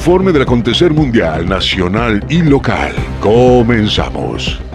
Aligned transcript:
Informe 0.00 0.32
del 0.32 0.40
acontecer 0.40 0.94
mundial, 0.94 1.46
nacional 1.46 2.24
y 2.30 2.40
local. 2.40 2.94
Comenzamos. 3.20 4.69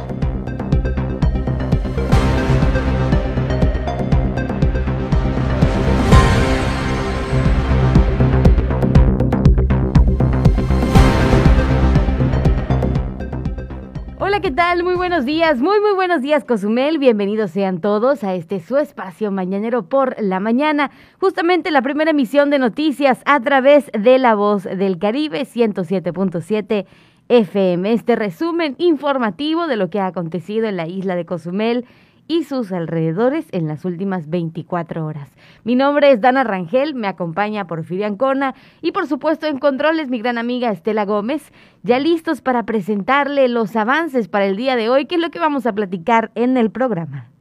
¿Qué 14.41 14.51
tal? 14.51 14.84
Muy 14.84 14.96
buenos 14.96 15.23
días, 15.23 15.62
muy 15.62 15.79
muy 15.79 15.94
buenos 15.94 16.22
días 16.22 16.44
Cozumel, 16.44 16.97
bienvenidos 16.97 17.51
sean 17.51 17.79
todos 17.79 18.22
a 18.25 18.35
este 18.35 18.59
su 18.59 18.75
espacio 18.75 19.31
mañanero 19.31 19.88
por 19.88 20.22
la 20.22 20.41
mañana, 20.41 20.91
justamente 21.22 21.72
la 21.72 21.81
primera 21.81 22.12
emisión 22.12 22.50
de 22.50 22.59
noticias 22.59 23.22
a 23.24 23.40
través 23.40 23.90
de 23.97 24.19
La 24.19 24.35
Voz 24.35 24.63
del 24.63 25.00
Caribe 25.00 25.44
107.7 25.44 26.85
FM, 27.29 27.94
este 27.94 28.18
resumen 28.18 28.75
informativo 28.78 29.68
de 29.68 29.78
lo 29.78 29.90
que 29.90 30.01
ha 30.01 30.07
acontecido 30.07 30.68
en 30.68 30.75
la 30.75 30.85
isla 30.85 31.16
de 31.16 31.25
Cozumel 31.25 31.85
y 32.28 32.44
sus 32.44 32.72
alrededores 32.72 33.47
en 33.52 33.68
las 33.68 33.86
últimas 33.86 34.30
24 34.30 35.06
horas. 35.06 35.30
Mi 35.63 35.75
nombre 35.75 36.12
es 36.12 36.22
Dana 36.22 36.44
Rangel, 36.44 36.96
me 36.96 37.08
acompaña 37.08 37.68
Porfirio 37.68 38.08
Ancona 38.08 38.56
y 38.81 38.91
por 38.91 39.08
supuesto 39.08 39.47
en 39.47 39.59
controles 39.59 40.09
mi 40.09 40.19
gran 40.19 40.38
amiga 40.38 40.72
Estela 40.72 41.06
Gómez, 41.06 41.52
ya 41.84 42.00
listos 42.00 42.41
para 42.41 42.63
presentarle 42.63 43.47
los 43.47 43.75
avances 43.75 44.28
para 44.28 44.46
el 44.46 44.56
día 44.56 44.75
de 44.75 44.90
hoy, 44.90 45.06
que 45.06 45.16
es 45.16 45.22
lo 45.22 45.30
que 45.30 45.40
vamos 45.40 45.66
a 45.66 45.74
platicar 45.74 46.31
en 46.36 46.58
el 46.58 46.72
programa. 46.72 47.34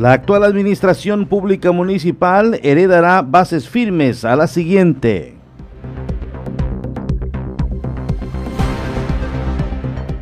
La 0.00 0.12
actual 0.12 0.44
administración 0.44 1.26
pública 1.26 1.72
municipal 1.72 2.58
heredará 2.62 3.20
bases 3.20 3.68
firmes 3.68 4.24
a 4.24 4.34
la 4.34 4.46
siguiente. 4.46 5.36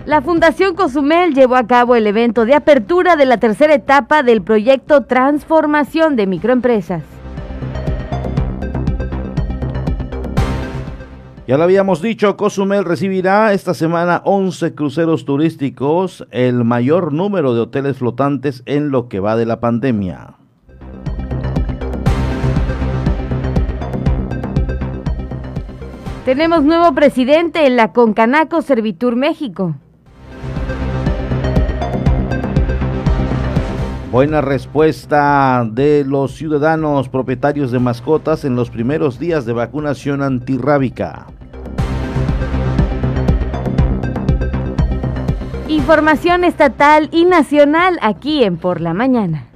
La 0.05 0.21
Fundación 0.21 0.75
Cozumel 0.75 1.33
llevó 1.33 1.55
a 1.55 1.69
cabo 1.69 1.95
el 1.95 2.09
evento 2.09 2.45
de 2.45 2.55
apertura 2.55 3.15
de 3.15 3.27
la 3.27 3.37
tercera 3.37 3.73
etapa 3.73 4.25
del 4.25 4.43
proyecto 4.43 5.05
Transformación 5.05 6.17
de 6.17 6.27
Microempresas. 6.27 7.05
Ya 11.49 11.57
lo 11.57 11.65
habíamos 11.65 12.03
dicho, 12.03 12.37
Cozumel 12.37 12.85
recibirá 12.85 13.55
esta 13.55 13.73
semana 13.73 14.21
11 14.27 14.75
cruceros 14.75 15.25
turísticos, 15.25 16.29
el 16.31 16.63
mayor 16.63 17.15
número 17.15 17.55
de 17.55 17.61
hoteles 17.61 17.97
flotantes 17.97 18.63
en 18.67 18.91
lo 18.91 19.09
que 19.09 19.19
va 19.19 19.35
de 19.35 19.47
la 19.47 19.59
pandemia. 19.59 20.35
Tenemos 26.27 26.65
nuevo 26.65 26.95
presidente 26.95 27.67
en 27.67 27.77
la 27.77 27.95
Concanaco 27.95 28.61
Servitur 28.61 29.17
México. 29.17 29.75
Buena 34.13 34.43
respuesta 34.43 35.67
de 35.71 36.05
los 36.07 36.35
ciudadanos 36.35 37.09
propietarios 37.09 37.71
de 37.71 37.79
mascotas 37.79 38.45
en 38.45 38.55
los 38.55 38.69
primeros 38.69 39.19
días 39.19 39.47
de 39.47 39.55
vacunación 39.55 40.23
antirrábica. 40.23 41.27
Información 45.89 46.45
estatal 46.45 47.09
y 47.13 47.25
nacional 47.25 47.99
aquí 48.03 48.45
en 48.45 48.59
Por 48.59 48.83
la 48.83 48.93
Mañana. 48.93 49.49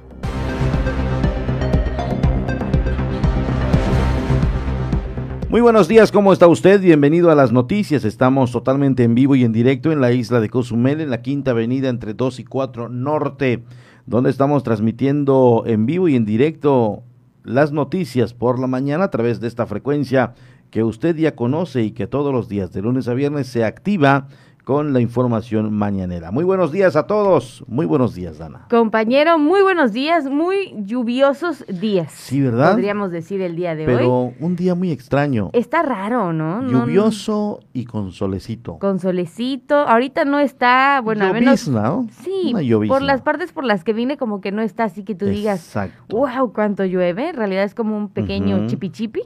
Muy 5.47 5.61
buenos 5.61 5.87
días, 5.87 6.11
¿cómo 6.11 6.33
está 6.33 6.47
usted? 6.47 6.81
Bienvenido 6.81 7.29
a 7.29 7.35
las 7.35 7.51
noticias. 7.51 8.03
Estamos 8.03 8.51
totalmente 8.51 9.03
en 9.03 9.13
vivo 9.13 9.35
y 9.35 9.43
en 9.43 9.51
directo 9.51 9.91
en 9.91 10.01
la 10.01 10.11
isla 10.11 10.39
de 10.39 10.49
Cozumel, 10.49 11.01
en 11.01 11.11
la 11.11 11.21
quinta 11.21 11.51
avenida 11.51 11.89
entre 11.89 12.15
2 12.15 12.39
y 12.39 12.45
4 12.45 12.89
Norte, 12.89 13.63
donde 14.07 14.31
estamos 14.31 14.63
transmitiendo 14.63 15.61
en 15.67 15.85
vivo 15.85 16.07
y 16.07 16.15
en 16.15 16.25
directo 16.25 17.03
las 17.43 17.71
noticias 17.71 18.33
por 18.33 18.57
la 18.57 18.65
mañana 18.65 19.03
a 19.03 19.11
través 19.11 19.39
de 19.39 19.47
esta 19.47 19.67
frecuencia 19.67 20.33
que 20.71 20.83
usted 20.83 21.15
ya 21.15 21.35
conoce 21.35 21.83
y 21.83 21.91
que 21.91 22.07
todos 22.07 22.33
los 22.33 22.49
días 22.49 22.73
de 22.73 22.81
lunes 22.81 23.07
a 23.07 23.13
viernes 23.13 23.45
se 23.45 23.63
activa 23.63 24.29
con 24.63 24.93
la 24.93 25.01
información 25.01 25.73
mañanera. 25.73 26.31
Muy 26.31 26.45
buenos 26.45 26.71
días 26.71 26.95
a 26.95 27.05
todos. 27.05 27.65
Muy 27.67 27.85
buenos 27.85 28.15
días, 28.15 28.37
Dana. 28.37 28.65
Compañero, 28.69 29.37
muy 29.37 29.61
buenos 29.61 29.91
días, 29.91 30.25
muy 30.29 30.73
lluviosos 30.85 31.65
días. 31.67 32.11
Sí, 32.13 32.41
¿verdad? 32.41 32.71
Podríamos 32.71 33.11
decir 33.11 33.41
el 33.41 33.57
día 33.57 33.75
de 33.75 33.85
Pero 33.85 34.09
hoy. 34.27 34.33
un 34.39 34.55
día 34.55 34.73
muy 34.73 34.91
extraño. 34.91 35.49
Está 35.51 35.83
raro, 35.83 36.31
¿no? 36.31 36.61
No, 36.61 36.85
Lluvioso 36.85 37.59
y 37.73 37.83
con 37.85 38.13
solecito. 38.13 38.79
Con 38.79 38.99
solecito. 38.99 39.75
Ahorita 39.75 40.23
no 40.23 40.39
está, 40.39 41.01
bueno, 41.03 41.25
al 41.25 41.33
menos. 41.33 41.65
Llovizna, 41.65 41.81
¿no? 41.83 42.07
Sí, 42.23 42.51
Una 42.53 42.61
llovizna. 42.61 42.95
por 42.95 43.01
las 43.01 43.21
partes 43.21 43.51
por 43.51 43.65
las 43.65 43.83
que 43.83 43.91
vine, 43.91 44.15
como 44.15 44.39
que 44.39 44.53
no 44.53 44.61
está 44.61 44.85
así 44.85 45.03
que 45.03 45.13
tú 45.13 45.25
digas, 45.25 45.59
Exacto. 45.65 46.15
wow, 46.15 46.53
cuánto 46.53 46.85
llueve. 46.85 47.29
En 47.29 47.35
realidad 47.35 47.65
es 47.65 47.75
como 47.75 47.97
un 47.97 48.07
pequeño 48.07 48.67
chipi 48.67 48.89
chipi. 48.91 49.21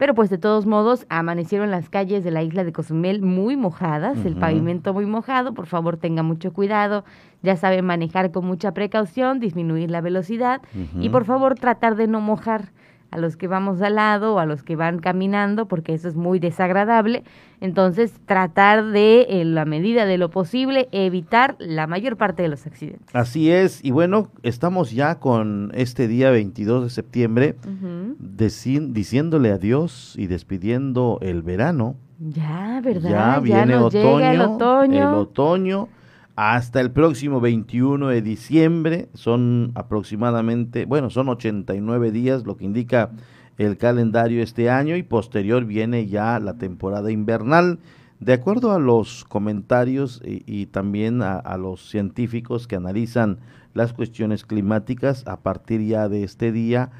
Pero 0.00 0.14
pues 0.14 0.30
de 0.30 0.38
todos 0.38 0.64
modos, 0.64 1.04
amanecieron 1.10 1.70
las 1.70 1.90
calles 1.90 2.24
de 2.24 2.30
la 2.30 2.42
isla 2.42 2.64
de 2.64 2.72
Cozumel 2.72 3.20
muy 3.20 3.54
mojadas, 3.54 4.24
el 4.24 4.34
pavimento 4.34 4.94
muy 4.94 5.04
mojado. 5.04 5.52
Por 5.52 5.66
favor, 5.66 5.98
tenga 5.98 6.22
mucho 6.22 6.54
cuidado. 6.54 7.04
Ya 7.42 7.54
sabe 7.56 7.82
manejar 7.82 8.32
con 8.32 8.46
mucha 8.46 8.72
precaución, 8.72 9.40
disminuir 9.40 9.90
la 9.90 10.00
velocidad 10.00 10.62
y 10.98 11.10
por 11.10 11.26
favor 11.26 11.54
tratar 11.54 11.96
de 11.96 12.06
no 12.06 12.22
mojar 12.22 12.72
a 13.10 13.18
los 13.18 13.36
que 13.36 13.48
vamos 13.48 13.82
al 13.82 13.96
lado 13.96 14.34
o 14.34 14.38
a 14.38 14.46
los 14.46 14.62
que 14.62 14.76
van 14.76 14.98
caminando, 15.00 15.66
porque 15.66 15.94
eso 15.94 16.08
es 16.08 16.14
muy 16.16 16.38
desagradable. 16.38 17.24
Entonces, 17.60 18.12
tratar 18.24 18.86
de, 18.86 19.26
en 19.40 19.54
la 19.54 19.64
medida 19.64 20.06
de 20.06 20.16
lo 20.16 20.30
posible, 20.30 20.88
evitar 20.92 21.56
la 21.58 21.86
mayor 21.86 22.16
parte 22.16 22.42
de 22.42 22.48
los 22.48 22.66
accidentes. 22.66 23.08
Así 23.14 23.50
es. 23.50 23.84
Y 23.84 23.90
bueno, 23.90 24.28
estamos 24.42 24.92
ya 24.92 25.16
con 25.18 25.70
este 25.74 26.08
día 26.08 26.30
22 26.30 26.84
de 26.84 26.90
septiembre 26.90 27.56
Ujú. 27.66 28.16
deci- 28.18 28.92
diciéndole 28.92 29.50
adiós 29.50 30.14
y 30.16 30.26
despidiendo 30.26 31.18
el 31.20 31.42
verano. 31.42 31.96
Ya, 32.18 32.80
¿verdad? 32.84 33.10
Ya 33.10 33.40
viene 33.40 33.76
otoño, 33.76 34.18
llega 34.18 34.32
el 34.32 34.40
otoño. 34.42 35.08
el 35.08 35.14
otoño 35.14 35.88
hasta 36.42 36.80
el 36.80 36.90
próximo 36.90 37.38
21 37.38 38.08
de 38.08 38.22
diciembre. 38.22 39.10
Son 39.12 39.72
aproximadamente, 39.74 40.86
bueno, 40.86 41.10
son 41.10 41.28
89 41.28 42.12
días, 42.12 42.46
lo 42.46 42.56
que 42.56 42.64
indica 42.64 43.10
el 43.58 43.76
calendario 43.76 44.42
este 44.42 44.70
año 44.70 44.96
y 44.96 45.02
posterior 45.02 45.66
viene 45.66 46.06
ya 46.06 46.40
la 46.40 46.56
temporada 46.56 47.10
invernal. 47.10 47.78
De 48.20 48.32
acuerdo 48.32 48.72
a 48.72 48.78
los 48.78 49.26
comentarios 49.26 50.22
y, 50.24 50.42
y 50.46 50.64
también 50.64 51.20
a 51.20 51.58
los 51.58 51.90
científicos 51.90 52.66
que 52.66 52.76
analizan 52.76 53.40
las 53.74 53.92
cuestiones 53.92 54.46
climáticas, 54.46 55.26
a 55.26 55.40
partir 55.40 55.82
ya 55.82 56.08
de 56.08 56.24
este 56.24 56.52
día 56.52 56.90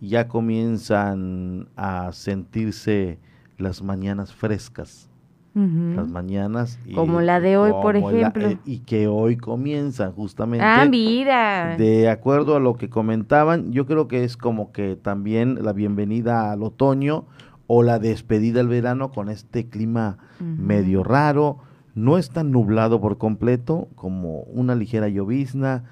ya 0.00 0.26
comienzan 0.26 1.68
a 1.76 2.10
sentirse 2.12 3.20
las 3.58 3.80
mañanas 3.80 4.34
frescas 4.34 5.07
Las 5.54 6.08
mañanas. 6.08 6.78
y- 6.86 6.94
Como 6.94 7.20
la 7.20 7.40
de 7.40 7.56
hoy, 7.56 7.72
por 7.72 7.94
la- 7.94 8.00
ejemplo. 8.28 8.48
eh, 8.48 8.58
y 8.64 8.78
que 8.80 9.08
hoy 9.08 9.36
comienzan 9.36 10.12
justamente. 10.12 10.64
Ah, 10.64 10.86
mira. 10.88 11.76
De 11.76 12.08
acuerdo 12.08 12.54
a 12.54 12.60
lo 12.60 12.74
que 12.76 12.88
comentaban, 12.88 13.72
yo 13.72 13.84
creo 13.86 14.06
que 14.06 14.22
es 14.24 14.36
como 14.36 14.70
que 14.70 14.94
también 14.96 15.58
la 15.64 15.72
bienvenida 15.72 16.52
al 16.52 16.62
otoño 16.62 17.24
o 17.66 17.82
la 17.82 17.98
despedida 17.98 18.60
al 18.60 18.68
verano 18.68 19.10
con 19.10 19.28
este 19.28 19.68
clima 19.68 20.18
medio 20.40 21.02
raro. 21.02 21.58
No 21.94 22.16
es 22.18 22.30
tan 22.30 22.52
nublado 22.52 23.00
por 23.00 23.18
completo 23.18 23.88
como 23.96 24.42
una 24.42 24.76
ligera 24.76 25.08
llovizna, 25.08 25.84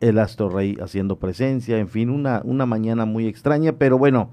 el 0.00 0.18
astro 0.20 0.48
rey 0.48 0.78
haciendo 0.80 1.18
presencia, 1.18 1.78
en 1.78 1.88
fin, 1.88 2.08
una, 2.10 2.40
una 2.44 2.64
mañana 2.64 3.04
muy 3.04 3.26
extraña, 3.26 3.72
pero 3.72 3.98
bueno, 3.98 4.30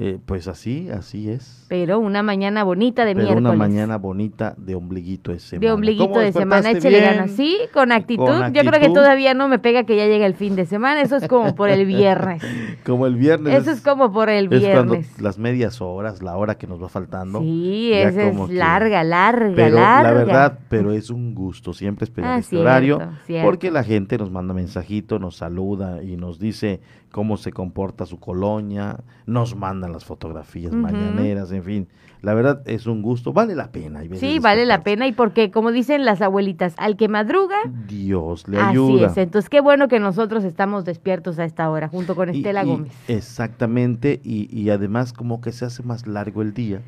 eh, 0.00 0.16
pues 0.24 0.46
así, 0.46 0.88
así 0.90 1.28
es. 1.28 1.66
Pero 1.68 1.98
una 1.98 2.22
mañana 2.22 2.62
bonita 2.62 3.04
de 3.04 3.14
Pero 3.16 3.24
miércoles. 3.26 3.48
una 3.50 3.58
mañana 3.58 3.98
bonita 3.98 4.54
de 4.56 4.76
ombliguito 4.76 5.32
de 5.32 5.40
semana. 5.40 5.66
de 5.66 5.72
ombliguito 5.72 6.08
¿Cómo 6.08 6.20
de 6.20 6.32
semana, 6.32 6.72
bien? 6.72 7.02
ganas. 7.02 7.32
Sí, 7.32 7.58
con 7.74 7.90
actitud. 7.90 8.24
Con 8.24 8.54
Yo 8.54 8.62
creo 8.62 8.80
que 8.80 8.90
todavía 8.90 9.34
no 9.34 9.48
me 9.48 9.58
pega 9.58 9.82
que 9.82 9.96
ya 9.96 10.06
llega 10.06 10.24
el 10.24 10.34
fin 10.34 10.54
de 10.54 10.66
semana. 10.66 11.02
Eso 11.02 11.16
es 11.16 11.26
como 11.26 11.54
por 11.56 11.68
el 11.68 11.84
viernes. 11.86 12.42
Como 12.86 13.06
el 13.08 13.16
viernes. 13.16 13.54
Eso 13.60 13.72
es 13.72 13.80
como 13.80 14.12
por 14.12 14.30
el 14.30 14.44
es 14.52 14.60
cuando 14.72 14.94
viernes. 14.94 15.20
las 15.20 15.36
medias 15.36 15.80
horas, 15.80 16.22
la 16.22 16.36
hora 16.36 16.56
que 16.56 16.68
nos 16.68 16.80
va 16.80 16.88
faltando. 16.88 17.40
Sí, 17.40 17.90
esa 17.92 18.22
es 18.28 18.36
que- 18.38 18.54
larga, 18.54 19.02
larga, 19.02 19.52
Pero 19.56 19.74
larga. 19.74 20.02
la 20.10 20.12
verdad, 20.12 20.58
pero 20.68 20.92
es 20.92 21.10
un 21.10 21.34
gusto 21.34 21.72
siempre 21.72 22.04
esperar 22.04 22.34
Ah, 22.34 22.38
este 22.38 22.50
cierto, 22.50 22.62
horario, 22.68 22.98
cierto. 23.26 23.44
porque 23.46 23.72
la 23.72 23.82
gente 23.82 24.16
nos 24.16 24.30
manda 24.30 24.54
mensajito, 24.54 25.18
nos 25.18 25.36
saluda 25.36 26.02
y 26.04 26.16
nos 26.16 26.38
dice 26.38 26.80
cómo 27.10 27.36
se 27.36 27.52
comporta 27.52 28.06
su 28.06 28.18
colonia, 28.18 28.98
nos 29.26 29.56
mandan 29.56 29.92
las 29.92 30.04
fotografías 30.04 30.72
mañaneras, 30.72 31.52
en 31.52 31.62
fin. 31.62 31.88
La 32.20 32.34
verdad 32.34 32.62
es 32.66 32.86
un 32.86 33.00
gusto, 33.00 33.32
vale 33.32 33.54
la 33.54 33.70
pena. 33.70 34.02
sí, 34.14 34.40
vale 34.40 34.66
la 34.66 34.82
pena 34.82 35.06
y 35.06 35.12
porque, 35.12 35.50
como 35.50 35.70
dicen 35.70 36.04
las 36.04 36.20
abuelitas, 36.20 36.74
al 36.76 36.96
que 36.96 37.08
madruga, 37.08 37.56
Dios 37.86 38.48
le 38.48 38.60
ayuda. 38.60 39.06
Así 39.06 39.20
es, 39.20 39.24
entonces 39.26 39.48
qué 39.48 39.60
bueno 39.60 39.88
que 39.88 40.00
nosotros 40.00 40.42
estamos 40.44 40.84
despiertos 40.84 41.38
a 41.38 41.44
esta 41.44 41.70
hora, 41.70 41.88
junto 41.88 42.16
con 42.16 42.28
Estela 42.28 42.64
Gómez. 42.64 42.92
Exactamente, 43.06 44.20
y, 44.24 44.48
y 44.56 44.70
además 44.70 45.12
como 45.12 45.40
que 45.40 45.52
se 45.52 45.64
hace 45.64 45.82
más 45.82 46.06
largo 46.06 46.42
el 46.42 46.52
día. 46.54 46.82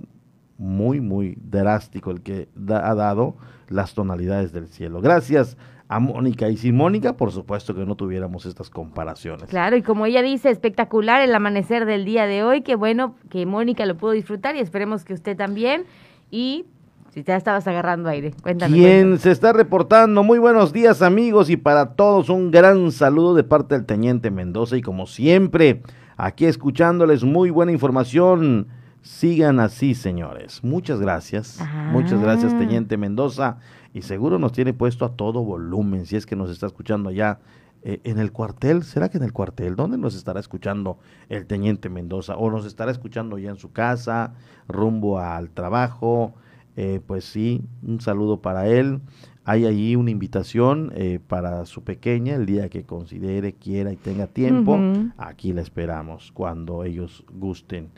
muy, 0.57 1.01
muy 1.01 1.37
drástico 1.41 2.11
el 2.11 2.21
que 2.21 2.47
ha 2.69 2.95
dado 2.95 3.35
las 3.67 3.93
tonalidades 3.93 4.53
del 4.53 4.67
cielo. 4.67 5.01
Gracias 5.01 5.57
a 5.87 5.99
Mónica. 5.99 6.49
Y 6.49 6.57
sin 6.57 6.75
Mónica, 6.75 7.13
por 7.13 7.31
supuesto 7.31 7.75
que 7.75 7.85
no 7.85 7.95
tuviéramos 7.95 8.45
estas 8.45 8.69
comparaciones. 8.69 9.49
Claro, 9.49 9.75
y 9.75 9.81
como 9.81 10.05
ella 10.05 10.21
dice, 10.21 10.49
espectacular 10.49 11.21
el 11.21 11.33
amanecer 11.33 11.85
del 11.85 12.05
día 12.05 12.25
de 12.25 12.43
hoy. 12.43 12.61
Qué 12.61 12.75
bueno 12.75 13.15
que 13.29 13.45
Mónica 13.45 13.85
lo 13.85 13.95
pudo 13.95 14.11
disfrutar 14.11 14.55
y 14.55 14.59
esperemos 14.59 15.03
que 15.03 15.13
usted 15.13 15.37
también. 15.37 15.83
Y 16.31 16.65
si 17.11 17.23
ya 17.23 17.35
estabas 17.35 17.67
agarrando 17.67 18.09
aire, 18.09 18.33
cuéntanos. 18.41 18.77
¿Quién 18.77 19.19
se 19.19 19.31
está 19.31 19.53
reportando? 19.53 20.23
Muy 20.23 20.39
buenos 20.39 20.73
días, 20.73 21.01
amigos, 21.01 21.49
y 21.49 21.57
para 21.57 21.93
todos 21.93 22.29
un 22.29 22.51
gran 22.51 22.91
saludo 22.91 23.35
de 23.35 23.43
parte 23.43 23.75
del 23.75 23.85
Teniente 23.85 24.31
Mendoza. 24.31 24.77
Y 24.77 24.81
como 24.81 25.05
siempre, 25.05 25.81
aquí 26.17 26.45
escuchándoles 26.45 27.23
muy 27.23 27.51
buena 27.51 27.71
información 27.71 28.67
Sigan 29.05 29.59
así, 29.59 29.93
señores. 29.93 30.63
Muchas 30.63 30.99
gracias. 30.99 31.59
Muchas 31.91 32.19
gracias, 32.19 32.53
ah. 32.55 32.57
Teniente 32.57 32.97
Mendoza. 32.97 33.59
Y 33.93 34.01
seguro 34.01 34.39
nos 34.39 34.51
tiene 34.51 34.73
puesto 34.73 35.05
a 35.05 35.15
todo 35.15 35.43
volumen, 35.43 36.07
si 36.07 36.15
es 36.15 36.25
que 36.25 36.35
nos 36.35 36.49
está 36.49 36.65
escuchando 36.65 37.09
allá 37.09 37.37
eh, 37.83 38.01
en 38.03 38.17
el 38.17 38.31
cuartel. 38.31 38.81
¿Será 38.81 39.09
que 39.09 39.19
en 39.19 39.23
el 39.23 39.31
cuartel? 39.31 39.75
¿Dónde 39.75 39.99
nos 39.99 40.15
estará 40.15 40.39
escuchando 40.39 40.97
el 41.29 41.45
Teniente 41.45 41.87
Mendoza? 41.87 42.35
¿O 42.35 42.49
nos 42.49 42.65
estará 42.65 42.89
escuchando 42.89 43.37
ya 43.37 43.51
en 43.51 43.57
su 43.57 43.71
casa, 43.71 44.33
rumbo 44.67 45.19
al 45.19 45.51
trabajo? 45.51 46.33
Eh, 46.75 46.99
pues 47.05 47.25
sí, 47.25 47.63
un 47.83 48.01
saludo 48.01 48.41
para 48.41 48.67
él. 48.67 49.01
Hay 49.43 49.67
allí 49.67 49.95
una 49.95 50.09
invitación 50.09 50.91
eh, 50.95 51.19
para 51.25 51.63
su 51.67 51.83
pequeña 51.83 52.33
el 52.33 52.47
día 52.47 52.69
que 52.69 52.85
considere, 52.85 53.53
quiera 53.53 53.93
y 53.93 53.97
tenga 53.97 54.25
tiempo. 54.25 54.79
Aquí 55.15 55.53
la 55.53 55.61
esperamos 55.61 56.31
cuando 56.31 56.83
ellos 56.83 57.23
gusten. 57.31 57.91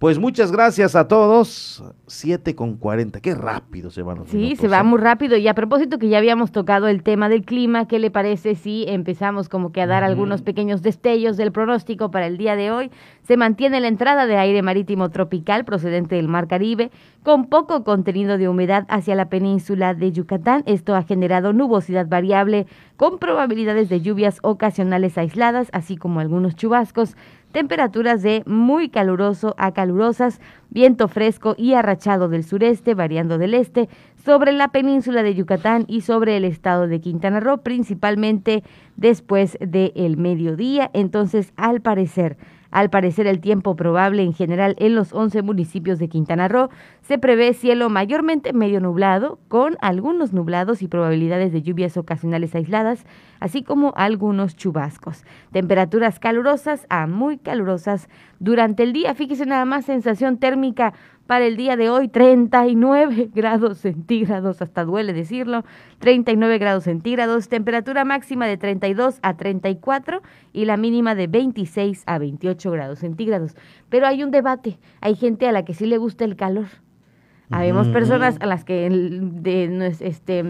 Pues 0.00 0.18
muchas 0.18 0.50
gracias 0.50 0.96
a 0.96 1.08
todos. 1.08 1.84
7 2.06 2.54
con 2.54 2.78
40. 2.78 3.20
Qué 3.20 3.34
rápido 3.34 3.90
se 3.90 4.00
van 4.00 4.20
los 4.20 4.30
Sí, 4.30 4.56
se 4.56 4.66
va 4.66 4.78
¿eh? 4.78 4.82
muy 4.82 4.98
rápido. 4.98 5.36
Y 5.36 5.46
a 5.46 5.52
propósito 5.52 5.98
que 5.98 6.08
ya 6.08 6.16
habíamos 6.16 6.52
tocado 6.52 6.88
el 6.88 7.02
tema 7.02 7.28
del 7.28 7.44
clima, 7.44 7.86
¿qué 7.86 7.98
le 7.98 8.10
parece 8.10 8.54
si 8.54 8.86
empezamos 8.88 9.50
como 9.50 9.72
que 9.72 9.82
a 9.82 9.86
dar 9.86 10.02
algunos 10.02 10.40
pequeños 10.40 10.80
destellos 10.80 11.36
del 11.36 11.52
pronóstico 11.52 12.10
para 12.10 12.26
el 12.26 12.38
día 12.38 12.56
de 12.56 12.70
hoy? 12.70 12.90
Se 13.24 13.36
mantiene 13.36 13.78
la 13.78 13.88
entrada 13.88 14.24
de 14.24 14.38
aire 14.38 14.62
marítimo 14.62 15.10
tropical 15.10 15.66
procedente 15.66 16.14
del 16.14 16.28
Mar 16.28 16.48
Caribe 16.48 16.90
con 17.22 17.50
poco 17.50 17.84
contenido 17.84 18.38
de 18.38 18.48
humedad 18.48 18.86
hacia 18.88 19.14
la 19.14 19.28
península 19.28 19.92
de 19.92 20.12
Yucatán. 20.12 20.62
Esto 20.64 20.96
ha 20.96 21.02
generado 21.02 21.52
nubosidad 21.52 22.08
variable 22.08 22.66
con 22.96 23.18
probabilidades 23.18 23.90
de 23.90 24.00
lluvias 24.00 24.38
ocasionales 24.40 25.18
aisladas, 25.18 25.68
así 25.72 25.98
como 25.98 26.20
algunos 26.20 26.54
chubascos 26.56 27.16
temperaturas 27.52 28.22
de 28.22 28.42
muy 28.46 28.88
caluroso 28.88 29.54
a 29.58 29.72
calurosas, 29.72 30.40
viento 30.70 31.08
fresco 31.08 31.54
y 31.56 31.74
arrachado 31.74 32.28
del 32.28 32.44
sureste, 32.44 32.94
variando 32.94 33.38
del 33.38 33.54
este, 33.54 33.88
sobre 34.24 34.52
la 34.52 34.68
península 34.68 35.22
de 35.22 35.34
Yucatán 35.34 35.84
y 35.88 36.02
sobre 36.02 36.36
el 36.36 36.44
estado 36.44 36.86
de 36.86 37.00
Quintana 37.00 37.40
Roo, 37.40 37.58
principalmente 37.58 38.62
después 38.96 39.58
del 39.60 40.16
mediodía. 40.16 40.90
Entonces, 40.92 41.52
al 41.56 41.80
parecer, 41.80 42.36
al 42.70 42.88
parecer, 42.88 43.26
el 43.26 43.40
tiempo 43.40 43.74
probable 43.74 44.22
en 44.22 44.32
general 44.32 44.76
en 44.78 44.94
los 44.94 45.12
11 45.12 45.42
municipios 45.42 45.98
de 45.98 46.08
Quintana 46.08 46.46
Roo 46.48 46.70
se 47.02 47.18
prevé 47.18 47.52
cielo 47.52 47.88
mayormente 47.90 48.52
medio 48.52 48.80
nublado, 48.80 49.40
con 49.48 49.76
algunos 49.80 50.32
nublados 50.32 50.82
y 50.82 50.88
probabilidades 50.88 51.52
de 51.52 51.62
lluvias 51.62 51.96
ocasionales 51.96 52.54
aisladas, 52.54 53.04
así 53.40 53.62
como 53.64 53.92
algunos 53.96 54.56
chubascos. 54.56 55.24
Temperaturas 55.50 56.20
calurosas 56.20 56.86
a 56.90 57.06
muy 57.06 57.38
calurosas 57.38 58.08
durante 58.38 58.84
el 58.84 58.92
día. 58.92 59.14
Fíjese 59.14 59.46
nada 59.46 59.64
más, 59.64 59.86
sensación 59.86 60.38
térmica 60.38 60.92
para 61.30 61.46
el 61.46 61.56
día 61.56 61.76
de 61.76 61.90
hoy 61.90 62.08
39 62.08 63.30
grados 63.36 63.78
centígrados, 63.78 64.60
hasta 64.62 64.84
duele 64.84 65.12
decirlo, 65.12 65.64
39 66.00 66.58
grados 66.58 66.82
centígrados, 66.82 67.48
temperatura 67.48 68.04
máxima 68.04 68.48
de 68.48 68.56
32 68.56 69.20
a 69.22 69.36
34 69.36 70.22
y 70.52 70.64
la 70.64 70.76
mínima 70.76 71.14
de 71.14 71.28
26 71.28 72.02
a 72.06 72.18
28 72.18 72.72
grados 72.72 72.98
centígrados. 72.98 73.54
Pero 73.88 74.08
hay 74.08 74.24
un 74.24 74.32
debate, 74.32 74.80
hay 75.00 75.14
gente 75.14 75.46
a 75.46 75.52
la 75.52 75.64
que 75.64 75.72
sí 75.72 75.86
le 75.86 75.98
gusta 75.98 76.24
el 76.24 76.34
calor. 76.34 76.66
Habemos 77.48 77.86
personas 77.88 78.36
a 78.40 78.46
las 78.46 78.64
que 78.64 78.88
de, 78.90 79.94
este, 80.00 80.44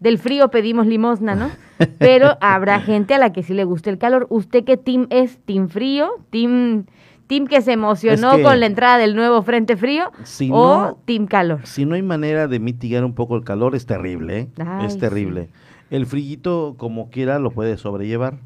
del 0.00 0.18
frío 0.18 0.48
pedimos 0.48 0.86
limosna, 0.86 1.34
¿no? 1.34 1.50
Pero 1.98 2.38
habrá 2.40 2.80
gente 2.80 3.12
a 3.12 3.18
la 3.18 3.34
que 3.34 3.42
sí 3.42 3.52
le 3.52 3.64
gusta 3.64 3.90
el 3.90 3.98
calor. 3.98 4.26
¿Usted 4.30 4.64
qué 4.64 4.78
team 4.78 5.08
es? 5.10 5.38
¿Team 5.44 5.68
frío? 5.68 6.24
¿Team 6.30 6.86
¿Team 7.32 7.46
que 7.46 7.62
se 7.62 7.72
emocionó 7.72 8.42
con 8.42 8.60
la 8.60 8.66
entrada 8.66 8.98
del 8.98 9.16
nuevo 9.16 9.40
frente 9.40 9.78
frío 9.78 10.12
o 10.50 10.98
Team 11.06 11.26
calor? 11.26 11.60
Si 11.64 11.86
no 11.86 11.94
hay 11.94 12.02
manera 12.02 12.46
de 12.46 12.60
mitigar 12.60 13.06
un 13.06 13.14
poco 13.14 13.36
el 13.36 13.42
calor, 13.42 13.74
es 13.74 13.86
terrible, 13.86 14.38
¿eh? 14.38 14.48
es 14.84 14.98
terrible. 14.98 15.48
El 15.88 16.04
frillito, 16.04 16.74
como 16.76 17.08
quiera, 17.08 17.38
lo 17.38 17.50
puede 17.50 17.78
sobrellevar. 17.78 18.38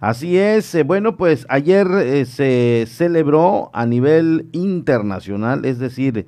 Así 0.00 0.38
es, 0.38 0.74
eh, 0.74 0.82
bueno, 0.82 1.16
pues 1.16 1.46
ayer 1.48 1.86
eh, 1.92 2.24
se 2.24 2.86
celebró 2.88 3.70
a 3.72 3.86
nivel 3.86 4.48
internacional, 4.50 5.64
es 5.64 5.78
decir, 5.78 6.26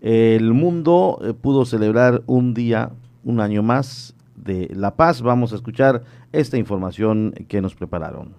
el 0.00 0.52
mundo 0.54 1.20
eh, 1.22 1.32
pudo 1.32 1.64
celebrar 1.64 2.24
un 2.26 2.52
día, 2.54 2.90
un 3.22 3.38
año 3.38 3.62
más 3.62 4.16
de 4.34 4.68
La 4.74 4.96
Paz. 4.96 5.22
Vamos 5.22 5.52
a 5.52 5.56
escuchar 5.56 6.02
esta 6.32 6.56
información 6.56 7.32
que 7.46 7.60
nos 7.60 7.76
prepararon. 7.76 8.34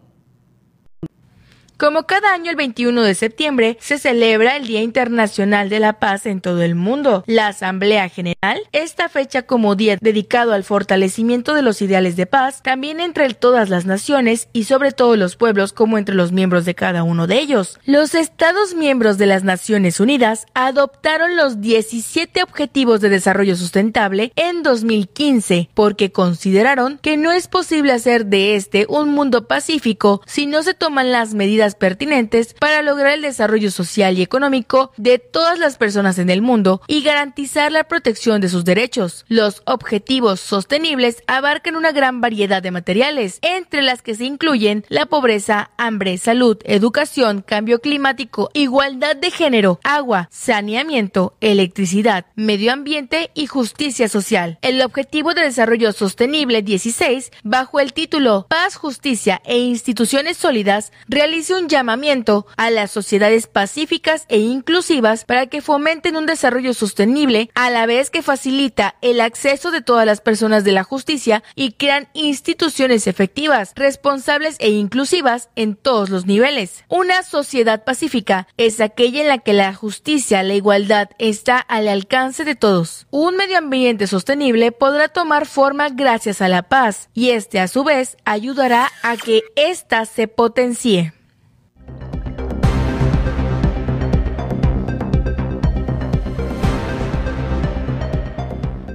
Como 1.84 2.04
cada 2.04 2.32
año 2.32 2.50
el 2.50 2.56
21 2.56 3.02
de 3.02 3.14
septiembre 3.14 3.78
se 3.82 4.00
celebra 4.00 4.56
el 4.56 4.68
Día 4.68 4.82
Internacional 4.82 5.68
de 5.68 5.82
la 5.82 6.00
Paz 6.00 6.26
en 6.26 6.40
todo 6.40 6.62
el 6.62 6.76
mundo. 6.76 7.26
La 7.28 7.48
Asamblea 7.48 8.08
General, 8.08 8.62
esta 8.72 9.10
fecha 9.10 9.42
como 9.42 9.76
día 9.76 9.98
dedicado 10.00 10.54
al 10.54 10.64
fortalecimiento 10.64 11.54
de 11.54 11.62
los 11.62 11.82
ideales 11.82 12.16
de 12.16 12.26
paz, 12.26 12.64
también 12.64 13.02
entre 13.02 13.34
todas 13.34 13.70
las 13.70 13.86
naciones 13.86 14.48
y 14.54 14.64
sobre 14.64 14.94
todo 14.94 15.18
los 15.18 15.36
pueblos 15.36 15.74
como 15.74 15.98
entre 15.98 16.16
los 16.16 16.32
miembros 16.32 16.64
de 16.64 16.74
cada 16.74 17.04
uno 17.04 17.28
de 17.28 17.40
ellos. 17.40 17.78
Los 17.84 18.16
Estados 18.16 18.76
miembros 18.76 19.18
de 19.18 19.26
las 19.26 19.44
Naciones 19.44 20.00
Unidas 20.00 20.46
adoptaron 20.54 21.36
los 21.36 21.60
17 21.60 22.44
Objetivos 22.44 23.02
de 23.02 23.10
Desarrollo 23.10 23.58
Sustentable 23.58 24.32
en 24.38 24.64
2015 24.64 25.68
porque 25.74 26.14
consideraron 26.14 26.98
que 27.00 27.18
no 27.18 27.34
es 27.34 27.50
posible 27.50 27.92
hacer 27.92 28.28
de 28.28 28.56
este 28.56 28.86
un 28.88 29.10
mundo 29.10 29.50
pacífico 29.50 30.22
si 30.26 30.46
no 30.46 30.64
se 30.64 30.74
toman 30.74 31.12
las 31.12 31.34
medidas 31.34 31.73
pertinentes 31.76 32.54
para 32.54 32.82
lograr 32.82 33.14
el 33.14 33.22
desarrollo 33.22 33.72
social 33.72 34.18
y 34.18 34.22
económico 34.22 34.92
de 34.98 35.20
todas 35.20 35.60
las 35.60 35.78
personas 35.78 36.20
en 36.20 36.30
el 36.30 36.42
mundo 36.42 36.82
y 36.88 37.02
garantizar 37.04 37.72
la 37.72 37.86
protección 37.86 38.42
de 38.42 38.50
sus 38.50 38.66
derechos. 38.66 39.26
Los 39.28 39.62
objetivos 39.66 40.40
sostenibles 40.40 41.24
abarcan 41.28 41.76
una 41.76 41.92
gran 41.92 42.22
variedad 42.22 42.62
de 42.62 42.72
materiales, 42.72 43.40
entre 43.42 43.82
las 43.82 44.02
que 44.02 44.16
se 44.16 44.26
incluyen 44.26 44.86
la 44.90 45.06
pobreza, 45.06 45.72
hambre, 45.78 46.18
salud, 46.18 46.58
educación, 46.64 47.42
cambio 47.42 47.80
climático, 47.80 48.50
igualdad 48.54 49.16
de 49.16 49.32
género, 49.32 49.80
agua, 49.84 50.28
saneamiento, 50.32 51.36
electricidad, 51.42 52.26
medio 52.36 52.72
ambiente 52.74 53.32
y 53.34 53.48
justicia 53.48 54.08
social. 54.08 54.58
El 54.62 54.82
Objetivo 54.82 55.34
de 55.34 55.44
Desarrollo 55.44 55.92
Sostenible 55.92 56.62
16, 56.62 57.32
bajo 57.44 57.80
el 57.80 57.94
título 57.94 58.46
Paz, 58.50 58.76
Justicia 58.76 59.42
e 59.46 59.58
Instituciones 59.58 60.38
Sólidas, 60.38 60.92
realiza 61.08 61.53
un 61.54 61.70
llamamiento 61.70 62.46
a 62.58 62.70
las 62.70 62.92
sociedades 62.92 63.48
pacíficas 63.48 64.26
e 64.30 64.40
inclusivas 64.40 65.26
para 65.26 65.48
que 65.48 65.62
fomenten 65.62 66.16
un 66.16 66.26
desarrollo 66.26 66.74
sostenible 66.74 67.50
a 67.56 67.70
la 67.70 67.86
vez 67.86 68.10
que 68.10 68.22
facilita 68.22 68.96
el 69.02 69.22
acceso 69.22 69.72
de 69.72 69.82
todas 69.82 70.06
las 70.06 70.22
personas 70.22 70.64
de 70.64 70.72
la 70.72 70.84
justicia 70.84 71.44
y 71.56 71.74
crean 71.74 72.08
instituciones 72.14 73.08
efectivas, 73.08 73.74
responsables 73.76 74.56
e 74.60 74.70
inclusivas 74.70 75.50
en 75.56 75.76
todos 75.76 76.10
los 76.10 76.26
niveles. 76.26 76.84
Una 76.90 77.24
sociedad 77.24 77.84
pacífica 77.84 78.48
es 78.58 78.82
aquella 78.82 79.22
en 79.22 79.28
la 79.28 79.38
que 79.40 79.54
la 79.54 79.74
justicia, 79.74 80.44
la 80.44 80.54
igualdad 80.54 81.10
está 81.18 81.58
al 81.60 81.88
alcance 81.88 82.44
de 82.44 82.56
todos. 82.56 83.08
Un 83.12 83.38
medio 83.38 83.58
ambiente 83.58 84.08
sostenible 84.08 84.72
podrá 84.72 85.08
tomar 85.08 85.46
forma 85.46 85.90
gracias 85.90 86.42
a 86.42 86.50
la 86.50 86.64
paz 86.64 87.10
y 87.14 87.32
este 87.32 87.60
a 87.60 87.68
su 87.68 87.84
vez 87.84 88.18
ayudará 88.26 88.92
a 89.02 89.18
que 89.18 89.44
ésta 89.56 90.06
se 90.06 90.28
potencie. 90.28 91.14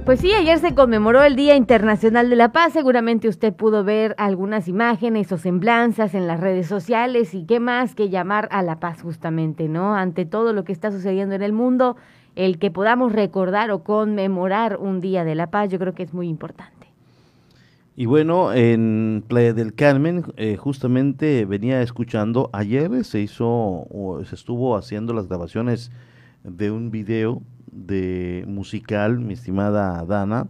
Pues 0.09 0.21
sí, 0.21 0.33
ayer 0.33 0.57
se 0.57 0.73
conmemoró 0.73 1.21
el 1.21 1.35
Día 1.35 1.55
Internacional 1.55 2.31
de 2.31 2.35
la 2.35 2.51
Paz. 2.51 2.73
Seguramente 2.73 3.27
usted 3.27 3.53
pudo 3.53 3.83
ver 3.83 4.15
algunas 4.17 4.67
imágenes 4.67 5.31
o 5.31 5.37
semblanzas 5.37 6.15
en 6.15 6.25
las 6.25 6.39
redes 6.39 6.65
sociales 6.65 7.35
y 7.35 7.45
qué 7.45 7.59
más 7.59 7.93
que 7.93 8.09
llamar 8.09 8.49
a 8.49 8.63
la 8.63 8.79
paz 8.79 9.03
justamente, 9.03 9.69
¿no? 9.69 9.93
Ante 9.93 10.25
todo 10.25 10.51
lo 10.51 10.63
que 10.63 10.71
está 10.71 10.89
sucediendo 10.89 11.35
en 11.35 11.43
el 11.43 11.53
mundo, 11.53 11.95
el 12.35 12.57
que 12.57 12.71
podamos 12.71 13.11
recordar 13.11 13.69
o 13.69 13.83
conmemorar 13.83 14.77
un 14.77 14.99
Día 14.99 15.23
de 15.23 15.35
la 15.35 15.51
Paz, 15.51 15.69
yo 15.69 15.77
creo 15.77 15.93
que 15.93 16.01
es 16.01 16.11
muy 16.11 16.27
importante. 16.27 16.87
Y 17.95 18.07
bueno, 18.07 18.51
en 18.51 19.23
Playa 19.27 19.53
del 19.53 19.75
Carmen, 19.75 20.23
eh, 20.37 20.57
justamente 20.57 21.45
venía 21.45 21.83
escuchando, 21.83 22.49
ayer 22.51 23.05
se 23.05 23.19
hizo, 23.19 23.47
o 23.47 24.23
se 24.25 24.33
estuvo 24.33 24.75
haciendo 24.75 25.13
las 25.13 25.27
grabaciones 25.27 25.91
de 26.43 26.71
un 26.71 26.89
video 26.89 27.43
de 27.71 28.43
musical, 28.47 29.19
mi 29.19 29.33
estimada 29.33 30.05
Dana, 30.05 30.47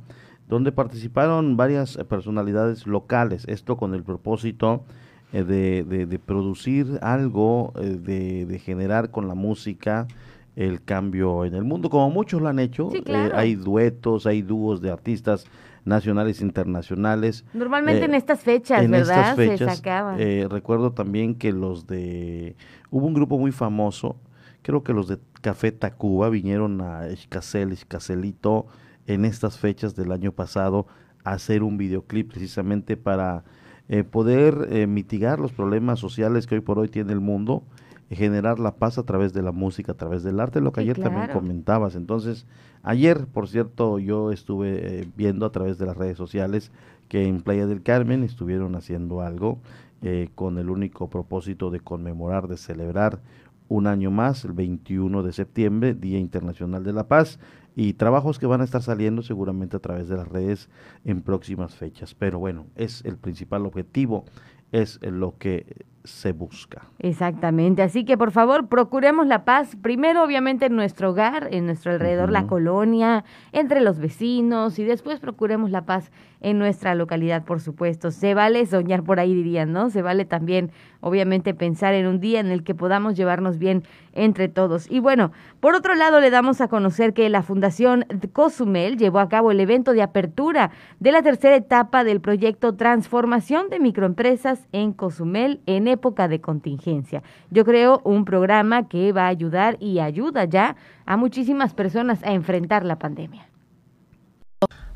donde 0.47 0.71
participaron 0.71 1.57
varias 1.57 1.97
personalidades 2.09 2.87
locales, 2.87 3.45
esto 3.47 3.77
con 3.77 3.93
el 3.93 4.03
propósito 4.03 4.83
eh, 5.31 5.43
de, 5.43 5.83
de, 5.83 6.19
producir 6.19 6.97
algo, 7.03 7.71
eh, 7.79 7.99
de, 8.01 8.47
de, 8.47 8.57
generar 8.57 9.11
con 9.11 9.27
la 9.27 9.35
música 9.35 10.07
el 10.55 10.83
cambio 10.83 11.45
en 11.45 11.53
el 11.53 11.63
mundo, 11.63 11.91
como 11.91 12.09
muchos 12.09 12.41
lo 12.41 12.49
han 12.49 12.57
hecho, 12.57 12.89
eh, 12.91 13.31
hay 13.35 13.53
duetos, 13.53 14.25
hay 14.25 14.41
dúos 14.41 14.81
de 14.81 14.89
artistas 14.89 15.45
nacionales 15.85 16.41
e 16.41 16.45
internacionales. 16.45 17.45
Normalmente 17.53 18.05
en 18.05 18.15
estas 18.15 18.41
fechas, 18.41 18.83
en 18.83 18.89
¿verdad? 18.89 19.39
Estas 19.39 19.79
fechas, 19.79 19.83
recuerdo 20.49 20.93
también 20.93 21.35
que 21.35 21.51
los 21.51 21.85
de... 21.85 22.55
Hubo 22.89 23.05
un 23.05 23.13
grupo 23.13 23.37
muy 23.37 23.51
famoso, 23.51 24.15
creo 24.61 24.83
que 24.83 24.93
los 24.93 25.07
de 25.07 25.19
Café 25.41 25.71
Tacuba 25.71 26.29
vinieron 26.29 26.81
a 26.81 27.07
Escacel, 27.07 27.71
Escacelito 27.71 28.67
en 29.07 29.25
estas 29.25 29.57
fechas 29.57 29.95
del 29.95 30.11
año 30.11 30.31
pasado 30.31 30.85
a 31.23 31.31
hacer 31.31 31.63
un 31.63 31.77
videoclip 31.77 32.29
precisamente 32.29 32.97
para 32.97 33.43
eh, 33.87 34.03
poder 34.03 34.67
eh, 34.69 34.87
mitigar 34.87 35.39
los 35.39 35.51
problemas 35.51 35.99
sociales 35.99 36.45
que 36.45 36.55
hoy 36.55 36.61
por 36.61 36.77
hoy 36.77 36.89
tiene 36.89 37.13
el 37.13 37.19
mundo, 37.19 37.63
generar 38.11 38.59
la 38.59 38.75
paz 38.75 38.97
a 38.97 39.03
través 39.03 39.33
de 39.33 39.41
la 39.41 39.51
música, 39.51 39.93
a 39.93 39.95
través 39.97 40.23
del 40.23 40.39
arte, 40.39 40.61
lo 40.61 40.71
que 40.71 40.81
ayer 40.81 40.99
también 40.99 41.29
comentabas. 41.31 41.95
Entonces, 41.95 42.45
ayer, 42.83 43.25
por 43.27 43.47
cierto, 43.47 43.99
yo 43.99 44.31
estuve 44.31 45.01
eh, 45.01 45.07
viendo 45.15 45.45
a 45.45 45.51
través 45.51 45.77
de 45.77 45.85
las 45.85 45.97
redes 45.97 46.17
sociales 46.17 46.71
que 47.07 47.27
en 47.27 47.41
Playa 47.41 47.65
del 47.65 47.81
Carmen 47.81 48.23
estuvieron 48.23 48.75
haciendo 48.75 49.21
algo 49.21 49.59
con 50.33 50.57
el 50.59 50.69
único 50.69 51.09
propósito 51.09 51.71
de 51.71 51.81
conmemorar, 51.81 52.47
de 52.47 52.55
celebrar 52.55 53.19
un 53.69 53.87
año 53.87 54.11
más, 54.11 54.43
el 54.43 54.51
21 54.51 55.23
de 55.23 55.31
septiembre, 55.31 55.93
Día 55.93 56.19
Internacional 56.19 56.83
de 56.83 56.91
la 56.91 57.07
Paz, 57.07 57.39
y 57.75 57.93
trabajos 57.93 58.39
que 58.39 58.45
van 58.45 58.61
a 58.61 58.65
estar 58.65 58.81
saliendo 58.81 59.21
seguramente 59.21 59.77
a 59.77 59.79
través 59.79 60.09
de 60.09 60.17
las 60.17 60.27
redes 60.27 60.69
en 61.05 61.21
próximas 61.21 61.75
fechas. 61.75 62.13
Pero 62.13 62.39
bueno, 62.39 62.65
es 62.75 63.05
el 63.05 63.15
principal 63.15 63.65
objetivo, 63.65 64.25
es 64.71 64.99
lo 65.01 65.37
que 65.37 65.85
se 66.03 66.31
busca. 66.31 66.87
Exactamente, 66.97 67.81
así 67.81 68.05
que 68.05 68.17
por 68.17 68.31
favor 68.31 68.67
procuremos 68.67 69.27
la 69.27 69.45
paz, 69.45 69.75
primero 69.75 70.23
obviamente 70.23 70.65
en 70.65 70.75
nuestro 70.75 71.11
hogar, 71.11 71.47
en 71.51 71.65
nuestro 71.65 71.91
alrededor, 71.91 72.31
la 72.31 72.47
colonia, 72.47 73.23
entre 73.51 73.81
los 73.81 73.99
vecinos 73.99 74.79
y 74.79 74.83
después 74.83 75.19
procuremos 75.19 75.71
la 75.71 75.85
paz 75.85 76.11
en 76.41 76.57
nuestra 76.57 76.95
localidad, 76.95 77.43
por 77.43 77.59
supuesto. 77.59 78.11
Se 78.11 78.33
vale 78.33 78.65
soñar 78.65 79.03
por 79.03 79.19
ahí, 79.19 79.33
dirían, 79.33 79.73
¿no? 79.73 79.89
Se 79.89 80.01
vale 80.01 80.25
también, 80.25 80.71
obviamente, 81.01 81.53
pensar 81.53 81.93
en 81.93 82.07
un 82.07 82.19
día 82.19 82.39
en 82.39 82.47
el 82.47 82.63
que 82.63 82.75
podamos 82.75 83.15
llevarnos 83.15 83.57
bien 83.57 83.83
entre 84.13 84.47
todos. 84.47 84.89
Y 84.89 84.99
bueno, 84.99 85.31
por 85.59 85.75
otro 85.75 85.95
lado, 85.95 86.19
le 86.21 86.29
damos 86.29 86.61
a 86.61 86.67
conocer 86.67 87.13
que 87.13 87.29
la 87.29 87.43
Fundación 87.43 88.05
Cozumel 88.33 88.97
llevó 88.97 89.19
a 89.19 89.29
cabo 89.29 89.51
el 89.51 89.59
evento 89.59 89.93
de 89.93 90.01
apertura 90.01 90.71
de 90.99 91.11
la 91.11 91.21
tercera 91.21 91.55
etapa 91.55 92.03
del 92.03 92.21
proyecto 92.21 92.75
Transformación 92.75 93.69
de 93.69 93.79
Microempresas 93.79 94.67
en 94.71 94.93
Cozumel 94.93 95.61
en 95.65 95.87
época 95.87 96.27
de 96.27 96.41
contingencia. 96.41 97.23
Yo 97.49 97.65
creo 97.65 98.01
un 98.03 98.25
programa 98.25 98.87
que 98.87 99.11
va 99.11 99.25
a 99.25 99.27
ayudar 99.27 99.77
y 99.79 99.99
ayuda 99.99 100.45
ya 100.45 100.75
a 101.05 101.17
muchísimas 101.17 101.73
personas 101.73 102.23
a 102.23 102.33
enfrentar 102.33 102.85
la 102.85 102.97
pandemia 102.97 103.48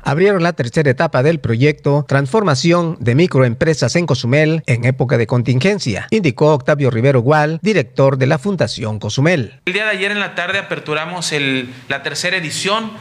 abrieron 0.04 0.42
la 0.42 0.52
tercera 0.52 0.90
etapa 0.90 1.22
del 1.22 1.40
proyecto 1.40 2.04
Transformación 2.06 2.96
de 3.00 3.14
Microempresas 3.14 3.96
en 3.96 4.06
Cozumel 4.06 4.62
en 4.66 4.84
época 4.84 5.18
de 5.18 5.26
contingencia, 5.26 6.06
indicó 6.10 6.52
Octavio 6.52 6.90
Rivero 6.90 7.20
Gual, 7.20 7.58
director 7.62 8.18
de 8.18 8.26
la 8.26 8.38
Fundación 8.38 8.98
Cozumel. 8.98 9.60
El 9.64 9.72
día 9.72 9.84
de 9.84 9.90
ayer 9.90 10.10
en 10.10 10.20
la 10.20 10.34
tarde 10.34 10.58
aperturamos 10.58 11.32
el, 11.32 11.70
la 11.88 12.02
tercera 12.02 12.36
edición 12.36 12.92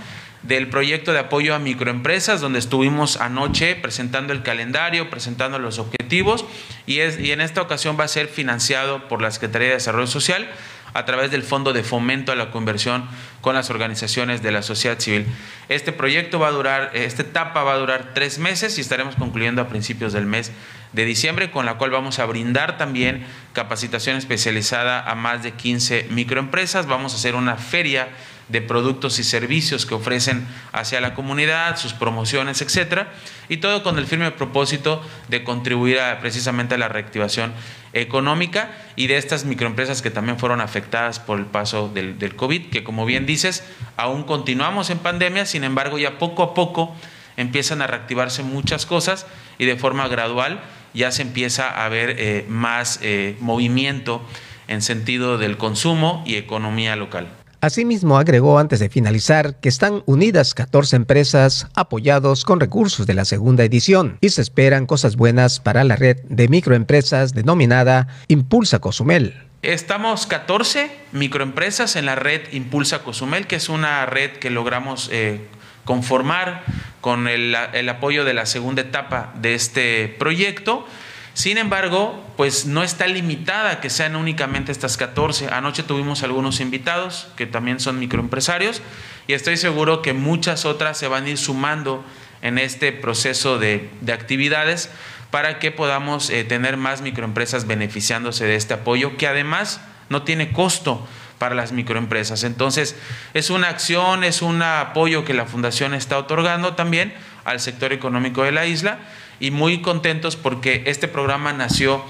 del 0.43 0.69
proyecto 0.69 1.13
de 1.13 1.19
apoyo 1.19 1.55
a 1.55 1.60
microempresas, 1.60 2.41
donde 2.41 2.60
estuvimos 2.60 3.19
anoche 3.19 3.75
presentando 3.75 4.33
el 4.33 4.43
calendario, 4.43 5.10
presentando 5.10 5.57
los 5.57 5.79
objetivos, 5.79 6.45
y, 6.86 7.00
es, 7.00 7.19
y 7.19 7.31
en 7.31 7.41
esta 7.41 7.62
ocasión 7.62 7.98
va 7.98 8.03
a 8.03 8.10
ser 8.10 8.27
financiado 8.27 9.07
por 9.07 9.22
la 9.22 9.31
Secretaría 9.31 9.69
de 9.69 9.75
Desarrollo 9.75 10.07
Social 10.07 10.50
a 10.94 11.06
través 11.06 11.32
del 11.32 11.44
Fondo 11.44 11.74
de 11.74 11.84
Fomento 11.84 12.32
a 12.32 12.36
la 12.36 12.52
Conversión 12.52 13.08
con 13.42 13.56
las 13.56 13.70
organizaciones 13.70 14.42
de 14.42 14.52
la 14.52 14.62
sociedad 14.62 15.00
civil. 15.00 15.26
Este 15.70 15.92
proyecto 15.92 16.40
va 16.40 16.48
a 16.48 16.52
durar, 16.52 16.92
esta 16.94 17.24
etapa 17.24 17.64
va 17.64 17.74
a 17.74 17.78
durar 17.78 18.12
tres 18.14 18.40
meses 18.40 18.78
y 18.78 18.82
estaremos 18.82 19.16
concluyendo 19.16 19.62
a 19.62 19.68
principios 19.68 20.14
del 20.14 20.26
mes 20.26 20.52
de 20.94 21.06
diciembre, 21.06 21.52
con 21.52 21.66
la 21.66 21.76
cual 21.78 21.92
vamos 21.92 22.20
a 22.20 22.26
brindar 22.26 22.78
también 22.78 23.26
capacitación 23.54 24.18
especializada 24.18 25.02
a 25.02 25.16
más 25.16 25.44
de 25.44 25.52
15 25.52 26.08
microempresas. 26.12 26.86
Vamos 26.86 27.14
a 27.14 27.18
hacer 27.18 27.36
una 27.36 27.56
feria 27.56 28.10
de 28.50 28.62
productos 28.62 29.20
y 29.20 29.24
servicios 29.24 29.86
que 29.86 29.96
ofrecen 29.96 30.48
hacia 30.72 31.02
la 31.02 31.14
comunidad, 31.14 31.78
sus 31.78 31.94
promociones, 31.94 32.62
etcétera, 32.62 33.14
y 33.50 33.58
todo 33.58 33.84
con 33.84 33.98
el 33.98 34.06
firme 34.06 34.32
propósito 34.32 35.02
de 35.30 35.44
contribuir 35.44 36.00
precisamente 36.22 36.76
a 36.76 36.78
la 36.78 36.88
reactivación 36.88 37.54
económica 37.94 38.72
y 38.96 39.08
de 39.08 39.18
estas 39.18 39.46
microempresas 39.46 40.02
que 40.02 40.12
también 40.12 40.40
fueron 40.40 40.62
afectadas 40.62 41.20
por 41.20 41.40
el 41.40 41.46
paso 41.46 41.90
del, 41.90 42.18
del 42.20 42.36
COVID, 42.36 42.70
que 42.70 42.84
como 42.84 43.06
bien 43.06 43.26
dices, 43.26 43.64
aún 43.98 44.24
continuamos 44.24 44.90
en 44.90 45.00
pandemia, 45.00 45.46
sin 45.46 45.64
embargo 45.64 45.98
ya 45.98 46.18
poco 46.18 46.44
a 46.44 46.53
poco 46.53 46.96
empiezan 47.38 47.82
a 47.82 47.88
reactivarse 47.88 48.44
muchas 48.44 48.86
cosas 48.86 49.25
y 49.58 49.66
de 49.66 49.75
forma 49.75 50.08
gradual 50.08 50.62
ya 50.94 51.12
se 51.12 51.24
empieza 51.24 51.84
a 51.84 51.90
ver 51.90 52.16
eh, 52.20 52.46
más 52.48 53.00
eh, 53.01 53.36
movimiento 53.40 54.22
en 54.68 54.82
sentido 54.82 55.38
del 55.38 55.58
consumo 55.58 56.24
y 56.25 56.36
economía 56.36 56.96
local. 56.96 57.43
Asimismo, 57.64 58.18
agregó 58.18 58.60
antes 58.60 58.82
de 58.82 58.90
finalizar 58.90 59.58
que 59.62 59.70
están 59.70 60.04
unidas 60.06 60.54
14 60.54 60.98
empresas 60.98 61.70
apoyados 61.76 62.44
con 62.44 62.60
recursos 62.60 63.08
de 63.08 63.14
la 63.14 63.24
segunda 63.24 63.64
edición 63.64 64.18
y 64.20 64.32
se 64.32 64.42
esperan 64.42 64.86
cosas 64.86 65.16
buenas 65.16 65.62
para 65.62 65.86
la 65.86 65.96
red 65.96 66.18
de 66.26 66.50
microempresas 66.50 67.34
denominada 67.34 68.10
Impulsa 68.28 68.80
Cozumel. 68.80 69.48
Estamos 69.62 70.28
14 70.28 70.92
microempresas 71.14 71.96
en 71.96 72.06
la 72.06 72.16
red 72.16 72.42
Impulsa 72.52 73.02
Cozumel, 73.02 73.48
que 73.48 73.56
es 73.56 73.70
una 73.70 74.06
red 74.08 74.32
que 74.32 74.50
logramos 74.50 75.08
eh, 75.14 75.40
conformar 75.86 76.66
con 77.00 77.30
el, 77.30 77.56
el 77.72 77.88
apoyo 77.88 78.26
de 78.26 78.34
la 78.34 78.46
segunda 78.46 78.82
etapa 78.82 79.34
de 79.40 79.56
este 79.56 80.14
proyecto. 80.20 80.86
Sin 81.33 81.57
embargo, 81.57 82.24
pues 82.37 82.65
no 82.65 82.83
está 82.83 83.07
limitada 83.07 83.81
que 83.81 83.89
sean 83.89 84.15
únicamente 84.15 84.72
estas 84.72 84.98
14. 84.98 85.48
Anoche 85.48 85.81
tuvimos 85.81 86.22
algunos 86.22 86.59
invitados 86.59 87.27
que 87.35 87.48
también 87.48 87.79
son 87.79 87.98
microempresarios 87.98 88.81
y 89.27 89.33
estoy 89.33 89.57
seguro 89.57 90.03
que 90.03 90.13
muchas 90.13 90.65
otras 90.65 90.98
se 90.98 91.07
van 91.07 91.25
a 91.25 91.29
ir 91.29 91.37
sumando 91.39 92.05
en 92.43 92.59
este 92.59 92.91
proceso 92.91 93.57
de, 93.57 93.89
de 94.01 94.13
actividades 94.13 94.91
para 95.31 95.57
que 95.57 95.72
podamos 95.72 96.29
eh, 96.29 96.43
tener 96.43 96.77
más 96.77 97.01
microempresas 97.01 97.65
beneficiándose 97.65 98.46
de 98.46 98.55
este 98.55 98.75
apoyo 98.75 99.17
que 99.17 99.25
además 99.25 99.81
no 100.09 100.22
tiene 100.22 100.51
costo 100.51 101.07
para 101.39 101.55
las 101.55 101.72
microempresas. 101.72 102.43
Entonces, 102.43 102.96
es 103.33 103.50
una 103.50 103.69
acción, 103.69 104.24
es 104.24 104.43
un 104.43 104.61
apoyo 104.61 105.25
que 105.25 105.33
la 105.33 105.48
Fundación 105.48 105.96
está 105.96 106.19
otorgando 106.19 106.75
también 106.75 107.15
al 107.43 107.59
sector 107.59 107.91
económico 107.91 108.43
de 108.43 108.51
la 108.51 108.67
isla 108.67 109.00
y 109.44 109.51
muy 109.51 109.82
contentos 109.82 110.38
porque 110.38 110.84
este 110.86 111.10
programa 111.10 111.51
nació 111.51 112.01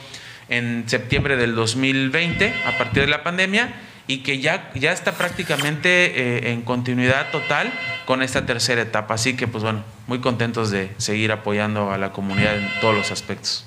en 0.50 0.84
septiembre 0.86 1.36
del 1.36 1.56
2020 1.56 2.54
a 2.67 2.78
partir 2.78 3.06
de 3.06 3.10
la 3.10 3.24
pandemia 3.24 3.74
y 4.06 4.19
que 4.19 4.38
ya, 4.38 4.72
ya 4.76 4.91
está 4.91 5.13
prácticamente 5.13 5.89
eh, 5.89 6.52
en 6.52 6.62
continuidad 6.62 7.32
total 7.32 7.74
con 8.06 8.22
esta 8.22 8.46
tercera 8.46 8.84
etapa. 8.84 9.15
Así 9.15 9.36
que 9.36 9.48
pues 9.48 9.63
bueno, 9.63 9.84
muy 10.06 10.19
contentos 10.19 10.69
de 10.69 10.91
seguir 10.98 11.32
apoyando 11.32 11.91
a 11.91 11.98
la 11.98 12.12
comunidad 12.12 12.56
en 12.56 12.69
todos 12.82 12.93
los 12.93 13.10
aspectos. 13.10 13.65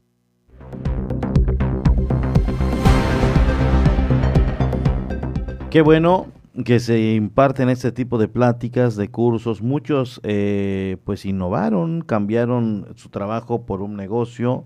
Qué 5.73 5.81
bueno 5.81 6.29
que 6.65 6.81
se 6.81 7.15
imparten 7.15 7.69
este 7.69 7.93
tipo 7.93 8.19
de 8.19 8.29
pláticas, 8.29 8.97
de 8.97 9.11
cursos. 9.11 9.63
Muchos 9.63 10.21
eh, 10.23 10.97
pues 11.05 11.27
innovaron, 11.27 12.01
cambiaron 12.03 12.89
su 12.95 13.11
trabajo 13.11 13.67
por 13.67 13.83
un 13.83 13.97
negocio, 13.97 14.65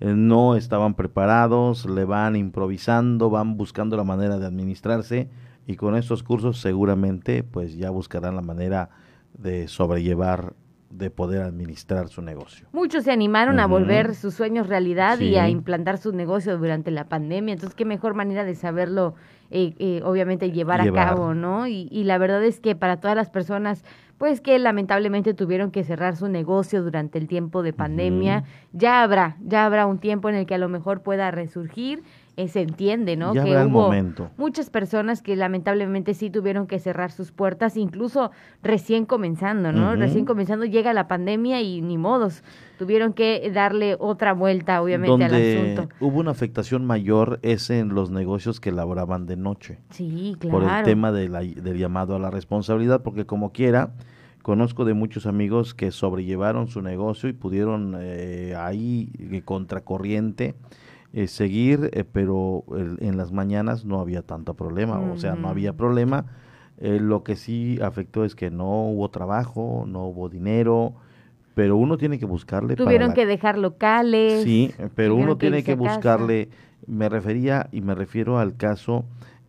eh, 0.00 0.12
no 0.14 0.56
estaban 0.56 0.94
preparados, 0.94 1.86
le 1.86 2.04
van 2.04 2.36
improvisando, 2.36 3.30
van 3.30 3.56
buscando 3.56 3.96
la 3.96 4.04
manera 4.04 4.38
de 4.38 4.46
administrarse 4.46 5.28
y 5.66 5.76
con 5.76 5.94
estos 5.94 6.22
cursos 6.22 6.58
seguramente 6.60 7.44
pues 7.44 7.76
ya 7.76 7.90
buscarán 7.90 8.34
la 8.34 8.42
manera 8.42 8.90
de 9.38 9.68
sobrellevar 9.68 10.54
de 10.90 11.08
poder 11.08 11.42
administrar 11.42 12.08
su 12.08 12.20
negocio. 12.20 12.66
Muchos 12.72 13.04
se 13.04 13.12
animaron 13.12 13.60
a 13.60 13.66
volver 13.66 14.16
sus 14.16 14.34
sueños 14.34 14.66
realidad 14.66 15.20
y 15.20 15.36
a 15.36 15.48
implantar 15.48 15.98
su 15.98 16.12
negocio 16.12 16.58
durante 16.58 16.90
la 16.90 17.08
pandemia. 17.08 17.54
Entonces, 17.54 17.76
qué 17.76 17.84
mejor 17.84 18.14
manera 18.14 18.42
de 18.42 18.56
saberlo, 18.56 19.14
eh, 19.50 19.74
eh, 19.78 20.00
obviamente, 20.04 20.52
llevar, 20.52 20.82
Llevar. 20.82 21.08
a 21.08 21.10
cabo, 21.10 21.34
¿no? 21.34 21.66
Y, 21.66 21.88
y 21.90 22.04
la 22.04 22.18
verdad 22.18 22.42
es 22.44 22.60
que 22.60 22.74
para 22.76 23.00
todas 23.00 23.16
las 23.16 23.30
personas, 23.30 23.84
pues 24.18 24.40
que 24.40 24.58
lamentablemente 24.58 25.32
tuvieron 25.34 25.70
que 25.70 25.82
cerrar 25.82 26.14
su 26.16 26.28
negocio 26.28 26.82
durante 26.82 27.18
el 27.18 27.26
tiempo 27.26 27.62
de 27.62 27.72
pandemia, 27.72 28.44
ya 28.72 29.02
habrá, 29.02 29.36
ya 29.40 29.64
habrá 29.64 29.86
un 29.86 29.98
tiempo 29.98 30.28
en 30.28 30.34
el 30.34 30.46
que 30.46 30.54
a 30.54 30.58
lo 30.58 30.68
mejor 30.68 31.02
pueda 31.02 31.30
resurgir. 31.30 32.02
Eh, 32.42 32.48
se 32.48 32.62
entiende, 32.62 33.16
¿no? 33.16 33.34
Ya 33.34 33.44
que 33.44 33.50
hubo 33.56 33.68
momento. 33.82 34.30
muchas 34.36 34.70
personas 34.70 35.22
que 35.22 35.36
lamentablemente 35.36 36.14
sí 36.14 36.30
tuvieron 36.30 36.66
que 36.66 36.78
cerrar 36.78 37.12
sus 37.12 37.32
puertas, 37.32 37.76
incluso 37.76 38.30
recién 38.62 39.04
comenzando, 39.06 39.72
¿no? 39.72 39.94
Recién 39.96 40.24
comenzando 40.24 40.64
llega 40.64 40.92
la 40.92 41.08
pandemia 41.08 41.60
y 41.62 41.80
ni 41.82 41.98
modos, 41.98 42.42
tuvieron 42.78 43.12
que 43.12 43.50
darle 43.52 43.96
otra 43.98 44.32
vuelta, 44.32 44.80
obviamente, 44.82 45.24
al 45.24 45.34
asunto. 45.34 45.94
hubo 46.00 46.18
una 46.20 46.30
afectación 46.30 46.84
mayor 46.86 47.38
es 47.42 47.70
en 47.70 47.90
los 47.90 48.10
negocios 48.10 48.60
que 48.60 48.72
laboraban 48.72 49.26
de 49.26 49.36
noche. 49.36 49.78
Sí, 49.90 50.36
claro. 50.38 50.58
por 50.60 50.68
el 50.68 50.84
tema 50.84 51.12
de 51.12 51.28
la- 51.28 51.40
del 51.40 51.76
llamado 51.78 52.16
a 52.16 52.18
la 52.18 52.30
responsabilidad, 52.30 53.02
porque 53.02 53.26
como 53.26 53.52
quiera, 53.52 53.92
conozco 54.42 54.86
de 54.86 54.94
muchos 54.94 55.26
amigos 55.26 55.74
que 55.74 55.90
sobrellevaron 55.90 56.66
su 56.68 56.80
negocio 56.80 57.28
y 57.28 57.34
pudieron 57.34 57.94
eh, 58.00 58.54
ahí, 58.56 59.10
eh, 59.18 59.42
contracorriente, 59.44 60.54
eh, 61.12 61.26
seguir, 61.26 61.90
eh, 61.92 62.04
pero 62.04 62.64
el- 62.76 62.98
en 63.00 63.16
las 63.16 63.32
mañanas 63.32 63.84
no 63.84 64.00
había 64.00 64.22
tanto 64.22 64.54
problema, 64.54 65.00
o 65.00 65.16
sea, 65.16 65.34
no 65.36 65.48
había 65.48 65.70
Ujú. 65.70 65.78
problema. 65.78 66.26
Eh, 66.78 66.98
lo 67.00 67.24
que 67.24 67.36
sí 67.36 67.78
afectó 67.82 68.24
es 68.24 68.34
que 68.34 68.50
no 68.50 68.84
hubo 68.88 69.10
trabajo, 69.10 69.84
no 69.86 70.06
hubo 70.06 70.28
dinero, 70.28 70.94
pero 71.54 71.76
uno 71.76 71.96
tiene 71.98 72.18
que 72.18 72.26
buscarle 72.26 72.74
para 72.76 72.84
Tuvieron 72.86 73.08
la- 73.08 73.14
que 73.14 73.26
dejar 73.26 73.58
locales. 73.58 74.42
Sí, 74.42 74.70
pero 74.94 75.14
uno 75.16 75.36
que 75.36 75.46
tiene 75.46 75.62
que 75.62 75.74
buscarle, 75.74 76.48
me 76.86 77.08
refería 77.08 77.68
y 77.72 77.80
me 77.82 77.94
refiero 77.94 78.38
al 78.38 78.56
caso 78.56 79.04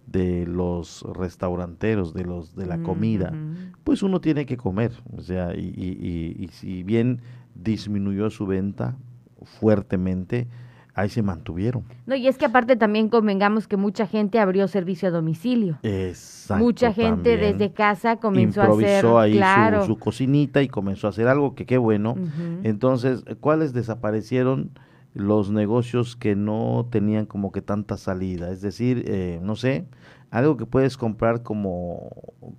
de 0.07 0.45
los 0.45 1.05
restauranteros, 1.13 2.13
de 2.13 2.25
los 2.25 2.55
de 2.55 2.65
la 2.65 2.79
comida, 2.79 3.29
Ujú. 3.29 3.77
pues 3.85 4.03
uno 4.03 4.19
tiene 4.19 4.45
que 4.45 4.57
comer, 4.57 4.91
o 5.15 5.21
sea, 5.21 5.55
y, 5.55 5.59
y- 5.77 6.35
y- 6.39 6.43
y 6.43 6.47
si 6.49 6.83
bien 6.83 7.21
disminuyó 7.55 8.29
su 8.29 8.45
venta 8.45 8.97
fuertemente, 9.43 10.47
ahí 10.93 11.09
se 11.09 11.21
mantuvieron. 11.21 11.83
No, 12.05 12.15
y 12.15 12.27
es 12.27 12.37
que 12.37 12.45
aparte 12.45 12.75
también 12.75 13.09
convengamos 13.09 13.67
que 13.67 13.77
mucha 13.77 14.07
gente 14.07 14.39
abrió 14.39 14.67
servicio 14.67 15.07
a 15.07 15.11
domicilio. 15.11 15.77
Exacto, 15.83 16.63
mucha 16.63 16.93
gente 16.93 17.37
desde 17.37 17.71
casa 17.71 18.17
comenzó 18.17 18.61
a 18.61 18.65
hacer, 18.65 18.73
improvisó 18.75 19.19
ahí 19.19 19.31
su- 19.33 19.37
claro. 19.37 19.85
su, 19.85 19.97
cocinita 19.97 20.61
y 20.61 20.67
comenzó 20.67 21.07
a 21.07 21.11
hacer 21.11 21.27
algo 21.27 21.55
que 21.55 21.65
qué 21.65 21.77
bueno. 21.77 22.15
Entonces, 22.63 23.23
¿cuáles 23.39 23.73
desaparecieron? 23.73 24.71
Los 25.13 25.51
negocios 25.51 26.15
que 26.15 26.35
no 26.35 26.87
tenían 26.89 27.25
como 27.25 27.51
que 27.51 27.61
tanta 27.61 27.97
salida, 27.97 28.49
es 28.51 28.61
decir, 28.61 29.03
eh, 29.07 29.39
no 29.43 29.55
sé, 29.57 29.85
algo 30.29 30.55
que 30.55 30.65
puedes 30.65 30.95
comprar 30.95 31.43
como, 31.43 32.09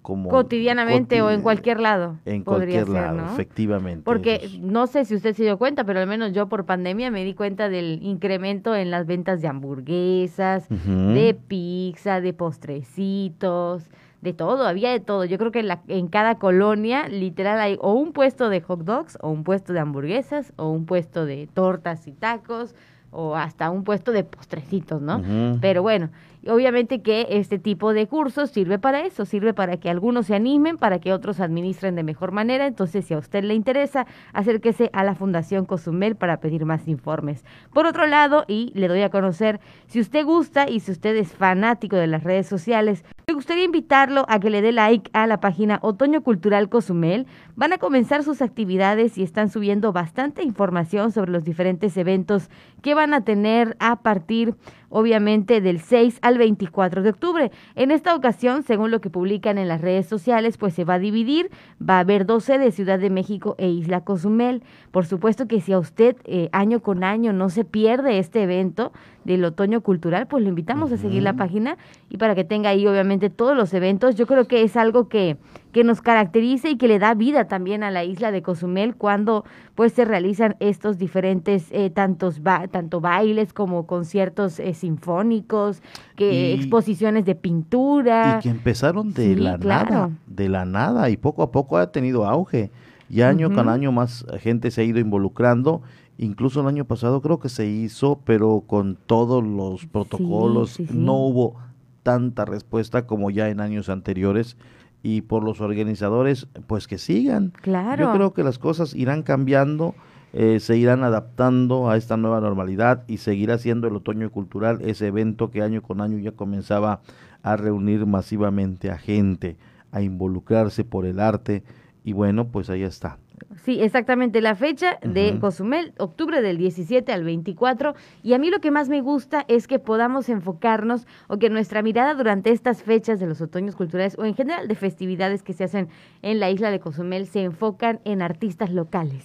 como 0.02 0.28
Cotidianamente 0.28 1.22
o 1.22 1.30
en 1.30 1.40
cualquier 1.40 1.80
lado. 1.80 2.18
en 2.26 2.44
cualquier 2.44 2.84
ser, 2.84 2.92
lado, 2.92 3.16
¿no? 3.22 3.32
efectivamente. 3.32 4.02
Porque 4.04 4.40
es- 4.42 4.58
no 4.60 4.86
sé 4.86 5.06
si 5.06 5.14
usted 5.14 5.34
se 5.34 5.44
dio 5.44 5.56
cuenta, 5.56 5.84
pero 5.84 6.00
al 6.00 6.06
menos 6.06 6.34
yo 6.34 6.50
por 6.50 6.66
pandemia 6.66 7.10
me 7.10 7.24
di 7.24 7.32
cuenta 7.32 7.70
del 7.70 8.00
incremento 8.02 8.76
en 8.76 8.90
las 8.90 9.06
ventas 9.06 9.40
de 9.40 9.48
hamburguesas, 9.48 10.68
de 10.68 11.34
pizza, 11.48 12.20
de 12.20 12.34
postrecitos, 12.34 13.88
de 14.22 14.32
todo, 14.32 14.66
había 14.66 14.90
de 14.90 15.00
todo. 15.00 15.24
Yo 15.26 15.36
creo 15.36 15.52
que 15.52 15.60
en, 15.60 15.68
la- 15.68 15.82
en 15.88 16.06
cada 16.06 16.36
colonia 16.36 17.08
literal 17.08 17.60
hay 17.60 17.76
o 17.80 17.92
un 17.92 18.12
puesto 18.12 18.48
de 18.48 18.60
hot 18.62 18.80
dogs, 18.84 19.18
o 19.20 19.28
un 19.30 19.44
puesto 19.44 19.72
de 19.74 19.80
hamburguesas, 19.80 20.52
o 20.56 20.70
un 20.70 20.86
puesto 20.86 21.26
de 21.26 21.48
tortas 21.52 22.06
y 22.06 22.12
tacos, 22.12 22.74
o 23.14 23.36
hasta 23.36 23.68
un 23.70 23.84
puesto 23.84 24.10
de 24.12 24.24
postrecitos, 24.24 25.02
¿no? 25.02 25.20
Pero 25.60 25.82
bueno, 25.82 26.08
obviamente 26.48 27.02
que 27.02 27.26
este 27.28 27.58
tipo 27.58 27.92
de 27.92 28.06
cursos 28.06 28.48
sirve 28.50 28.78
para 28.78 29.04
eso, 29.04 29.26
sirve 29.26 29.52
para 29.52 29.76
que 29.76 29.90
algunos 29.90 30.26
se 30.26 30.34
animen, 30.34 30.78
para 30.78 30.98
que 30.98 31.12
otros 31.12 31.38
administren 31.38 31.94
de 31.94 32.04
mejor 32.04 32.32
manera. 32.32 32.66
Entonces, 32.66 33.04
si 33.04 33.12
a 33.12 33.18
usted 33.18 33.44
le 33.44 33.52
interesa, 33.54 34.06
acérquese 34.32 34.88
a 34.94 35.04
la 35.04 35.14
Fundación 35.14 35.66
Cozumel 35.66 36.16
para 36.16 36.38
pedir 36.40 36.64
más 36.64 36.88
informes. 36.88 37.44
Por 37.74 37.84
otro 37.86 38.06
lado, 38.06 38.44
y 38.48 38.72
le 38.74 38.88
doy 38.88 39.02
a 39.02 39.10
conocer, 39.10 39.60
si 39.88 40.00
usted 40.00 40.24
gusta 40.24 40.70
y 40.70 40.80
si 40.80 40.90
usted 40.92 41.14
es 41.16 41.32
fanático 41.32 41.96
de 41.96 42.06
las 42.06 42.24
redes 42.24 42.46
sociales, 42.46 43.04
me 43.28 43.34
gustaría 43.34 43.64
invitarlo 43.64 44.26
a 44.28 44.40
que 44.40 44.50
le 44.50 44.62
dé 44.62 44.72
like 44.72 45.08
a 45.12 45.26
la 45.28 45.38
página 45.40 45.78
Otoño 45.82 46.22
Cultural 46.22 46.68
Cozumel. 46.68 47.26
Van 47.54 47.72
a 47.72 47.78
comenzar 47.78 48.24
sus 48.24 48.42
actividades 48.42 49.16
y 49.16 49.22
están 49.22 49.48
subiendo 49.48 49.92
bastante 49.92 50.42
información 50.42 51.12
sobre 51.12 51.30
los 51.30 51.44
diferentes 51.44 51.96
eventos 51.96 52.50
que 52.82 52.94
van 52.94 53.14
a 53.14 53.24
tener 53.24 53.76
a 53.78 54.02
partir, 54.02 54.56
obviamente, 54.88 55.60
del 55.60 55.78
6 55.80 56.18
al 56.20 56.36
24 56.36 57.02
de 57.02 57.10
octubre. 57.10 57.52
En 57.76 57.92
esta 57.92 58.16
ocasión, 58.16 58.64
según 58.64 58.90
lo 58.90 59.00
que 59.00 59.10
publican 59.10 59.56
en 59.56 59.68
las 59.68 59.80
redes 59.80 60.06
sociales, 60.06 60.58
pues 60.58 60.74
se 60.74 60.84
va 60.84 60.94
a 60.94 60.98
dividir. 60.98 61.50
Va 61.80 61.98
a 61.98 62.00
haber 62.00 62.26
12 62.26 62.58
de 62.58 62.72
Ciudad 62.72 62.98
de 62.98 63.10
México 63.10 63.54
e 63.58 63.68
Isla 63.68 64.02
Cozumel. 64.02 64.64
Por 64.90 65.06
supuesto 65.06 65.46
que 65.46 65.60
si 65.60 65.72
a 65.72 65.78
usted 65.78 66.16
eh, 66.24 66.48
año 66.52 66.80
con 66.80 67.04
año 67.04 67.32
no 67.32 67.50
se 67.50 67.64
pierde 67.64 68.18
este 68.18 68.42
evento 68.42 68.92
del 69.24 69.44
otoño 69.44 69.80
cultural, 69.80 70.26
pues 70.26 70.42
lo 70.42 70.48
invitamos 70.48 70.92
a 70.92 70.96
seguir 70.96 71.22
la 71.22 71.34
página 71.34 71.76
y 72.10 72.16
para 72.16 72.34
que 72.34 72.44
tenga 72.44 72.70
ahí 72.70 72.86
obviamente 72.86 73.30
todos 73.30 73.56
los 73.56 73.72
eventos. 73.74 74.14
Yo 74.16 74.26
creo 74.26 74.46
que 74.46 74.62
es 74.62 74.76
algo 74.76 75.08
que, 75.08 75.36
que 75.72 75.84
nos 75.84 76.00
caracteriza 76.00 76.68
y 76.68 76.76
que 76.76 76.88
le 76.88 76.98
da 76.98 77.14
vida 77.14 77.46
también 77.48 77.82
a 77.82 77.90
la 77.90 78.04
isla 78.04 78.30
de 78.32 78.42
Cozumel 78.42 78.94
cuando 78.96 79.44
pues 79.74 79.92
se 79.92 80.04
realizan 80.04 80.56
estos 80.60 80.98
diferentes 80.98 81.66
eh, 81.70 81.90
tantos 81.90 82.42
ba- 82.42 82.68
tanto 82.68 83.00
bailes 83.00 83.52
como 83.52 83.86
conciertos 83.86 84.58
eh, 84.60 84.74
sinfónicos, 84.74 85.82
que 86.16 86.50
Y- 86.50 86.52
exposiciones 86.54 87.24
de 87.24 87.34
pintura. 87.34 88.36
Y 88.38 88.42
que 88.42 88.48
empezaron 88.50 89.12
de 89.14 89.34
Sí, 89.34 89.34
la 89.36 89.58
claro. 89.58 89.90
nada, 89.90 90.10
de 90.26 90.48
la 90.48 90.64
nada, 90.64 91.10
y 91.10 91.16
poco 91.16 91.42
a 91.42 91.50
poco 91.52 91.76
ha 91.78 91.90
tenido 91.92 92.26
auge. 92.26 92.70
Y 93.08 93.20
año 93.20 93.52
con 93.52 93.68
año 93.68 93.92
más 93.92 94.24
gente 94.40 94.70
se 94.70 94.80
ha 94.80 94.84
ido 94.84 94.98
involucrando. 94.98 95.82
Incluso 96.22 96.60
el 96.60 96.68
año 96.68 96.84
pasado 96.84 97.20
creo 97.20 97.40
que 97.40 97.48
se 97.48 97.66
hizo, 97.66 98.20
pero 98.24 98.62
con 98.64 98.96
todos 99.06 99.42
los 99.42 99.86
protocolos 99.86 100.70
sí, 100.70 100.86
sí. 100.86 100.96
no 100.96 101.14
hubo 101.14 101.56
tanta 102.04 102.44
respuesta 102.44 103.08
como 103.08 103.30
ya 103.30 103.48
en 103.48 103.60
años 103.60 103.88
anteriores. 103.88 104.56
Y 105.02 105.22
por 105.22 105.42
los 105.42 105.60
organizadores, 105.60 106.46
pues 106.68 106.86
que 106.86 106.98
sigan. 106.98 107.52
Claro. 107.60 108.04
Yo 108.04 108.12
creo 108.12 108.34
que 108.34 108.44
las 108.44 108.60
cosas 108.60 108.94
irán 108.94 109.24
cambiando, 109.24 109.96
eh, 110.32 110.60
se 110.60 110.76
irán 110.76 111.02
adaptando 111.02 111.90
a 111.90 111.96
esta 111.96 112.16
nueva 112.16 112.40
normalidad 112.40 113.02
y 113.08 113.16
seguirá 113.16 113.58
siendo 113.58 113.88
el 113.88 113.96
otoño 113.96 114.30
cultural 114.30 114.78
ese 114.82 115.08
evento 115.08 115.50
que 115.50 115.60
año 115.60 115.82
con 115.82 116.00
año 116.00 116.18
ya 116.18 116.30
comenzaba 116.30 117.00
a 117.42 117.56
reunir 117.56 118.06
masivamente 118.06 118.92
a 118.92 118.96
gente, 118.96 119.56
a 119.90 120.02
involucrarse 120.02 120.84
por 120.84 121.04
el 121.04 121.18
arte 121.18 121.64
y 122.04 122.12
bueno, 122.12 122.46
pues 122.46 122.70
ahí 122.70 122.84
está. 122.84 123.18
Sí, 123.64 123.80
exactamente. 123.80 124.40
La 124.40 124.54
fecha 124.54 124.98
de. 125.02 125.38
Cozumel, 125.40 125.92
octubre 125.98 126.40
del 126.40 126.58
17 126.58 127.12
al 127.12 127.24
24. 127.24 127.94
Y 128.22 128.34
a 128.34 128.38
mí 128.38 128.50
lo 128.50 128.60
que 128.60 128.70
más 128.70 128.88
me 128.88 129.00
gusta 129.00 129.44
es 129.48 129.66
que 129.66 129.78
podamos 129.78 130.28
enfocarnos 130.28 131.06
o 131.28 131.38
que 131.38 131.50
nuestra 131.50 131.82
mirada 131.82 132.14
durante 132.14 132.50
estas 132.50 132.82
fechas 132.82 133.20
de 133.20 133.26
los 133.26 133.40
otoños 133.40 133.76
culturales 133.76 134.16
o 134.18 134.24
en 134.24 134.34
general 134.34 134.68
de 134.68 134.74
festividades 134.74 135.42
que 135.42 135.52
se 135.52 135.64
hacen 135.64 135.88
en 136.22 136.40
la 136.40 136.50
isla 136.50 136.70
de 136.70 136.80
Cozumel 136.80 137.26
se 137.26 137.42
enfocan 137.42 138.00
en 138.04 138.22
artistas 138.22 138.70
locales. 138.70 139.24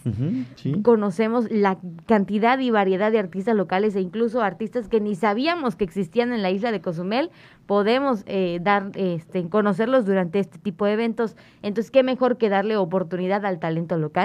Sí. 0.56 0.82
Conocemos 0.82 1.50
la 1.52 1.78
cantidad 2.06 2.60
y 2.60 2.72
variedad 2.72 3.12
de 3.12 3.20
artistas 3.20 3.56
locales 3.56 3.96
e 3.96 4.02
incluso 4.02 4.42
artistas 4.42 4.88
que 4.88 5.00
ni 5.00 5.16
sabíamos 5.16 5.76
que 5.76 5.84
existían 5.84 6.34
en 6.34 6.42
la 6.42 6.52
isla 6.52 6.72
de 6.72 6.82
Cozumel. 6.82 7.30
Podemos 7.66 8.24
eh, 8.28 8.60
dar, 8.62 8.92
este, 8.96 9.48
conocerlos 9.50 10.06
durante 10.06 10.40
este 10.40 10.58
tipo 10.58 10.86
de 10.86 10.94
eventos. 10.94 11.36
Entonces, 11.62 11.92
qué 11.92 12.02
mejor 12.02 12.38
que 12.38 12.50
darle 12.50 12.78
oportunidad 12.78 13.46
al 13.46 13.60
talento 13.60 13.98
local 13.98 14.16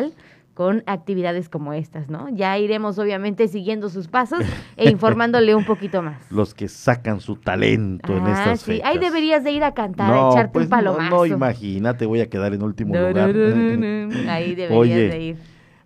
con 0.54 0.82
actividades 0.86 1.48
como 1.48 1.72
estas, 1.72 2.10
¿no? 2.10 2.28
Ya 2.28 2.58
iremos 2.58 2.98
obviamente 2.98 3.48
siguiendo 3.48 3.88
sus 3.88 4.08
pasos 4.08 4.40
e 4.76 4.90
informándole 4.90 5.54
un 5.54 5.64
poquito 5.64 6.02
más. 6.02 6.30
Los 6.30 6.52
que 6.54 6.68
sacan 6.68 7.20
su 7.20 7.36
talento 7.36 8.14
en 8.14 8.26
Ah, 8.26 8.32
estas 8.32 8.60
sí. 8.60 8.72
fechas. 8.72 8.90
Ahí 8.90 8.98
deberías 8.98 9.44
de 9.44 9.52
ir 9.52 9.64
a 9.64 9.72
cantar, 9.72 10.10
a 10.12 10.14
no, 10.14 10.30
echarte 10.32 10.52
pues 10.52 10.64
un 10.66 10.70
no, 10.70 10.76
palomazo. 10.76 11.16
no, 11.16 11.26
imagínate, 11.26 12.04
voy 12.04 12.20
a 12.20 12.28
quedar 12.28 12.52
en 12.52 12.62
último 12.62 12.94
No, 12.94 13.08
lugar. 13.08 13.34
no, 13.34 13.48
no, 13.48 13.76
no, 13.76 14.06
no. 14.24 14.30
Ahí 14.30 14.54
deberías 14.54 14.78
Oye, 14.78 15.08
de 15.08 15.20
ir. 15.22 15.36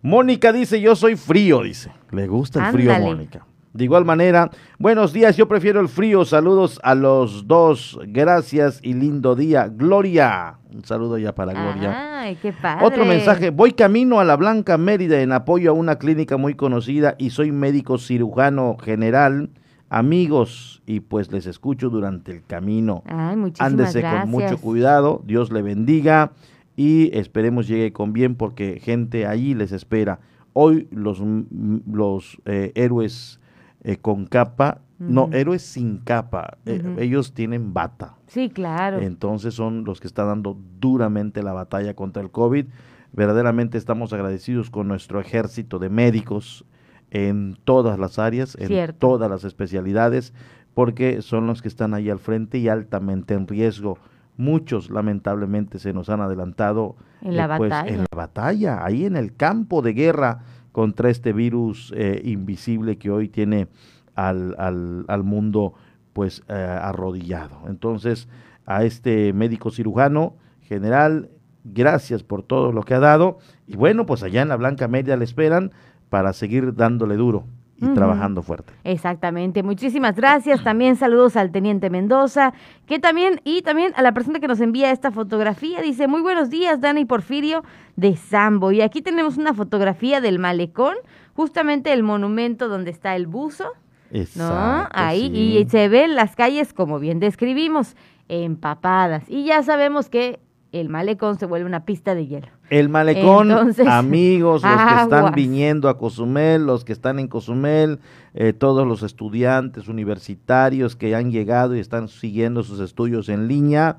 Mónica 0.03 0.53
dice, 0.53 0.81
yo 0.81 0.97
soy 0.97 1.15
frío, 1.17 1.63
dice. 1.63 1.93
Le 2.11 2.27
gusta 2.27 2.67
el 2.67 2.73
frío 2.73 2.93
a. 2.93 2.99
Mónica. 2.99 3.47
De 3.77 3.85
igual 3.85 4.05
manera, 4.07 4.51
buenos 4.79 5.13
días, 5.13 5.37
yo 5.37 5.47
prefiero 5.49 5.81
el 5.81 5.89
frío. 5.89 6.25
Saludos 6.25 6.81
a 6.83 6.95
los 6.95 7.47
dos. 7.47 7.99
Gracias 8.09 8.81
y 8.83 8.95
lindo 8.95 9.37
día. 9.37 9.69
Gloria. 9.69 10.59
Un 10.75 10.85
saludo 10.85 11.19
ya 11.19 11.35
para 11.35 11.53
Gloria. 11.53 12.21
Ay, 12.23 12.37
qué 12.41 12.53
padre. 12.53 12.85
Otro 12.87 13.05
mensaje, 13.05 13.51
voy 13.51 13.73
camino 13.73 14.19
a 14.19 14.25
la 14.25 14.37
Blanca 14.37 14.79
Mérida 14.79 15.21
en 15.21 15.33
apoyo 15.33 15.71
a 15.71 15.75
una 15.75 15.97
clínica 15.97 16.37
muy 16.37 16.55
conocida 16.55 17.17
y 17.19 17.31
soy 17.31 17.53
médico 17.53 17.99
cirujano 17.99 18.77
general. 18.83 19.51
Amigos, 19.89 20.83
y 20.85 21.01
pues 21.01 21.31
les 21.31 21.47
escucho 21.47 21.91
durante 21.91 22.33
el 22.33 22.43
camino. 22.45 23.03
Ay, 23.07 23.37
muchísimas 23.37 23.71
Ándese 23.73 24.01
gracias. 24.01 24.23
con 24.23 24.31
mucho 24.31 24.59
cuidado, 24.59 25.23
Dios 25.25 25.53
le 25.53 25.63
bendiga 25.63 26.33
y 26.77 27.17
esperemos 27.17 27.69
llegue 27.69 27.93
con 27.93 28.13
bien 28.13 28.35
porque 28.35 28.81
gente 28.83 29.27
allí 29.27 29.55
les 29.55 29.71
espera. 29.71 30.19
Hoy 30.55 30.89
los, 30.91 31.21
m- 31.21 31.45
los 31.91 32.37
eh, 32.47 32.73
héroes 32.75 33.39
eh, 33.87 33.99
con 33.99 34.27
capa, 34.27 34.81
no, 34.99 35.31
héroes 35.33 35.63
sin 35.63 35.99
capa, 35.99 36.59
eh, 36.67 36.97
ellos 36.99 37.35
tienen 37.35 37.73
bata. 37.73 38.17
Sí, 38.27 38.51
claro. 38.51 38.99
Entonces 38.99 39.55
son 39.55 39.85
los 39.85 40.01
que 40.01 40.09
están 40.09 40.27
dando 40.27 40.59
duramente 40.81 41.41
la 41.41 41.53
batalla 41.53 41.95
contra 41.95 42.21
el 42.21 42.33
COVID. 42.33 42.67
Verdaderamente 43.13 43.79
estamos 43.79 44.13
agradecidos 44.13 44.71
con 44.71 44.89
nuestro 44.89 45.21
ejército 45.21 45.79
de 45.79 45.89
médicos 45.89 46.65
en 47.13 47.57
todas 47.63 47.97
las 47.97 48.19
áreas, 48.19 48.57
en 48.59 48.67
Cierto. 48.67 48.99
todas 48.99 49.31
las 49.31 49.45
especialidades, 49.45 50.35
porque 50.75 51.23
son 51.23 51.47
los 51.47 51.63
que 51.63 51.69
están 51.69 51.95
ahí 51.95 52.11
al 52.11 52.19
frente 52.19 52.59
y 52.59 52.67
altamente 52.67 53.35
en 53.35 53.47
riesgo. 53.47 53.99
Muchos 54.37 54.91
lamentablemente 54.91 55.79
se 55.79 55.93
nos 55.93 56.09
han 56.09 56.21
adelantado 56.23 56.97
En 57.23 57.37
la 57.37 57.57
pues, 57.57 57.71
batalla. 57.71 57.95
en 57.95 58.01
la 58.01 58.17
batalla, 58.17 58.85
ahí 58.85 59.05
en 59.05 59.15
el 59.15 59.37
campo 59.37 59.81
de 59.81 59.93
guerra 59.93 60.41
contra 60.77 61.09
este 61.09 61.33
virus 61.33 61.91
eh, 61.97 62.21
invisible 62.23 62.99
que 62.99 63.11
hoy 63.11 63.31
tiene 63.31 63.67
al, 64.15 64.55
al, 64.59 65.07
al 65.09 65.23
mundo 65.23 65.73
pues 66.13 66.43
eh, 66.51 66.53
arrodillado. 66.53 67.63
Entonces, 67.67 68.29
a 68.67 68.85
este 68.85 69.33
médico 69.33 69.71
cirujano 69.71 70.37
general, 70.61 71.31
gracias 71.65 72.23
por 72.23 72.43
todo 72.43 72.73
lo 72.73 72.83
que 72.83 72.93
ha 72.93 73.01
dado. 73.01 73.39
Y 73.67 73.77
bueno, 73.77 74.05
pues 74.05 74.23
allá 74.23 74.43
en 74.43 74.49
la 74.49 74.57
Blanca 74.57 74.87
Media 74.87 75.17
le 75.17 75.25
esperan 75.25 75.73
para 76.11 76.35
seguir 76.35 76.75
dándole 76.75 77.17
duro 77.17 77.47
y 77.79 77.87
trabajando 77.89 78.43
fuerte. 78.43 78.73
Exactamente, 78.85 79.63
muchísimas 79.63 80.17
gracias. 80.17 80.63
También 80.65 80.97
saludos 80.97 81.37
al 81.37 81.51
teniente 81.51 81.91
Mendoza, 81.91 82.55
que 82.87 82.99
también, 82.99 83.41
y 83.45 83.63
también 83.63 83.93
a 83.97 84.03
la 84.03 84.13
persona 84.13 84.41
que 84.41 84.49
nos 84.49 84.61
envía 84.61 84.91
esta 84.91 85.11
fotografía. 85.11 85.83
Dice, 85.83 86.09
muy 86.09 86.23
buenos 86.23 86.49
días, 86.49 86.81
Dana 86.81 87.01
y 87.01 87.05
Porfirio 87.05 87.65
de 87.97 88.17
Sambo. 88.17 88.73
Y 88.73 88.81
aquí 88.81 89.03
tenemos 89.03 89.37
una 89.37 89.53
fotografía 89.53 90.21
del 90.21 90.39
malecón, 90.39 90.95
justamente 91.35 91.93
el 91.93 92.03
monumento 92.03 92.69
donde 92.69 92.91
está 92.91 93.15
el 93.15 93.27
buzo, 93.27 93.65
¿no? 94.11 94.21
Exacto, 94.21 94.93
Ahí, 94.93 95.31
sí. 95.31 95.59
y 95.59 95.69
se 95.69 95.89
ven 95.89 96.15
las 96.15 96.35
calles, 96.37 96.73
como 96.73 96.99
bien 96.99 97.21
describimos, 97.21 97.97
empapadas. 98.29 99.25
Y 99.29 99.45
ya 99.45 99.63
sabemos 99.63 100.09
que 100.09 100.41
el 100.81 100.89
malecón 100.89 101.39
se 101.39 101.47
vuelve 101.47 101.67
una 101.67 101.85
pista 101.85 102.15
de 102.15 102.27
hielo. 102.27 102.49
El 102.71 102.89
malecón, 102.89 103.51
Entonces, 103.51 103.87
amigos, 103.87 104.63
los 104.63 104.73
que 104.73 105.03
están 105.03 105.35
viniendo 105.35 105.89
a 105.89 105.99
Cozumel, 105.99 106.67
los 106.67 106.85
que 106.85 106.93
están 106.93 107.19
en 107.19 107.29
Cozumel, 107.29 108.01
eh, 108.35 108.53
todos 108.53 108.87
los 108.87 109.03
estudiantes 109.03 109.89
universitarios 109.89 110.97
que 110.97 111.15
han 111.15 111.31
llegado 111.31 111.77
y 111.77 111.81
están 111.81 112.09
siguiendo 112.09 112.63
sus 112.63 112.81
estudios 112.81 113.29
en 113.29 113.49
línea, 113.49 113.99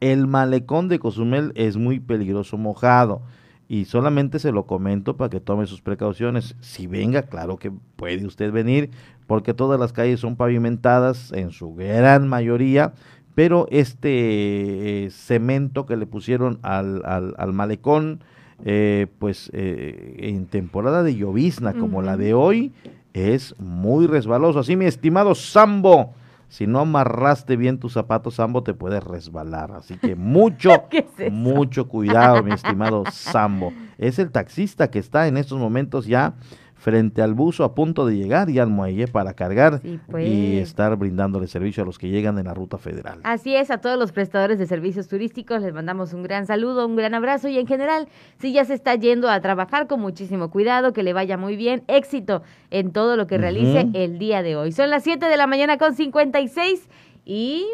el 0.00 0.26
malecón 0.26 0.88
de 0.88 0.98
Cozumel 0.98 1.52
es 1.54 1.76
muy 1.76 2.00
peligroso 2.00 2.56
mojado. 2.56 3.22
Y 3.70 3.84
solamente 3.84 4.38
se 4.38 4.50
lo 4.50 4.64
comento 4.64 5.18
para 5.18 5.28
que 5.28 5.40
tome 5.40 5.66
sus 5.66 5.82
precauciones. 5.82 6.56
Si 6.60 6.86
venga, 6.86 7.24
claro 7.24 7.58
que 7.58 7.70
puede 7.96 8.24
usted 8.24 8.50
venir, 8.50 8.90
porque 9.26 9.52
todas 9.52 9.78
las 9.78 9.92
calles 9.92 10.20
son 10.20 10.36
pavimentadas 10.36 11.32
en 11.32 11.50
su 11.50 11.74
gran 11.74 12.26
mayoría, 12.28 12.94
pero 13.38 13.68
este 13.70 15.04
eh, 15.04 15.10
cemento 15.12 15.86
que 15.86 15.96
le 15.96 16.06
pusieron 16.06 16.58
al, 16.62 17.02
al, 17.04 17.36
al 17.38 17.52
malecón, 17.52 18.24
eh, 18.64 19.06
pues 19.20 19.48
eh, 19.54 20.16
en 20.18 20.46
temporada 20.46 21.04
de 21.04 21.14
llovizna 21.14 21.72
como 21.74 22.02
la 22.02 22.16
de 22.16 22.34
hoy, 22.34 22.72
es 23.12 23.54
muy 23.60 24.08
resbaloso. 24.08 24.58
Así, 24.58 24.74
mi 24.74 24.86
estimado 24.86 25.36
Sambo, 25.36 26.14
si 26.48 26.66
no 26.66 26.80
amarraste 26.80 27.56
bien 27.56 27.78
tus 27.78 27.92
zapatos, 27.92 28.34
Sambo, 28.34 28.64
te 28.64 28.74
puedes 28.74 29.04
resbalar. 29.04 29.70
Así 29.70 29.96
que 29.98 30.16
mucho, 30.16 30.70
mucho 31.30 31.86
cuidado, 31.86 32.42
mi 32.42 32.50
estimado 32.50 33.04
Sambo. 33.12 33.72
Es 33.98 34.18
el 34.18 34.32
taxista 34.32 34.90
que 34.90 34.98
está 34.98 35.28
en 35.28 35.36
estos 35.36 35.60
momentos 35.60 36.08
ya 36.08 36.34
frente 36.78 37.20
al 37.22 37.34
buzo 37.34 37.64
a 37.64 37.74
punto 37.74 38.06
de 38.06 38.16
llegar 38.16 38.48
y 38.50 38.58
al 38.60 38.68
muelle 38.70 39.08
para 39.08 39.34
cargar 39.34 39.80
Sí, 39.82 39.94
y 39.94 39.98
pues. 40.10 40.28
estar 40.62 40.96
brindándole 40.96 41.48
servicio 41.48 41.82
a 41.82 41.86
los 41.86 41.98
que 41.98 42.08
llegan 42.08 42.38
en 42.38 42.44
la 42.46 42.54
ruta 42.54 42.78
federal. 42.78 43.18
Así 43.24 43.54
es, 43.54 43.70
a 43.72 43.78
todos 43.78 43.98
los 43.98 44.12
prestadores 44.12 44.58
de 44.60 44.66
servicios 44.66 45.08
turísticos 45.08 45.60
les 45.60 45.74
mandamos 45.74 46.12
un 46.12 46.22
gran 46.22 46.46
saludo, 46.46 46.86
un 46.86 46.94
gran 46.94 47.14
abrazo 47.14 47.48
y 47.48 47.58
en 47.58 47.66
general, 47.66 48.08
si 48.40 48.52
ya 48.52 48.64
se 48.64 48.74
está 48.74 48.94
yendo 48.94 49.28
a 49.28 49.40
trabajar 49.40 49.88
con 49.88 50.00
muchísimo 50.00 50.50
cuidado, 50.50 50.92
que 50.92 51.02
le 51.02 51.12
vaya 51.12 51.36
muy 51.36 51.56
bien, 51.56 51.82
éxito 51.88 52.42
en 52.70 52.92
todo 52.92 53.16
lo 53.16 53.26
que 53.26 53.38
realice 53.38 53.88
el 53.94 54.18
día 54.18 54.42
de 54.42 54.54
hoy. 54.56 54.70
Son 54.72 54.88
las 54.88 55.02
7 55.02 55.26
de 55.26 55.36
la 55.36 55.46
mañana 55.48 55.78
con 55.78 55.94
56 55.94 56.88
y... 57.24 57.66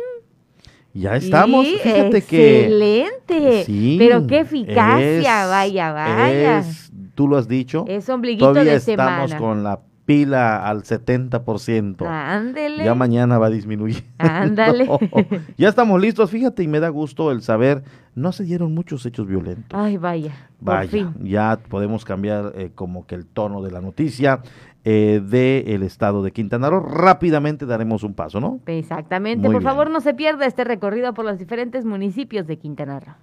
Ya 0.97 1.17
estamos, 1.17 1.67
y 1.67 1.75
fíjate 1.79 2.23
que... 2.23 2.61
Excelente. 2.61 3.65
Sí, 3.65 3.97
Pero 3.99 4.27
qué 4.29 4.39
eficacia, 4.41 5.43
es- 5.45 5.51
vaya, 5.51 5.93
vaya. 5.93 6.59
es- 6.61 6.84
tú 7.15 7.29
lo 7.29 7.37
has 7.37 7.49
dicho. 7.49 7.85
Es 7.89 8.09
ombliguito 8.09 8.49
Todavía 8.49 8.73
de 8.73 8.79
estamos 8.79 9.31
semana. 9.31 9.39
con 9.39 9.63
la 9.65 9.81
pila 10.07 10.69
al 10.69 10.83
70%. 10.83 12.07
Ándele. 12.07 12.85
Ya 12.85 12.95
mañana 12.95 13.39
va 13.39 13.47
a 13.47 13.51
disminuir. 13.51 14.05
Ándale. 14.19 14.89
ya 15.57 15.69
estamos 15.69 16.01
listos, 16.01 16.31
fíjate, 16.31 16.63
y 16.63 16.69
me 16.69 16.81
da 16.81 16.91
gusto 16.91 17.31
el 17.33 17.41
saber, 17.43 17.83
no 18.15 18.33
se 18.33 18.45
dieron 18.45 18.75
muchos 18.75 19.05
hechos 19.07 19.27
violentos. 19.27 19.79
Ay, 19.79 19.97
vaya. 19.97 20.33
Por 20.59 20.75
Vaya, 20.75 20.91
fin. 20.91 21.15
ya 21.23 21.59
podemos 21.69 22.05
cambiar 22.05 22.53
eh, 22.55 22.71
como 22.75 23.07
que 23.07 23.15
el 23.15 23.27
tono 23.27 23.63
de 23.63 23.71
la 23.71 23.81
noticia 23.81 24.41
eh, 24.85 25.23
del 25.25 25.83
estado 25.83 26.23
de 26.23 26.33
Quintana 26.33 26.69
Roo. 26.71 26.81
Rápidamente 26.81 27.65
daremos 27.67 28.03
un 28.03 28.13
paso, 28.15 28.41
¿no? 28.41 28.61
Exactamente. 28.67 29.47
Muy 29.49 29.55
Por 29.55 29.63
bien. 29.63 29.71
favor, 29.73 29.91
no 29.91 30.01
se 30.01 30.13
pierda 30.15 30.45
este 30.47 30.65
recorrido 30.65 31.15
por 31.15 31.25
los 31.25 31.39
diferentes 31.39 31.85
municipios 31.87 32.47
de 32.47 32.59
Quintana 32.59 33.01
Roo. 33.01 33.15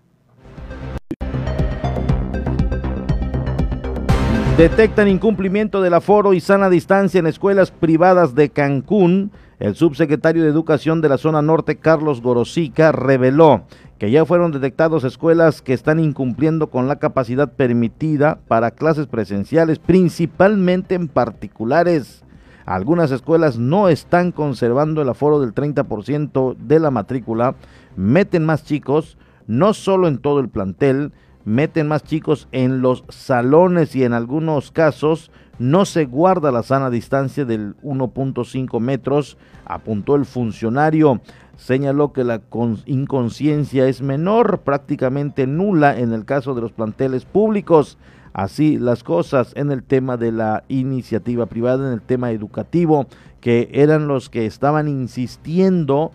Detectan 4.61 5.07
incumplimiento 5.07 5.81
del 5.81 5.95
aforo 5.95 6.33
y 6.33 6.39
sana 6.39 6.69
distancia 6.69 7.17
en 7.17 7.25
escuelas 7.25 7.71
privadas 7.71 8.35
de 8.35 8.49
Cancún. 8.49 9.31
El 9.57 9.73
subsecretario 9.73 10.43
de 10.43 10.49
Educación 10.49 11.01
de 11.01 11.09
la 11.09 11.17
zona 11.17 11.41
norte, 11.41 11.77
Carlos 11.77 12.21
Gorosica, 12.21 12.91
reveló 12.91 13.63
que 13.97 14.11
ya 14.11 14.23
fueron 14.23 14.51
detectados 14.51 15.03
escuelas 15.03 15.63
que 15.63 15.73
están 15.73 15.99
incumpliendo 15.99 16.69
con 16.69 16.87
la 16.87 16.97
capacidad 16.97 17.51
permitida 17.51 18.37
para 18.47 18.69
clases 18.69 19.07
presenciales, 19.07 19.79
principalmente 19.79 20.93
en 20.93 21.07
particulares. 21.07 22.23
Algunas 22.67 23.09
escuelas 23.09 23.57
no 23.57 23.89
están 23.89 24.31
conservando 24.31 25.01
el 25.01 25.09
aforo 25.09 25.39
del 25.39 25.55
30% 25.55 26.55
de 26.55 26.79
la 26.79 26.91
matrícula, 26.91 27.55
meten 27.95 28.45
más 28.45 28.63
chicos, 28.63 29.17
no 29.47 29.73
solo 29.73 30.07
en 30.07 30.19
todo 30.19 30.39
el 30.39 30.49
plantel, 30.49 31.13
meten 31.45 31.87
más 31.87 32.03
chicos 32.03 32.47
en 32.51 32.81
los 32.81 33.03
salones 33.09 33.95
y 33.95 34.03
en 34.03 34.13
algunos 34.13 34.71
casos 34.71 35.31
no 35.59 35.85
se 35.85 36.05
guarda 36.05 36.51
la 36.51 36.63
sana 36.63 36.89
distancia 36.89 37.45
del 37.45 37.75
1.5 37.83 38.79
metros, 38.79 39.37
apuntó 39.65 40.15
el 40.15 40.25
funcionario. 40.25 41.21
Señaló 41.55 42.13
que 42.13 42.23
la 42.23 42.41
inconsciencia 42.87 43.87
es 43.87 44.01
menor, 44.01 44.61
prácticamente 44.61 45.45
nula 45.45 45.99
en 45.99 46.13
el 46.13 46.25
caso 46.25 46.55
de 46.55 46.61
los 46.61 46.71
planteles 46.71 47.25
públicos. 47.25 47.99
Así 48.33 48.79
las 48.79 49.03
cosas 49.03 49.51
en 49.55 49.71
el 49.71 49.83
tema 49.83 50.17
de 50.17 50.31
la 50.31 50.63
iniciativa 50.67 51.45
privada, 51.45 51.87
en 51.87 51.93
el 51.93 52.01
tema 52.01 52.31
educativo, 52.31 53.05
que 53.39 53.69
eran 53.73 54.07
los 54.07 54.29
que 54.29 54.45
estaban 54.45 54.87
insistiendo 54.87 56.11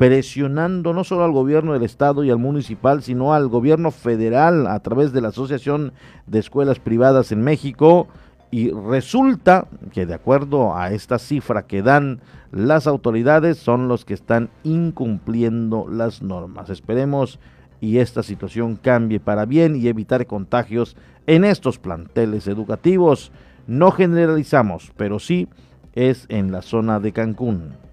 presionando 0.00 0.94
no 0.94 1.04
solo 1.04 1.24
al 1.24 1.32
gobierno 1.32 1.74
del 1.74 1.82
estado 1.82 2.24
y 2.24 2.30
al 2.30 2.38
municipal, 2.38 3.02
sino 3.02 3.34
al 3.34 3.48
gobierno 3.48 3.90
federal 3.90 4.66
a 4.66 4.80
través 4.80 5.12
de 5.12 5.20
la 5.20 5.28
Asociación 5.28 5.92
de 6.26 6.38
Escuelas 6.38 6.78
Privadas 6.78 7.32
en 7.32 7.42
México. 7.42 8.08
Y 8.50 8.70
resulta 8.70 9.68
que 9.92 10.06
de 10.06 10.14
acuerdo 10.14 10.74
a 10.74 10.90
esta 10.92 11.18
cifra 11.18 11.66
que 11.66 11.82
dan 11.82 12.22
las 12.50 12.86
autoridades, 12.86 13.58
son 13.58 13.88
los 13.88 14.06
que 14.06 14.14
están 14.14 14.48
incumpliendo 14.64 15.86
las 15.86 16.22
normas. 16.22 16.70
Esperemos 16.70 17.38
y 17.78 17.98
esta 17.98 18.22
situación 18.22 18.76
cambie 18.76 19.20
para 19.20 19.44
bien 19.44 19.76
y 19.76 19.86
evitar 19.86 20.26
contagios 20.26 20.96
en 21.26 21.44
estos 21.44 21.78
planteles 21.78 22.46
educativos. 22.46 23.32
No 23.66 23.90
generalizamos, 23.90 24.92
pero 24.96 25.18
sí 25.18 25.46
es 25.92 26.24
en 26.30 26.52
la 26.52 26.62
zona 26.62 27.00
de 27.00 27.12
Cancún. 27.12 27.89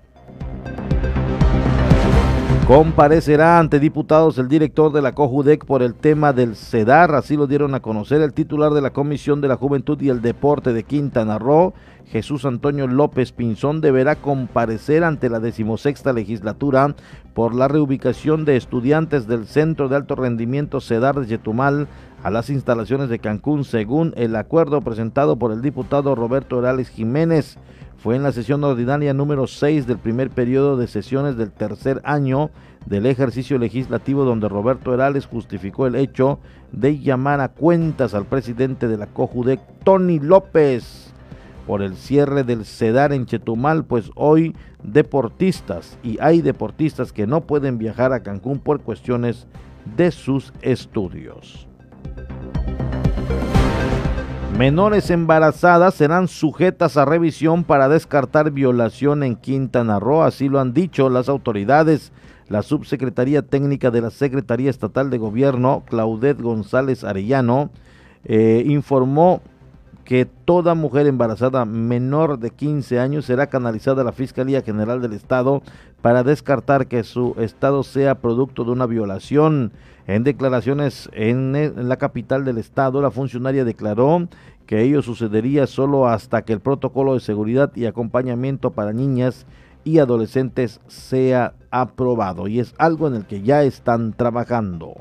Comparecerá 2.68 3.60
ante 3.60 3.80
diputados 3.80 4.38
el 4.38 4.50
director 4.50 4.92
de 4.92 5.02
la 5.02 5.14
COJUDEC 5.14 5.64
por 5.64 5.82
el 5.82 5.96
tema 5.96 6.34
del 6.34 6.58
CEDAR, 6.58 7.16
así 7.16 7.38
lo 7.38 7.48
dieron 7.48 7.74
a 7.74 7.80
conocer 7.80 8.22
el 8.22 8.34
titular 8.34 8.74
de 8.74 8.82
la 8.82 8.90
Comisión 8.90 9.40
de 9.40 9.48
la 9.48 9.56
Juventud 9.56 10.02
y 10.02 10.10
el 10.10 10.22
Deporte 10.22 10.74
de 10.74 10.84
Quintana 10.84 11.40
Roo, 11.40 11.74
Jesús 12.08 12.44
Antonio 12.44 12.86
López 12.86 13.32
Pinzón, 13.32 13.80
deberá 13.80 14.18
comparecer 14.18 15.06
ante 15.06 15.30
la 15.30 15.40
decimosexta 15.40 16.12
legislatura 16.12 16.94
por 17.34 17.56
la 17.56 17.70
reubicación 17.70 18.44
de 18.44 18.58
estudiantes 18.58 19.28
del 19.28 19.48
Centro 19.48 19.88
de 19.88 19.96
Alto 19.96 20.16
Rendimiento 20.16 20.82
CEDAR 20.82 21.22
de 21.22 21.28
Yetumal 21.28 21.88
a 22.22 22.30
las 22.32 22.50
instalaciones 22.50 23.08
de 23.08 23.20
Cancún, 23.20 23.64
según 23.64 24.14
el 24.18 24.36
acuerdo 24.36 24.82
presentado 24.82 25.38
por 25.40 25.54
el 25.54 25.62
diputado 25.62 26.16
Roberto 26.16 26.58
Orales 26.58 26.90
Jiménez. 26.90 27.58
Fue 27.98 28.16
en 28.16 28.24
la 28.24 28.32
sesión 28.32 28.64
ordinaria 28.64 29.14
número 29.14 29.48
6 29.48 29.88
del 29.88 29.98
primer 29.98 30.30
periodo 30.30 30.78
de 30.78 30.88
sesiones 30.88 31.36
del 31.36 31.52
tercer 31.52 32.00
año 32.04 32.52
del 32.86 33.08
ejercicio 33.08 33.58
legislativo 33.58 34.24
donde 34.24 34.48
Roberto 34.48 34.94
Herales 34.94 35.26
justificó 35.26 35.88
el 35.88 35.96
hecho 35.96 36.40
de 36.72 37.00
llamar 37.00 37.42
a 37.42 37.50
cuentas 37.50 38.14
al 38.14 38.26
presidente 38.26 38.88
de 38.88 38.98
la 38.98 39.08
COJUDEC, 39.08 39.60
Tony 39.84 40.20
López, 40.20 41.12
por 41.66 41.82
el 41.82 41.96
cierre 41.96 42.44
del 42.44 42.66
CEDAR 42.66 43.14
en 43.14 43.26
Chetumal, 43.26 43.84
pues 43.84 44.12
hoy 44.16 44.56
deportistas 44.84 45.98
y 46.04 46.18
hay 46.22 46.42
deportistas 46.42 47.12
que 47.12 47.28
no 47.28 47.42
pueden 47.42 47.78
viajar 47.78 48.14
a 48.14 48.22
Cancún 48.22 48.60
por 48.60 48.82
cuestiones 48.82 49.48
de 49.98 50.12
sus 50.12 50.54
estudios. 50.62 51.68
Menores 54.58 55.12
embarazadas 55.12 55.94
serán 55.94 56.28
sujetas 56.28 56.98
a 56.98 57.06
revisión 57.06 57.64
para 57.64 57.88
descartar 57.90 58.50
violación 58.50 59.22
en 59.22 59.36
Quintana 59.36 60.00
Roo, 60.00 60.24
así 60.24 60.50
lo 60.50 60.60
han 60.60 60.74
dicho 60.74 61.12
las 61.12 61.30
autoridades. 61.30 62.12
La 62.50 62.64
subsecretaría 62.64 63.44
técnica 63.44 63.92
de 63.92 64.02
la 64.02 64.10
Secretaría 64.10 64.72
Estatal 64.72 65.12
de 65.12 65.20
Gobierno, 65.20 65.84
Claudet 65.88 66.42
González 66.42 67.04
Arellano, 67.04 67.70
eh, 68.26 68.64
informó 68.66 69.44
que 70.06 70.26
toda 70.26 70.74
mujer 70.74 71.06
embarazada 71.06 71.64
menor 71.66 72.40
de 72.40 72.50
15 72.50 73.00
años 73.00 73.26
será 73.26 73.48
canalizada 73.48 74.02
a 74.02 74.06
la 74.06 74.12
Fiscalía 74.12 74.64
General 74.64 75.04
del 75.04 75.14
Estado 75.14 75.62
para 76.02 76.24
descartar 76.24 76.88
que 76.88 77.04
su 77.04 77.36
estado 77.38 77.84
sea 77.84 78.16
producto 78.16 78.64
de 78.64 78.72
una 78.72 78.88
violación. 78.88 79.72
En 80.08 80.24
declaraciones 80.24 81.10
en, 81.12 81.52
la 81.90 81.98
capital 81.98 82.46
del 82.46 82.58
estado, 82.58 83.02
la 83.02 83.12
funcionaria 83.12 83.66
declaró 83.66 84.30
que 84.66 84.82
ello 84.82 85.02
sucedería 85.02 85.68
solo 85.68 86.08
hasta 86.08 86.44
que 86.44 86.54
el 86.54 86.62
protocolo 86.62 87.14
de 87.14 87.20
seguridad 87.20 87.76
y 87.76 87.86
acompañamiento 87.86 88.72
para 88.72 88.94
niñas 88.94 89.46
y 89.84 90.00
adolescentes 90.00 90.80
sea 90.88 91.56
aprobado 91.72 92.48
y 92.48 92.60
es 92.60 92.74
algo 92.78 93.08
en 93.08 93.16
el 93.16 93.26
que 93.26 93.42
ya 93.42 93.64
están 93.64 94.14
trabajando. 94.14 94.96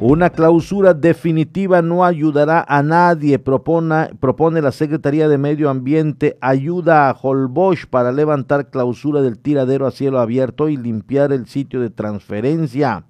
Una 0.00 0.30
clausura 0.30 0.94
definitiva 0.94 1.82
no 1.82 2.04
ayudará 2.04 2.64
a 2.68 2.84
nadie, 2.84 3.40
propone, 3.40 4.62
la 4.62 4.70
Secretaría 4.70 5.28
de 5.28 5.38
Medio 5.38 5.70
Ambiente 5.70 6.38
ayuda 6.40 7.10
a 7.10 7.16
Holbosch 7.20 7.86
para 7.86 8.12
levantar 8.12 8.70
clausura 8.70 9.22
del 9.22 9.40
tiradero 9.40 9.88
a 9.88 9.90
cielo 9.90 10.20
abierto 10.20 10.68
y 10.68 10.76
limpiar 10.76 11.32
el 11.32 11.48
sitio 11.48 11.80
de 11.80 11.90
transferencia. 11.90 13.06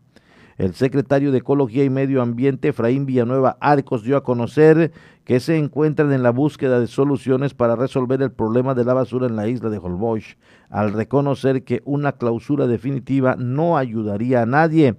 El 0.56 0.74
secretario 0.74 1.30
de 1.30 1.38
Ecología 1.38 1.84
y 1.84 1.90
Medio 1.90 2.22
Ambiente, 2.22 2.68
Efraín 2.68 3.04
Villanueva 3.04 3.58
Arcos, 3.60 4.02
dio 4.02 4.16
a 4.16 4.24
conocer 4.24 4.90
que 5.24 5.40
se 5.40 5.58
encuentran 5.58 6.10
en 6.14 6.22
la 6.22 6.30
búsqueda 6.30 6.80
de 6.80 6.86
soluciones 6.86 7.52
para 7.52 7.76
resolver 7.76 8.22
el 8.22 8.32
problema 8.32 8.74
de 8.74 8.86
la 8.86 8.94
basura 8.94 9.26
en 9.26 9.36
la 9.36 9.46
isla 9.46 9.68
de 9.68 9.76
Holbosch, 9.76 10.36
al 10.70 10.94
reconocer 10.94 11.64
que 11.64 11.82
una 11.84 12.12
clausura 12.12 12.66
definitiva 12.66 13.36
no 13.38 13.76
ayudaría 13.76 14.40
a 14.40 14.46
nadie. 14.46 14.96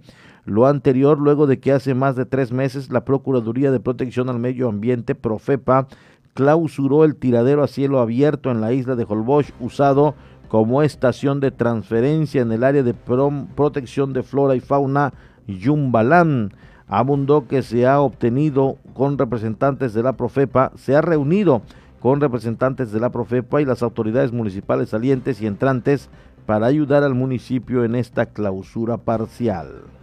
Lo 0.49 0.65
anterior 0.65 1.19
luego 1.19 1.45
de 1.45 1.59
que 1.59 1.71
hace 1.71 1.93
más 1.93 2.15
de 2.15 2.25
tres 2.25 2.51
meses 2.51 2.89
la 2.89 3.05
Procuraduría 3.05 3.69
de 3.69 3.79
Protección 3.79 4.29
al 4.29 4.39
Medio 4.39 4.67
Ambiente, 4.67 5.13
Profepa, 5.13 5.87
clausuró 6.33 7.05
el 7.05 7.15
tiradero 7.15 7.61
a 7.61 7.67
cielo 7.67 7.99
abierto 7.99 8.49
en 8.49 8.59
la 8.59 8.73
isla 8.73 8.95
de 8.95 9.05
Holbox 9.07 9.53
usado 9.59 10.15
como 10.47 10.81
estación 10.81 11.39
de 11.39 11.51
transferencia 11.51 12.41
en 12.41 12.51
el 12.51 12.63
área 12.63 12.81
de 12.81 12.95
protección 12.95 14.11
de 14.11 14.23
flora 14.23 14.55
y 14.55 14.59
fauna 14.59 15.13
Yumbalán. 15.45 16.51
Abundó 16.87 17.47
que 17.47 17.61
se 17.61 17.85
ha 17.85 18.01
obtenido 18.01 18.77
con 18.95 19.19
representantes 19.19 19.93
de 19.93 20.01
la 20.01 20.13
Profepa, 20.13 20.71
se 20.73 20.95
ha 20.95 21.01
reunido 21.01 21.61
con 21.99 22.21
representantes 22.21 22.91
de 22.91 22.99
la 22.99 23.11
Profepa 23.11 23.61
y 23.61 23.65
las 23.65 23.83
autoridades 23.83 24.31
municipales 24.31 24.89
salientes 24.89 25.43
y 25.43 25.45
entrantes 25.45 26.09
para 26.47 26.65
ayudar 26.65 27.03
al 27.03 27.13
municipio 27.13 27.83
en 27.83 27.93
esta 27.93 28.25
clausura 28.25 28.97
parcial. 28.97 29.98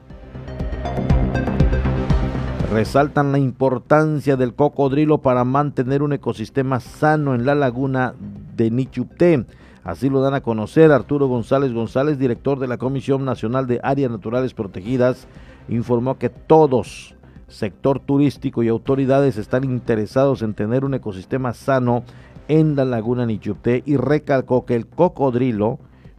Resaltan 2.73 3.33
la 3.33 3.39
importancia 3.39 4.37
del 4.37 4.55
cocodrilo 4.55 5.19
para 5.19 5.45
mantener 5.45 6.03
un 6.03 6.13
ecosistema 6.13 6.79
sano 6.81 7.35
en 7.35 7.47
la 7.47 7.55
laguna 7.55 8.15
de 8.55 8.71
Nichupté. 8.71 9.47
Así 9.83 10.11
lo 10.11 10.21
dan 10.21 10.35
a 10.35 10.43
conocer 10.43 10.93
Arturo 10.93 11.27
González 11.27 11.73
González, 11.73 12.19
director 12.19 12.59
de 12.59 12.67
la 12.67 12.77
Comisión 12.77 13.25
Nacional 13.25 13.67
de 13.67 13.81
Áreas 13.83 14.11
Naturales 14.11 14.53
Protegidas, 14.53 15.29
informó 15.69 16.19
que 16.19 16.29
todos, 16.29 17.15
sector 17.49 18.01
turístico 18.01 18.63
y 18.63 18.69
autoridades, 18.69 19.39
están 19.39 19.65
interesados 19.65 20.43
en 20.43 20.55
tener 20.55 20.85
un 20.85 20.95
ecosistema 20.95 21.55
sano 21.55 22.03
en 22.49 22.77
la 22.77 22.85
laguna 22.85 23.27
Nichupté 23.27 23.83
y 23.87 23.97
recalcó 23.97 24.67
que 24.67 24.75
el 24.75 24.87
cocodrilo 24.87 25.79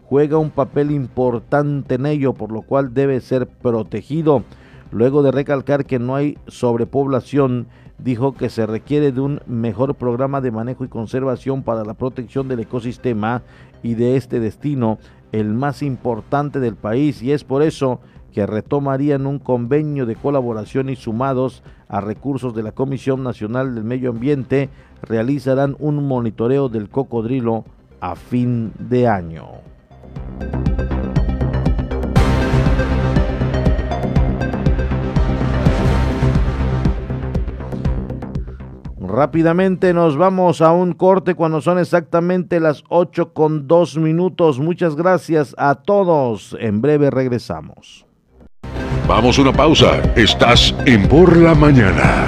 juega 0.09 0.37
un 0.37 0.51
papel 0.51 0.91
importante 0.91 1.95
en 1.95 2.05
ello, 2.05 2.33
por 2.33 2.51
lo 2.51 2.61
cual 2.61 2.93
debe 2.93 3.19
ser 3.19 3.45
protegido. 3.47 4.43
Luego 4.91 5.21
de 5.21 5.31
recalcar 5.31 5.85
que 5.85 5.99
no 5.99 6.15
hay 6.15 6.37
sobrepoblación, 6.47 7.67
dijo 7.97 8.33
que 8.33 8.49
se 8.49 8.65
requiere 8.65 9.11
de 9.11 9.19
un 9.19 9.41
mejor 9.47 9.95
programa 9.95 10.39
de 10.39 10.51
manejo 10.51 10.85
y 10.85 10.87
conservación 10.87 11.63
para 11.63 11.83
la 11.83 11.93
protección 11.93 12.47
del 12.47 12.61
ecosistema 12.61 13.41
y 13.83 13.95
de 13.95 14.15
este 14.15 14.39
destino, 14.39 14.97
el 15.33 15.53
más 15.53 15.83
importante 15.83 16.61
del 16.61 16.75
país, 16.75 17.21
y 17.21 17.33
es 17.33 17.43
por 17.43 17.61
eso 17.61 17.99
que 18.31 18.45
retomarían 18.45 19.25
un 19.25 19.39
convenio 19.39 20.05
de 20.05 20.15
colaboración 20.15 20.89
y 20.89 20.95
sumados 20.95 21.63
a 21.89 21.99
recursos 21.99 22.55
de 22.55 22.63
la 22.63 22.71
Comisión 22.71 23.23
Nacional 23.23 23.75
del 23.75 23.83
Medio 23.83 24.11
Ambiente, 24.11 24.69
realizarán 25.01 25.75
un 25.79 26.07
monitoreo 26.07 26.69
del 26.69 26.89
cocodrilo 26.89 27.65
a 27.99 28.15
fin 28.15 28.71
de 28.79 29.07
año. 29.07 29.66
Rápidamente 39.17 39.95
nos 39.95 40.15
vamos 40.15 40.61
a 40.61 40.71
un 40.71 40.93
corte 40.93 41.33
cuando 41.33 41.59
son 41.59 41.79
exactamente 41.79 42.59
las 42.59 42.83
8 42.89 43.33
con 43.33 43.67
2 43.67 43.97
minutos. 43.97 44.59
Muchas 44.59 44.95
gracias 44.95 45.55
a 45.57 45.73
todos. 45.73 46.55
En 46.59 46.81
breve 46.81 47.09
regresamos. 47.09 48.05
Vamos 49.07 49.39
a 49.39 49.41
una 49.41 49.53
pausa. 49.53 50.03
Estás 50.15 50.75
en 50.85 51.07
Por 51.07 51.35
la 51.35 51.55
Mañana. 51.55 52.27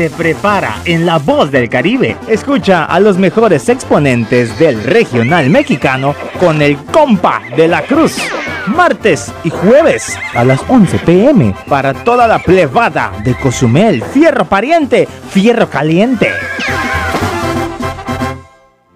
se 0.00 0.08
prepara 0.08 0.80
en 0.86 1.04
La 1.04 1.18
Voz 1.18 1.50
del 1.50 1.68
Caribe. 1.68 2.16
Escucha 2.26 2.86
a 2.86 2.98
los 3.00 3.18
mejores 3.18 3.68
exponentes 3.68 4.58
del 4.58 4.82
regional 4.82 5.50
mexicano 5.50 6.14
con 6.38 6.62
el 6.62 6.78
compa 6.78 7.42
de 7.54 7.68
la 7.68 7.82
cruz. 7.82 8.16
Martes 8.66 9.30
y 9.44 9.50
jueves 9.50 10.18
a 10.34 10.42
las 10.42 10.64
11 10.68 11.00
pm 11.00 11.54
para 11.68 11.92
toda 11.92 12.26
la 12.26 12.38
plebada 12.38 13.12
de 13.22 13.34
Cozumel. 13.34 14.02
Fierro 14.02 14.46
pariente, 14.46 15.06
fierro 15.28 15.68
caliente. 15.68 16.30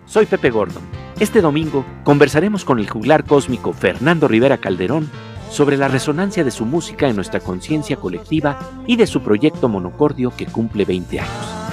Soy 0.07 0.25
Pepe 0.25 0.49
Gordon. 0.49 0.85
Este 1.21 1.43
domingo 1.43 1.85
conversaremos 2.03 2.65
con 2.65 2.79
el 2.79 2.89
juglar 2.89 3.25
cósmico 3.25 3.75
Fernando 3.75 4.27
Rivera 4.27 4.57
Calderón 4.57 5.11
sobre 5.51 5.77
la 5.77 5.89
resonancia 5.89 6.45
de 6.45 6.51
su 6.51 6.65
música 6.65 7.09
en 7.09 7.17
nuestra 7.17 7.41
conciencia 7.41 7.97
colectiva 7.97 8.59
y 8.87 8.97
de 8.97 9.07
su 9.07 9.23
proyecto 9.23 9.69
Monocordio 9.69 10.33
que 10.37 10.47
cumple 10.47 10.85
20 10.85 11.21
años. 11.21 11.65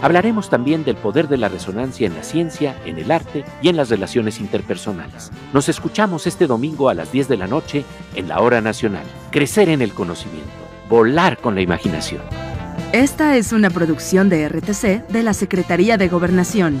Hablaremos 0.00 0.48
también 0.48 0.84
del 0.84 0.96
poder 0.96 1.26
de 1.26 1.38
la 1.38 1.48
resonancia 1.48 2.06
en 2.06 2.14
la 2.14 2.22
ciencia, 2.22 2.76
en 2.84 2.98
el 2.98 3.10
arte 3.10 3.44
y 3.62 3.68
en 3.68 3.76
las 3.76 3.90
relaciones 3.90 4.38
interpersonales. 4.38 5.32
Nos 5.52 5.68
escuchamos 5.68 6.26
este 6.26 6.46
domingo 6.46 6.88
a 6.88 6.94
las 6.94 7.10
10 7.10 7.26
de 7.26 7.36
la 7.36 7.48
noche 7.48 7.84
en 8.14 8.28
la 8.28 8.40
Hora 8.40 8.60
Nacional. 8.60 9.04
Crecer 9.32 9.68
en 9.68 9.82
el 9.82 9.92
conocimiento, 9.92 10.52
volar 10.88 11.38
con 11.38 11.56
la 11.56 11.62
imaginación. 11.62 12.22
Esta 12.92 13.36
es 13.36 13.52
una 13.52 13.70
producción 13.70 14.28
de 14.28 14.48
RTC 14.48 15.08
de 15.08 15.22
la 15.22 15.34
Secretaría 15.34 15.98
de 15.98 16.08
Gobernación. 16.08 16.80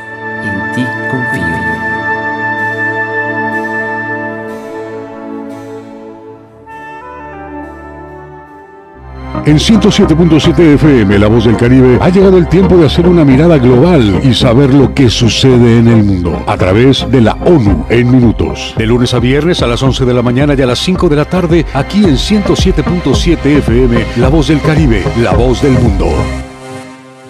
En 9.43 9.57
107.7 9.57 10.75
FM, 10.75 11.17
La 11.17 11.27
Voz 11.27 11.45
del 11.45 11.57
Caribe, 11.57 11.97
ha 11.99 12.09
llegado 12.09 12.37
el 12.37 12.47
tiempo 12.47 12.77
de 12.77 12.85
hacer 12.85 13.07
una 13.07 13.25
mirada 13.25 13.57
global 13.57 14.21
y 14.23 14.35
saber 14.35 14.71
lo 14.71 14.93
que 14.93 15.09
sucede 15.09 15.79
en 15.79 15.87
el 15.87 16.03
mundo 16.03 16.43
a 16.45 16.55
través 16.57 17.09
de 17.09 17.21
la 17.21 17.33
ONU 17.33 17.87
en 17.89 18.11
minutos. 18.11 18.75
De 18.77 18.85
lunes 18.85 19.15
a 19.15 19.19
viernes 19.19 19.63
a 19.63 19.67
las 19.67 19.81
11 19.81 20.05
de 20.05 20.13
la 20.13 20.21
mañana 20.21 20.53
y 20.53 20.61
a 20.61 20.67
las 20.67 20.77
5 20.77 21.09
de 21.09 21.15
la 21.15 21.25
tarde, 21.25 21.65
aquí 21.73 22.03
en 22.03 22.17
107.7 22.17 23.43
FM, 23.57 24.05
La 24.17 24.29
Voz 24.29 24.49
del 24.49 24.61
Caribe, 24.61 25.03
La 25.17 25.31
Voz 25.31 25.63
del 25.63 25.73
Mundo. 25.73 26.05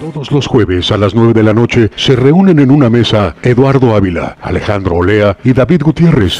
Todos 0.02 0.32
los 0.32 0.48
jueves 0.48 0.92
a 0.92 0.98
las 0.98 1.16
9 1.16 1.32
de 1.32 1.44
la 1.44 1.54
noche 1.54 1.92
se 1.96 2.18
reúnen 2.18 2.60
en 2.60 2.72
una 2.72 2.90
mesa 2.90 3.36
Eduardo 3.42 3.96
Ávila, 3.96 4.36
Alejandro 4.42 4.96
Olea 4.96 5.38
y 5.46 5.54
David 5.54 5.84
Gutiérrez. 5.84 6.40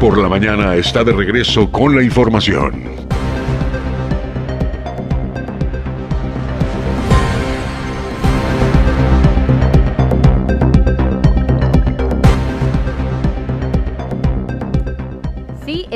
Por 0.00 0.16
la 0.16 0.28
mañana 0.28 0.76
está 0.76 1.02
de 1.02 1.12
regreso 1.12 1.72
con 1.72 1.96
la 1.96 2.04
información. 2.04 3.08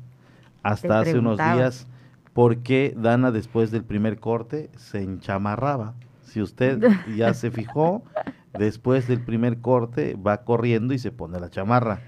hasta 0.63 1.01
hace 1.01 1.19
unos 1.19 1.37
días 1.37 1.85
por 2.38 2.59
qué 2.59 2.93
Dana 2.95 3.31
después 3.31 3.71
del 3.71 3.83
primer 3.83 4.19
corte 4.19 4.69
se 4.77 5.01
enchamarraba. 5.01 5.95
Si 6.21 6.39
usted 6.41 6.85
ya 7.03 7.33
se 7.33 7.49
fijó, 7.51 8.03
después 8.53 9.07
del 9.07 9.21
primer 9.21 9.59
corte 9.61 10.15
va 10.15 10.43
corriendo 10.43 10.93
y 10.93 10.99
se 10.99 11.11
pone 11.11 11.39
la 11.39 11.49
chamarra. 11.49 12.03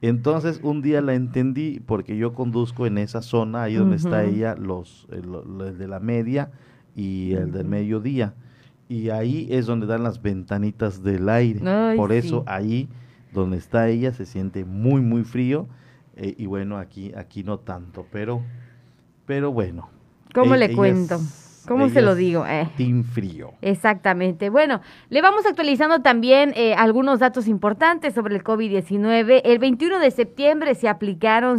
Entonces 0.00 0.60
un 0.62 0.82
día 0.82 1.00
la 1.02 1.14
entendí 1.14 1.80
porque 1.80 2.16
yo 2.16 2.32
conduzco 2.34 2.86
en 2.86 2.98
esa 2.98 3.22
zona, 3.22 3.64
ahí 3.64 3.74
donde 3.74 3.96
está 3.96 4.24
ella, 4.24 4.54
los, 4.56 5.06
el, 5.10 5.22
lo- 5.32 5.66
el 5.68 5.78
de 5.78 5.88
la 5.88 6.00
media 6.00 6.50
y 6.94 7.34
el 7.34 7.52
del 7.52 7.66
mediodía. 7.66 8.34
Y 8.88 9.10
ahí 9.10 9.48
es 9.50 9.66
donde 9.66 9.86
dan 9.86 10.02
las 10.04 10.22
ventanitas 10.22 11.02
del 11.02 11.28
aire. 11.28 11.60
Ay, 11.66 11.96
Por 11.98 12.12
eso 12.12 12.44
ahí 12.46 12.88
donde 13.32 13.58
está 13.58 13.88
ella 13.88 14.12
se 14.12 14.26
siente 14.26 14.64
muy 14.64 15.00
muy 15.02 15.24
frío 15.24 15.68
eh, 16.16 16.34
y 16.38 16.46
bueno 16.46 16.78
aquí 16.78 17.12
aquí 17.14 17.44
no 17.44 17.58
tanto 17.58 18.06
pero 18.10 18.40
pero 19.26 19.52
bueno 19.52 19.90
¿Cómo 20.32 20.54
e- 20.54 20.58
le 20.58 20.74
cuento? 20.74 21.18
¿Cómo 21.66 21.88
se 21.88 22.00
lo 22.00 22.14
digo? 22.14 22.46
Eh. 22.46 22.68
team 22.76 23.02
frío 23.02 23.54
Exactamente. 23.60 24.50
Bueno, 24.50 24.80
le 25.08 25.20
vamos 25.20 25.46
actualizando 25.46 26.00
también 26.00 26.52
eh, 26.54 26.74
algunos 26.74 27.18
datos 27.18 27.48
importantes 27.48 28.14
sobre 28.14 28.36
el 28.36 28.44
COVID-19. 28.44 29.40
El 29.44 29.58
21 29.58 29.98
de 29.98 30.10
septiembre 30.10 30.74
se 30.74 30.88
aplicaron 30.88 31.58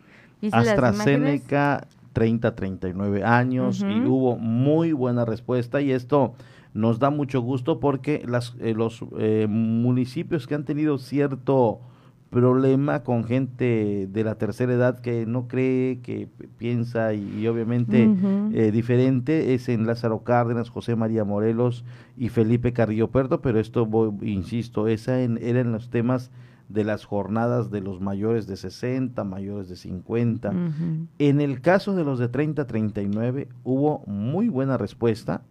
AstraZeneca 0.53 1.85
30 2.13 2.55
39 2.55 3.23
años 3.23 3.81
y 3.87 3.99
Ujú. 4.01 4.09
hubo 4.13 4.37
muy 4.37 4.91
buena 4.93 5.25
respuesta 5.25 5.81
y 5.81 5.91
esto 5.91 6.33
nos 6.77 6.99
da 6.99 7.09
mucho 7.09 7.41
gusto 7.41 7.79
porque 7.79 8.23
las, 8.27 8.55
eh, 8.59 8.73
los 8.73 9.03
eh, 9.17 9.47
municipios 9.49 10.47
que 10.47 10.55
han 10.55 10.63
tenido 10.65 10.97
cierto 10.97 11.79
problema 12.29 13.03
con 13.03 13.23
gente 13.23 14.07
de 14.11 14.23
la 14.23 14.35
tercera 14.35 14.73
edad 14.73 14.99
que 14.99 15.25
no 15.25 15.47
cree, 15.47 15.99
que 16.01 16.27
piensa 16.57 17.13
y, 17.13 17.39
y 17.39 17.47
obviamente 17.47 18.03
eh, 18.53 18.71
diferente 18.71 19.53
es 19.53 19.69
en 19.69 19.87
Lázaro 19.87 20.23
Cárdenas, 20.23 20.69
José 20.69 20.95
María 20.97 21.23
Morelos 21.23 21.85
y 22.17 22.27
Felipe 22.29 22.73
Carrillo 22.73 23.07
Puerto, 23.09 23.41
pero 23.41 23.59
esto, 23.59 23.85
voy- 23.85 24.11
insisto, 24.29 24.87
esa 24.89 25.21
en, 25.21 25.37
era 25.41 25.61
en 25.61 25.71
los 25.71 25.89
temas 25.89 26.31
de 26.67 26.83
las 26.83 27.05
jornadas 27.05 27.71
de 27.71 27.79
los 27.79 28.01
mayores 28.01 28.45
de 28.45 28.57
60, 28.57 29.23
mayores 29.23 29.69
de 29.69 29.77
50. 29.77 30.49
Ujú. 30.49 31.07
En 31.19 31.39
el 31.39 31.61
caso 31.61 31.95
de 31.95 32.03
los 32.03 32.19
de 32.19 32.27
30 32.27 32.63
a 32.63 32.67
39 32.67 33.47
hubo 33.63 34.03
muy 34.05 34.49
buena 34.49 34.77
respuesta. 34.77 35.43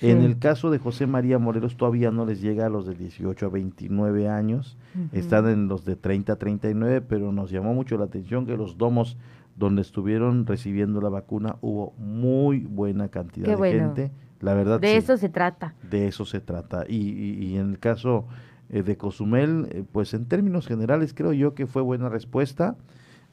Sí. 0.00 0.10
En 0.10 0.22
el 0.22 0.38
caso 0.38 0.70
de 0.70 0.78
José 0.78 1.06
María 1.06 1.38
Morelos 1.38 1.76
todavía 1.76 2.10
no 2.10 2.24
les 2.24 2.40
llega 2.40 2.66
a 2.66 2.68
los 2.70 2.86
de 2.86 2.94
18 2.94 3.46
a 3.46 3.48
29 3.50 4.28
años, 4.28 4.76
están 5.12 5.48
en 5.48 5.68
los 5.68 5.84
de 5.84 5.96
30 5.96 6.32
a 6.32 6.36
39, 6.36 7.02
pero 7.02 7.30
nos 7.32 7.50
llamó 7.50 7.74
mucho 7.74 7.96
la 7.98 8.04
atención 8.04 8.46
que 8.46 8.56
los 8.56 8.78
domos 8.78 9.16
donde 9.56 9.82
estuvieron 9.82 10.46
recibiendo 10.46 11.00
la 11.02 11.10
vacuna 11.10 11.56
hubo 11.60 11.92
muy 11.98 12.60
buena 12.60 13.08
cantidad 13.08 13.44
Qué 13.44 13.50
de 13.52 13.56
bueno. 13.56 13.94
gente. 13.94 14.10
La 14.40 14.54
verdad 14.54 14.80
De 14.80 14.88
sí, 14.88 14.94
eso 14.96 15.16
se 15.18 15.28
trata. 15.28 15.74
de 15.88 16.08
eso 16.08 16.24
se 16.24 16.40
trata. 16.40 16.84
Y, 16.88 16.96
y- 16.96 17.44
y 17.48 17.56
en 17.58 17.70
el 17.72 17.78
caso 17.78 18.26
eh, 18.70 18.82
de 18.82 18.96
Cozumel, 18.96 19.68
eh, 19.70 19.84
pues 19.92 20.14
en 20.14 20.24
términos 20.24 20.66
generales 20.66 21.12
creo 21.14 21.32
yo 21.34 21.54
que 21.54 21.66
fue 21.66 21.82
buena 21.82 22.08
respuesta. 22.08 22.76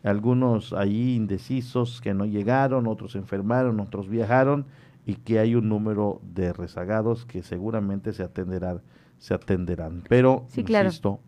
Algunos 0.03 0.71
ahí 0.73 1.15
indecisos 1.15 1.99
que 2.01 2.13
no 2.13 2.25
llegaron, 2.25 2.85
otros 2.87 3.15
enfermaron, 3.15 3.79
otros 3.79 4.07
viajaron 4.07 4.65
y 5.09 5.15
que 5.15 5.39
hay 5.39 5.55
un 5.55 5.67
número 5.69 6.21
de 6.21 6.53
rezagados 6.53 7.25
que 7.25 7.41
seguramente 7.41 8.13
se 8.13 8.21
atenderán, 8.21 8.81
se 9.17 9.33
atenderán. 9.33 10.03
Pero, 10.07 10.45
Sí, 10.49 10.61
insisto, 10.61 11.19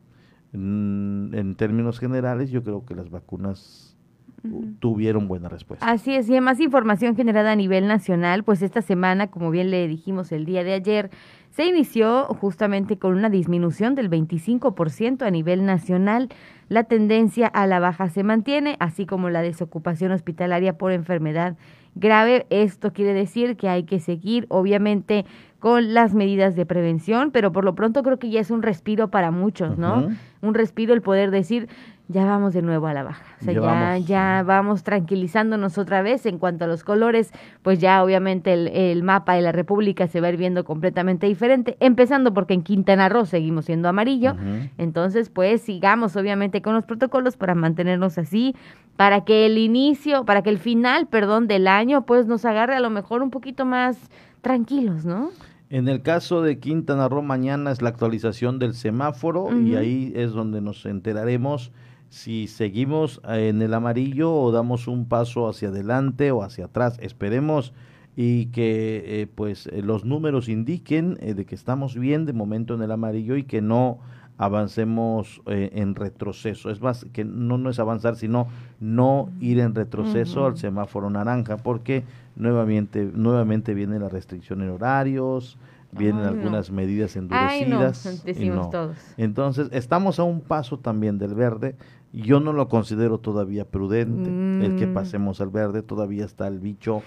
mm, 0.53 1.33
en 1.33 1.55
términos 1.55 1.97
generales 1.97 2.51
yo 2.51 2.63
creo 2.63 2.85
que 2.85 2.93
las 2.93 3.09
vacunas 3.09 3.97
Ujú. 4.43 4.75
tuvieron 4.79 5.27
buena 5.27 5.49
respuesta. 5.49 5.89
Así 5.89 6.13
es, 6.13 6.29
y 6.29 6.39
más 6.41 6.59
información 6.59 7.15
generada 7.15 7.53
a 7.53 7.55
nivel 7.55 7.87
nacional, 7.87 8.43
pues 8.43 8.61
esta 8.61 8.83
semana, 8.83 9.31
como 9.31 9.49
bien 9.49 9.71
le 9.71 9.87
dijimos 9.87 10.31
el 10.31 10.45
día 10.45 10.63
de 10.63 10.73
ayer, 10.73 11.09
se 11.49 11.65
inició 11.65 12.25
justamente 12.25 12.99
con 12.99 13.15
una 13.15 13.31
disminución 13.31 13.95
del 13.95 14.09
25% 14.11 15.25
a 15.25 15.31
nivel 15.31 15.65
nacional. 15.65 16.29
La 16.69 16.83
tendencia 16.83 17.47
a 17.47 17.65
la 17.65 17.79
baja 17.79 18.09
se 18.09 18.23
mantiene, 18.23 18.77
así 18.79 19.07
como 19.07 19.31
la 19.31 19.41
desocupación 19.41 20.11
hospitalaria 20.11 20.77
por 20.77 20.91
enfermedad 20.91 21.57
grave. 21.95 22.45
Esto 22.49 22.93
quiere 22.93 23.13
decir 23.13 23.57
que 23.57 23.69
hay 23.69 23.83
que 23.83 23.99
seguir, 23.99 24.45
obviamente, 24.49 25.25
con 25.59 25.93
las 25.93 26.15
medidas 26.15 26.55
de 26.55 26.65
prevención, 26.65 27.31
pero 27.31 27.51
por 27.51 27.63
lo 27.63 27.75
pronto 27.75 28.01
creo 28.01 28.17
que 28.17 28.31
ya 28.31 28.39
es 28.39 28.49
un 28.49 28.63
respiro 28.63 29.09
para 29.09 29.29
muchos, 29.29 29.77
¿no? 29.77 30.09
Un 30.41 30.53
respiro 30.55 30.93
el 30.93 31.01
poder 31.01 31.29
decir, 31.29 31.69
ya 32.11 32.25
vamos 32.25 32.53
de 32.53 32.61
nuevo 32.61 32.87
a 32.87 32.93
la 32.93 33.03
baja. 33.03 33.23
O 33.41 33.43
sea, 33.43 33.53
Ya 33.53 33.59
ya, 33.61 33.65
vamos. 33.65 34.05
ya 34.07 34.43
vamos 34.45 34.83
tranquilizándonos 34.83 35.77
otra 35.77 36.01
vez 36.01 36.25
en 36.25 36.37
cuanto 36.37 36.65
a 36.65 36.67
los 36.67 36.83
colores, 36.83 37.31
pues 37.61 37.79
ya 37.79 38.03
obviamente 38.03 38.53
el, 38.53 38.67
el 38.67 39.03
mapa 39.03 39.33
de 39.35 39.41
la 39.41 39.51
República 39.51 40.07
se 40.07 40.21
va 40.21 40.27
a 40.27 40.29
ir 40.31 40.37
viendo 40.37 40.63
completamente 40.63 41.27
diferente, 41.27 41.77
empezando 41.79 42.33
porque 42.33 42.53
en 42.53 42.61
Quintana 42.63 43.09
Roo 43.09 43.25
seguimos 43.25 43.65
siendo 43.65 43.89
amarillo, 43.89 44.35
entonces 44.77 45.29
pues 45.29 45.61
sigamos 45.61 46.15
obviamente 46.15 46.61
con 46.61 46.73
los 46.73 46.85
protocolos 46.85 47.37
para 47.37 47.55
mantenernos 47.55 48.17
así, 48.17 48.55
para 48.97 49.23
que 49.25 49.45
el 49.45 49.57
inicio, 49.57 50.25
para 50.25 50.41
que 50.43 50.49
el 50.49 50.59
final, 50.59 51.07
perdón, 51.07 51.47
del 51.47 51.67
año 51.67 52.05
pues 52.05 52.27
nos 52.27 52.45
agarre 52.45 52.75
a 52.75 52.79
lo 52.79 52.89
mejor 52.89 53.23
un 53.23 53.31
poquito 53.31 53.65
más 53.65 53.97
tranquilos, 54.41 55.05
¿no? 55.05 55.29
En 55.69 55.87
el 55.87 56.01
caso 56.01 56.41
de 56.41 56.59
Quintana 56.59 57.07
Roo, 57.07 57.21
mañana 57.21 57.71
es 57.71 57.81
la 57.81 57.87
actualización 57.89 58.59
del 58.59 58.73
semáforo 58.73 59.57
y 59.57 59.75
ahí 59.77 60.11
es 60.15 60.33
donde 60.33 60.59
nos 60.59 60.85
enteraremos 60.85 61.71
si 62.11 62.47
seguimos 62.47 63.21
eh, 63.27 63.47
en 63.47 63.61
el 63.61 63.73
amarillo 63.73 64.33
o 64.35 64.51
damos 64.51 64.87
un 64.87 65.05
paso 65.07 65.47
hacia 65.47 65.69
adelante 65.69 66.31
o 66.31 66.43
hacia 66.43 66.65
atrás. 66.65 66.99
Esperemos 67.01 67.73
y 68.17 68.47
que 68.47 69.21
eh, 69.21 69.27
pues 69.33 69.67
eh, 69.67 69.81
los 69.81 70.03
números 70.03 70.49
indiquen 70.49 71.17
eh, 71.21 71.33
de 71.33 71.45
que 71.45 71.55
estamos 71.55 71.95
bien 71.97 72.25
de 72.25 72.33
momento 72.33 72.75
en 72.75 72.81
el 72.81 72.91
amarillo 72.91 73.37
y 73.37 73.43
que 73.43 73.61
no 73.61 73.99
avancemos 74.37 75.41
eh, 75.45 75.69
en 75.75 75.95
retroceso. 75.95 76.69
Es 76.69 76.81
más, 76.81 77.05
que 77.13 77.23
no, 77.23 77.57
no 77.57 77.69
es 77.69 77.79
avanzar, 77.79 78.17
sino 78.17 78.47
no 78.81 79.29
ir 79.39 79.59
en 79.59 79.73
retroceso 79.73 80.45
al 80.45 80.57
semáforo 80.57 81.09
naranja, 81.09 81.57
porque 81.57 82.03
nuevamente, 82.35 83.09
nuevamente 83.13 83.73
viene 83.73 83.99
la 83.99 84.09
restricción 84.09 84.61
en 84.63 84.69
horarios, 84.71 85.57
vienen 85.91 86.23
Ay, 86.25 86.33
no. 86.33 86.39
algunas 86.39 86.71
medidas 86.71 87.15
Ay, 87.15 87.21
no, 87.21 87.75
endurecidas. 87.77 88.23
y 88.23 88.27
decimos 88.33 88.65
no. 88.65 88.69
todos. 88.69 88.97
Entonces, 89.15 89.69
estamos 89.71 90.19
a 90.19 90.23
un 90.23 90.41
paso 90.41 90.79
también 90.79 91.17
del 91.17 91.35
verde. 91.35 91.75
Yo 92.13 92.39
no 92.39 92.51
lo 92.53 92.67
considero 92.67 93.19
todavía 93.19 93.65
prudente 93.65 94.33
el 94.59 94.75
que 94.75 94.87
Mm. 94.87 94.93
pasemos 94.93 95.41
al 95.41 95.49
verde. 95.49 95.81
Todavía 95.81 96.25
está 96.25 96.47
el 96.47 96.59
bicho 96.59 97.03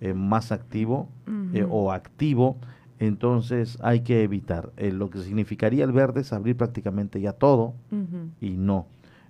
eh, 0.00 0.14
más 0.14 0.52
activo 0.52 1.08
eh, 1.54 1.66
o 1.68 1.92
activo. 1.92 2.56
Entonces, 3.00 3.78
hay 3.80 4.00
que 4.00 4.22
evitar. 4.22 4.70
Eh, 4.76 4.92
lo 4.92 5.10
que 5.10 5.18
significaría 5.20 5.84
el 5.84 5.92
verde 5.92 6.20
es 6.22 6.32
abrir 6.32 6.56
prácticamente 6.56 7.20
ya 7.20 7.32
todo 7.32 7.74
y 8.40 8.50
no. 8.50 8.86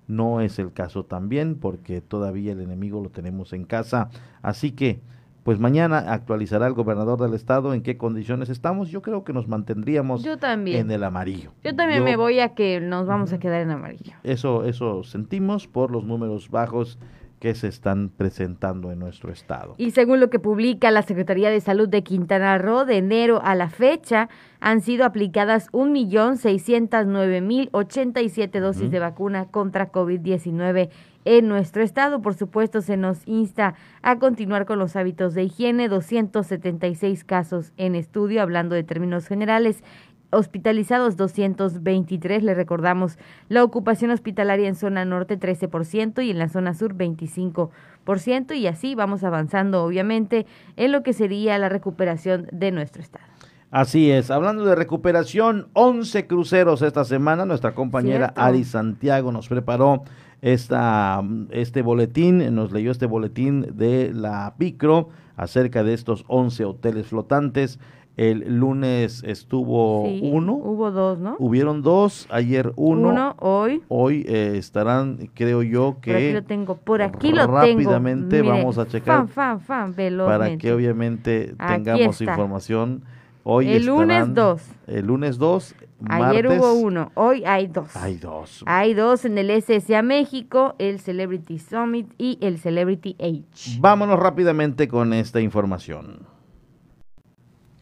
No 0.06 0.40
es 0.40 0.58
el 0.58 0.72
caso 0.72 1.04
también 1.04 1.54
porque 1.56 2.00
todavía 2.00 2.52
el 2.52 2.60
enemigo 2.62 3.02
lo 3.02 3.10
tenemos 3.10 3.52
en 3.52 3.64
casa. 3.64 4.08
Así 4.40 4.72
que, 4.72 5.00
pues 5.48 5.58
mañana 5.60 5.96
actualizará 6.12 6.66
el 6.66 6.74
gobernador 6.74 7.18
del 7.22 7.32
estado 7.32 7.72
en 7.72 7.80
qué 7.82 7.96
condiciones 7.96 8.50
estamos. 8.50 8.90
Yo 8.90 9.00
creo 9.00 9.24
que 9.24 9.32
nos 9.32 9.48
mantendríamos 9.48 10.22
Yo 10.22 10.36
también. 10.36 10.76
en 10.80 10.90
el 10.90 11.02
amarillo. 11.02 11.52
Yo 11.64 11.74
también 11.74 12.00
Yo- 12.00 12.04
me 12.04 12.16
voy 12.16 12.38
a 12.40 12.50
que 12.50 12.80
nos 12.82 13.06
vamos 13.06 13.32
a 13.32 13.38
quedar 13.38 13.62
en 13.62 13.70
amarillo. 13.70 14.12
Eso, 14.24 14.64
eso 14.66 15.04
sentimos 15.04 15.66
por 15.66 15.90
los 15.90 16.04
números 16.04 16.50
bajos 16.50 16.98
que 17.40 17.54
se 17.54 17.68
están 17.68 18.10
presentando 18.10 18.92
en 18.92 18.98
nuestro 18.98 19.32
estado. 19.32 19.74
Y 19.78 19.92
según 19.92 20.20
lo 20.20 20.28
que 20.28 20.38
publica 20.38 20.90
la 20.90 21.00
Secretaría 21.00 21.48
de 21.48 21.62
Salud 21.62 21.88
de 21.88 22.02
Quintana 22.02 22.58
Roo, 22.58 22.84
de 22.84 22.98
enero 22.98 23.40
a 23.42 23.54
la 23.54 23.70
fecha 23.70 24.28
han 24.60 24.82
sido 24.82 25.06
aplicadas 25.06 25.68
1.609.087 25.72 28.60
dosis 28.60 28.82
Ujú. 28.82 28.90
de 28.90 28.98
vacuna 28.98 29.46
contra 29.46 29.90
COVID-19 29.92 30.90
en 31.24 31.48
nuestro 31.48 31.82
estado. 31.82 32.22
Por 32.22 32.34
supuesto, 32.34 32.80
se 32.80 32.96
nos 32.96 33.26
insta 33.26 33.74
a 34.02 34.18
continuar 34.18 34.66
con 34.66 34.78
los 34.78 34.96
hábitos 34.96 35.34
de 35.34 35.44
higiene. 35.44 35.88
276 35.88 37.24
casos 37.24 37.72
en 37.76 37.94
estudio, 37.94 38.42
hablando 38.42 38.74
de 38.74 38.84
términos 38.84 39.26
generales. 39.26 39.82
Hospitalizados 40.30 41.16
223, 41.16 42.42
le 42.42 42.52
recordamos 42.52 43.18
la 43.48 43.64
ocupación 43.64 44.10
hospitalaria 44.10 44.68
en 44.68 44.74
zona 44.74 45.06
norte 45.06 45.38
13% 45.38 46.22
y 46.22 46.30
en 46.30 46.38
la 46.38 46.50
zona 46.50 46.74
sur 46.74 46.94
25% 46.94 48.54
y 48.54 48.66
así 48.66 48.94
vamos 48.94 49.24
avanzando 49.24 49.82
obviamente 49.82 50.44
en 50.76 50.92
lo 50.92 51.02
que 51.02 51.14
sería 51.14 51.56
la 51.56 51.70
recuperación 51.70 52.46
de 52.52 52.72
nuestro 52.72 53.00
estado. 53.00 53.24
Así 53.70 54.10
es, 54.10 54.30
hablando 54.30 54.64
de 54.64 54.74
recuperación, 54.74 55.68
11 55.74 56.26
cruceros 56.26 56.80
esta 56.80 57.04
semana. 57.04 57.44
Nuestra 57.44 57.74
compañera 57.74 58.28
Cierto. 58.28 58.40
Ari 58.40 58.64
Santiago 58.64 59.30
nos 59.30 59.48
preparó 59.48 60.04
esta, 60.42 61.22
este 61.50 61.82
boletín, 61.82 62.54
nos 62.54 62.72
leyó 62.72 62.90
este 62.90 63.06
boletín 63.06 63.66
de 63.74 64.12
la 64.14 64.54
PICRO 64.58 65.08
acerca 65.36 65.82
de 65.84 65.94
estos 65.94 66.24
11 66.28 66.64
hoteles 66.64 67.06
flotantes. 67.08 67.78
El 68.16 68.58
lunes 68.58 69.22
estuvo 69.24 70.04
Sí, 70.06 70.20
uno, 70.24 70.54
Hubo 70.54 70.90
dos, 70.90 71.20
¿no? 71.20 71.36
hubieron 71.38 71.82
dos, 71.82 72.26
ayer 72.30 72.72
uno. 72.74 73.10
Uno, 73.10 73.36
hoy. 73.38 73.80
Hoy 73.86 74.24
eh, 74.26 74.54
estarán, 74.56 75.30
creo 75.34 75.62
yo 75.62 75.92
Por 76.02 76.16
aquí 76.16 76.22
que 76.22 76.32
lo 76.32 76.42
tengo, 76.42 76.76
por 76.78 77.00
aquí 77.00 77.30
lo 77.30 77.42
tengo. 77.42 77.52
rápidamente 77.58 78.42
vamos 78.42 78.76
a 78.78 78.88
checar 78.88 79.28
Fan, 79.28 79.60
fan, 79.60 79.94
fan, 79.94 80.16
para 80.26 80.56
que 80.56 80.72
obviamente 80.72 81.54
tengamos 81.64 82.20
información. 82.20 83.04
Hoy 83.50 83.66
El 83.70 83.86
lunes 83.86 84.18
estarán- 84.18 84.34
dos. 84.34 84.62
El 84.86 85.06
lunes 85.06 85.38
2. 85.38 85.74
Ayer 86.10 86.46
hubo 86.48 86.74
uno, 86.74 87.10
hoy 87.14 87.44
hay 87.46 87.66
dos. 87.66 87.96
Hay 87.96 88.16
dos. 88.16 88.62
Hay 88.66 88.92
dos 88.92 89.24
en 89.24 89.38
el 89.38 89.50
SSA 89.50 90.02
México, 90.02 90.74
el 90.78 91.00
Celebrity 91.00 91.58
Summit 91.58 92.12
y 92.18 92.36
el 92.42 92.58
Celebrity 92.58 93.16
Age. 93.18 93.78
Vámonos 93.80 94.18
rápidamente 94.20 94.86
con 94.86 95.14
esta 95.14 95.40
información. 95.40 96.26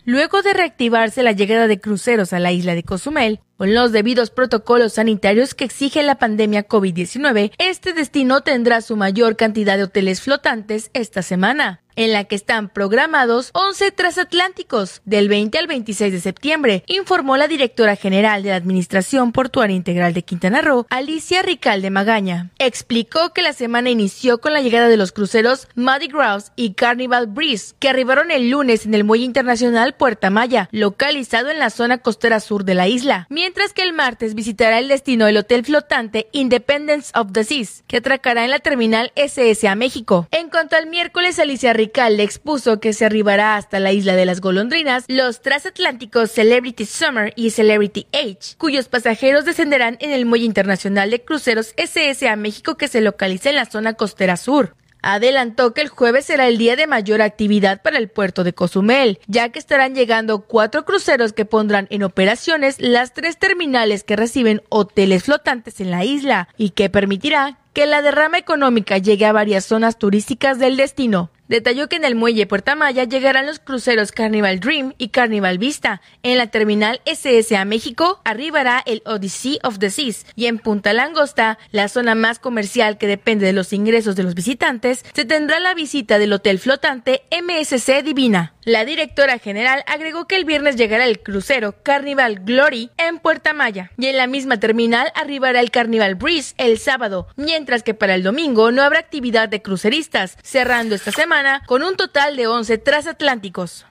Luego 0.05 0.41
de 0.43 0.55
reactivarse 0.55 1.25
la 1.25 1.33
llegada 1.33 1.67
de 1.67 1.81
cruceros 1.81 2.33
a 2.33 2.39
la 2.39 2.53
isla 2.53 2.77
de 2.77 2.85
Cozumel, 2.85 3.41
con 3.57 3.75
los 3.75 3.93
debidos 3.93 4.31
protocolos 4.31 4.95
sanitarios 4.95 5.55
que 5.55 5.65
exige 5.65 6.03
la 6.03 6.19
pandemia 6.19 6.69
COVID-19, 6.69 7.53
este 7.59 7.93
destino 7.93 8.43
tendrá 8.43 8.81
su 8.81 8.97
mayor 8.97 9.37
cantidad 9.37 9.77
de 9.77 9.85
hoteles 9.85 10.21
flotantes 10.21 10.91
esta 10.93 11.23
semana, 11.23 11.81
en 11.97 12.13
la 12.13 12.25
que 12.25 12.37
están 12.37 12.69
programados 12.69 13.51
11 13.55 13.91
transatlánticos 13.91 15.01
del 15.05 15.29
20 15.29 15.59
al 15.59 15.67
26 15.67 16.13
de 16.13 16.21
septiembre, 16.21 16.85
informó 16.87 17.37
la 17.37 17.49
directora 17.49 17.97
general 17.97 18.43
de 18.43 18.51
la 18.51 18.57
Administración 18.57 19.33
Portuaria 19.33 19.75
Integral 19.75 20.13
de 20.13 20.23
Quintana 20.23 20.61
Roo, 20.61 20.87
Alicia 20.91 21.43
Ricalde 21.43 21.91
Magaña. 21.91 22.51
Explicó 22.59 23.33
que 23.33 23.43
la 23.43 23.55
semana 23.55 23.91
inició 23.91 24.39
con 24.39 24.53
la 24.53 24.61
llegada 24.61 24.89
de 24.89 24.97
los 24.97 25.13
cruceros 25.13 25.69
Muddy 25.75 26.09
Grouse 26.09 26.53
y 26.55 26.75
Carnival 26.75 27.27
Breeze, 27.27 27.75
que 27.79 27.89
arribaron 27.89 28.31
el 28.31 28.51
lunes 28.51 28.85
en 28.85 28.95
el 28.95 29.05
Muelle 29.05 29.25
Internacional 29.25 29.95
Puerta 29.95 30.29
Maya, 30.31 30.69
localizado 30.73 31.51
en 31.51 31.59
la 31.59 31.71
zona 31.71 31.99
costera 31.99 32.41
sur 32.41 32.65
de 32.65 32.75
la 32.75 32.89
isla, 32.89 33.27
que 33.75 33.83
el 33.83 33.93
martes 33.93 34.35
visitará 34.35 34.79
el 34.79 34.89
destino 34.89 35.27
el 35.27 35.37
hotel 35.37 35.65
flotante 35.65 36.29
Independence 36.33 37.11
of 37.15 37.33
the 37.33 37.45
Seas, 37.45 37.85
que 37.87 37.99
atracará 37.99 38.45
en 38.45 38.51
la 38.51 38.59
terminal 38.59 39.13
SSA 39.17 39.75
México. 39.77 40.27
En 40.31 40.51
cuanto 40.51 40.77
al 40.77 40.87
miércoles, 40.87 41.39
Alicia 41.39 41.73
Ricalde 41.73 42.23
expuso 42.23 42.81
que 42.81 42.93
se 42.93 43.05
arribará 43.05 43.57
hasta 43.57 43.79
la 43.81 43.93
isla 43.93 44.17
de 44.17 44.27
las 44.27 44.41
golondrinas 44.41 45.05
los 45.09 45.43
transatlánticos 45.43 46.33
Celebrity 46.33 46.85
Summer 46.87 47.33
y 47.37 47.51
Celebrity 47.51 48.07
Age, 48.13 48.57
cuyos 48.59 48.89
pasajeros 48.89 49.45
descenderán 49.45 49.97
en 50.01 50.11
el 50.11 50.27
Muelle 50.27 50.45
Internacional 50.45 51.11
de 51.11 51.25
Cruceros 51.25 51.73
SSA 51.77 52.37
México 52.37 52.77
que 52.77 52.89
se 52.89 53.01
localiza 53.01 53.51
en 53.51 53.57
la 53.57 53.67
zona 53.67 53.95
costera 53.95 54.37
sur. 54.37 54.75
Adelantó 55.03 55.73
que 55.73 55.83
el 55.83 55.89
jueves 55.89 56.27
será 56.27 56.49
el 56.49 56.59
día 56.59 56.77
de 56.77 56.87
mayor 56.87 57.23
actividad 57.23 57.83
para 57.83 57.99
el 57.99 58.09
puerto 58.09 58.45
de 58.45 58.53
Cozumel, 58.53 59.19
ya 59.27 59.51
que 59.51 59.59
estarán 59.59 59.95
llegando 59.95 60.41
cuatro 60.41 60.85
cruceros 60.85 61.33
que 61.33 61.45
pondrán 61.45 61.87
en 61.91 62.03
operaciones 62.03 62.81
las 62.81 63.13
tres 63.13 63.39
terminales 63.39 64.05
que 64.05 64.17
reciben 64.17 64.63
hoteles 64.69 65.25
flotantes 65.25 65.81
en 65.81 65.91
la 65.91 66.05
isla 66.05 66.49
y 66.57 66.71
que 66.71 66.91
permitirá 66.91 67.59
que 67.73 67.87
la 67.87 68.03
derrama 68.03 68.39
económica 68.39 68.99
llegue 68.99 69.27
a 69.27 69.33
varias 69.33 69.67
zonas 69.67 69.99
turísticas 69.99 70.59
del 70.59 70.77
destino. 70.77 71.31
Detalló 71.49 71.89
que 71.89 71.95
en 71.95 72.05
el 72.05 72.17
muelle 72.17 72.47
Puerta 72.47 72.75
Maya 72.75 73.05
llegarán 73.05 73.47
los 73.47 73.61
cruceros 73.61 74.11
Carnival 74.11 74.59
Dream 74.59 74.95
y 74.99 75.09
Carnival 75.09 75.59
Vista. 75.59 76.01
En 76.25 76.39
la 76.39 76.49
terminal 76.49 77.01
SSA 77.07 77.65
México 77.65 78.21
arribará 78.25 78.83
el 78.85 79.03
Odyssey 79.07 79.61
of 79.63 79.79
the 79.79 79.91
Seas 79.91 80.27
y 80.35 80.47
en 80.47 80.59
Punta 80.59 80.93
Langosta, 80.93 81.59
la 81.71 81.89
zona 81.89 82.17
más 82.17 82.41
comercial 82.41 82.99
que 82.99 83.07
depende 83.07 83.47
de 83.47 83.53
los 83.53 83.73
ingresos 83.73 84.17
de 84.17 84.25
los 84.25 84.35
visitantes, 84.35 85.05
se 85.13 85.25
tendrá 85.25 85.61
la 85.61 85.75
visita 85.75 86.19
del 86.19 86.33
hotel 86.33 86.59
flotante 86.59 87.23
MSC 87.31 88.03
Divina. 88.03 88.55
La 88.65 88.85
directora 88.85 89.39
general 89.39 89.85
agregó 89.87 90.27
que 90.27 90.35
el 90.35 90.45
viernes 90.45 90.75
llegará 90.75 91.05
el 91.05 91.21
crucero 91.21 91.77
Carnival 91.85 92.41
Glory 92.41 92.91
en 92.97 93.21
Puerta 93.21 93.53
Maya 93.53 93.93
y 93.97 94.07
en 94.07 94.17
la 94.17 94.27
misma 94.27 94.59
terminal 94.59 95.13
arribará 95.15 95.61
el 95.61 95.71
Carnival 95.71 96.17
Breeze 96.17 96.57
el 96.59 96.79
sábado, 96.79 97.29
mientras 97.37 97.85
que 97.85 97.95
para 97.95 98.17
el 98.17 98.25
domingo 98.25 98.73
no 98.73 98.83
habrá 98.83 98.99
actividad 98.99 99.49
de 99.49 99.63
cruceristas, 99.63 100.37
cerrando 100.43 100.97
esta 100.97 101.13
semana 101.13 101.36
con 101.67 101.83
un 101.83 101.97
total 101.97 102.37
de 102.37 102.47
11 102.47 102.79
transatlánticos. 102.79 103.87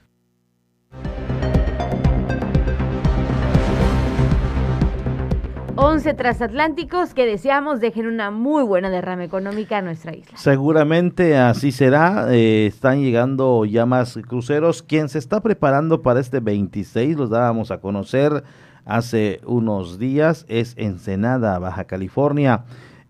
11 5.78 6.14
transatlánticos 6.14 7.12
que 7.12 7.26
deseamos 7.26 7.80
dejen 7.80 8.06
una 8.06 8.30
muy 8.30 8.64
buena 8.64 8.88
derrama 8.88 9.24
económica 9.24 9.78
a 9.78 9.82
nuestra 9.82 10.16
isla. 10.16 10.36
Seguramente 10.38 11.36
así 11.36 11.70
será. 11.70 12.32
eh, 12.32 12.66
están 12.66 13.02
llegando 13.02 13.64
ya 13.66 13.84
más 13.84 14.18
cruceros. 14.26 14.82
Quien 14.82 15.10
se 15.10 15.18
está 15.18 15.42
preparando 15.42 16.00
para 16.00 16.20
este 16.20 16.40
26, 16.40 17.16
los 17.16 17.28
dábamos 17.28 17.70
a 17.70 17.78
conocer 17.78 18.42
hace 18.86 19.40
unos 19.44 19.98
días, 19.98 20.46
es 20.48 20.74
Ensenada, 20.78 21.58
Baja 21.58 21.84
California. 21.84 22.64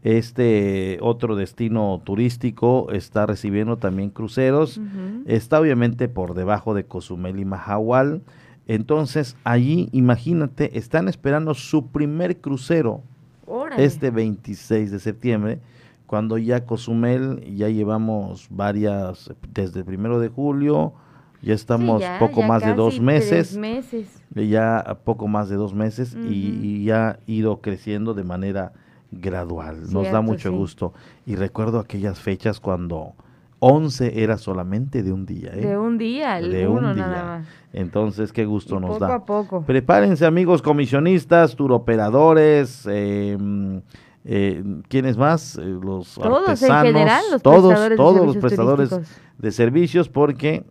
Este 0.06 0.98
otro 1.02 1.34
destino 1.34 2.00
turístico 2.04 2.92
está 2.92 3.26
recibiendo 3.26 3.76
también 3.76 4.10
cruceros. 4.10 4.80
Está 5.26 5.58
obviamente 5.60 6.08
por 6.08 6.34
debajo 6.34 6.74
de 6.74 6.84
Cozumel 6.84 7.40
y 7.40 7.44
Mahahual. 7.44 8.22
Entonces, 8.68 9.36
allí, 9.42 9.88
imagínate, 9.90 10.78
están 10.78 11.08
esperando 11.08 11.54
su 11.54 11.88
primer 11.88 12.36
crucero 12.36 13.02
Órale. 13.48 13.84
este 13.84 14.12
26 14.12 14.92
de 14.92 15.00
septiembre, 15.00 15.58
cuando 16.06 16.38
ya 16.38 16.66
Cozumel, 16.66 17.42
ya 17.56 17.68
llevamos 17.68 18.46
varias, 18.48 19.34
desde 19.52 19.80
el 19.80 19.86
primero 19.86 20.20
de 20.20 20.28
julio, 20.28 20.92
ya 21.42 21.54
estamos 21.54 22.00
Sí, 22.00 22.06
ya, 22.08 22.20
poco 22.20 22.42
ya 22.42 22.46
más 22.46 22.62
de 22.64 22.74
dos 22.74 23.00
meses, 23.00 23.58
ya 24.36 24.98
poco 25.04 25.26
más 25.26 25.48
de 25.48 25.56
dos 25.56 25.74
meses 25.74 26.16
y, 26.28 26.60
y 26.62 26.84
ya 26.84 27.08
ha 27.08 27.18
ido 27.26 27.60
creciendo 27.60 28.14
de 28.14 28.22
manera 28.22 28.72
gradual. 29.10 29.92
Nos 29.92 30.10
da 30.10 30.20
mucho 30.20 30.50
sí. 30.50 30.54
gusto. 30.54 30.92
Y 31.24 31.36
recuerdo 31.36 31.78
aquellas 31.78 32.18
fechas 32.18 32.60
cuando 32.60 33.14
11 33.60 34.22
era 34.22 34.38
solamente 34.38 35.02
de 35.02 35.12
un 35.12 35.26
día. 35.26 35.50
¿eh? 35.54 35.66
De 35.66 35.78
un 35.78 35.98
día, 35.98 36.38
el 36.38 36.52
De 36.52 36.68
uno 36.68 36.90
un 36.90 36.94
día. 36.94 37.06
nada 37.06 37.38
más. 37.38 37.48
Entonces, 37.72 38.32
qué 38.32 38.44
gusto 38.44 38.76
Y 38.76 38.80
nos 38.80 38.90
poco 38.90 39.04
da. 39.06 39.14
a 39.14 39.24
poco. 39.24 39.62
Prepárense, 39.62 40.24
amigos 40.26 40.62
comisionistas, 40.62 41.56
turoperadores, 41.56 42.86
eh, 42.90 43.36
eh, 44.24 44.64
¿quiénes 44.88 45.16
más? 45.16 45.56
Eh, 45.56 45.62
los 45.62 46.14
Todos 46.14 46.44
en 46.44 46.50
artesanos, 46.50 46.92
general, 46.92 47.24
los 47.30 47.42
todos, 47.42 47.62
prestadores 47.62 47.96
todos 47.96 48.26
los 48.26 48.36
prestadores 48.38 49.00
de 49.38 49.52
servicios, 49.52 50.08
porque 50.08 50.64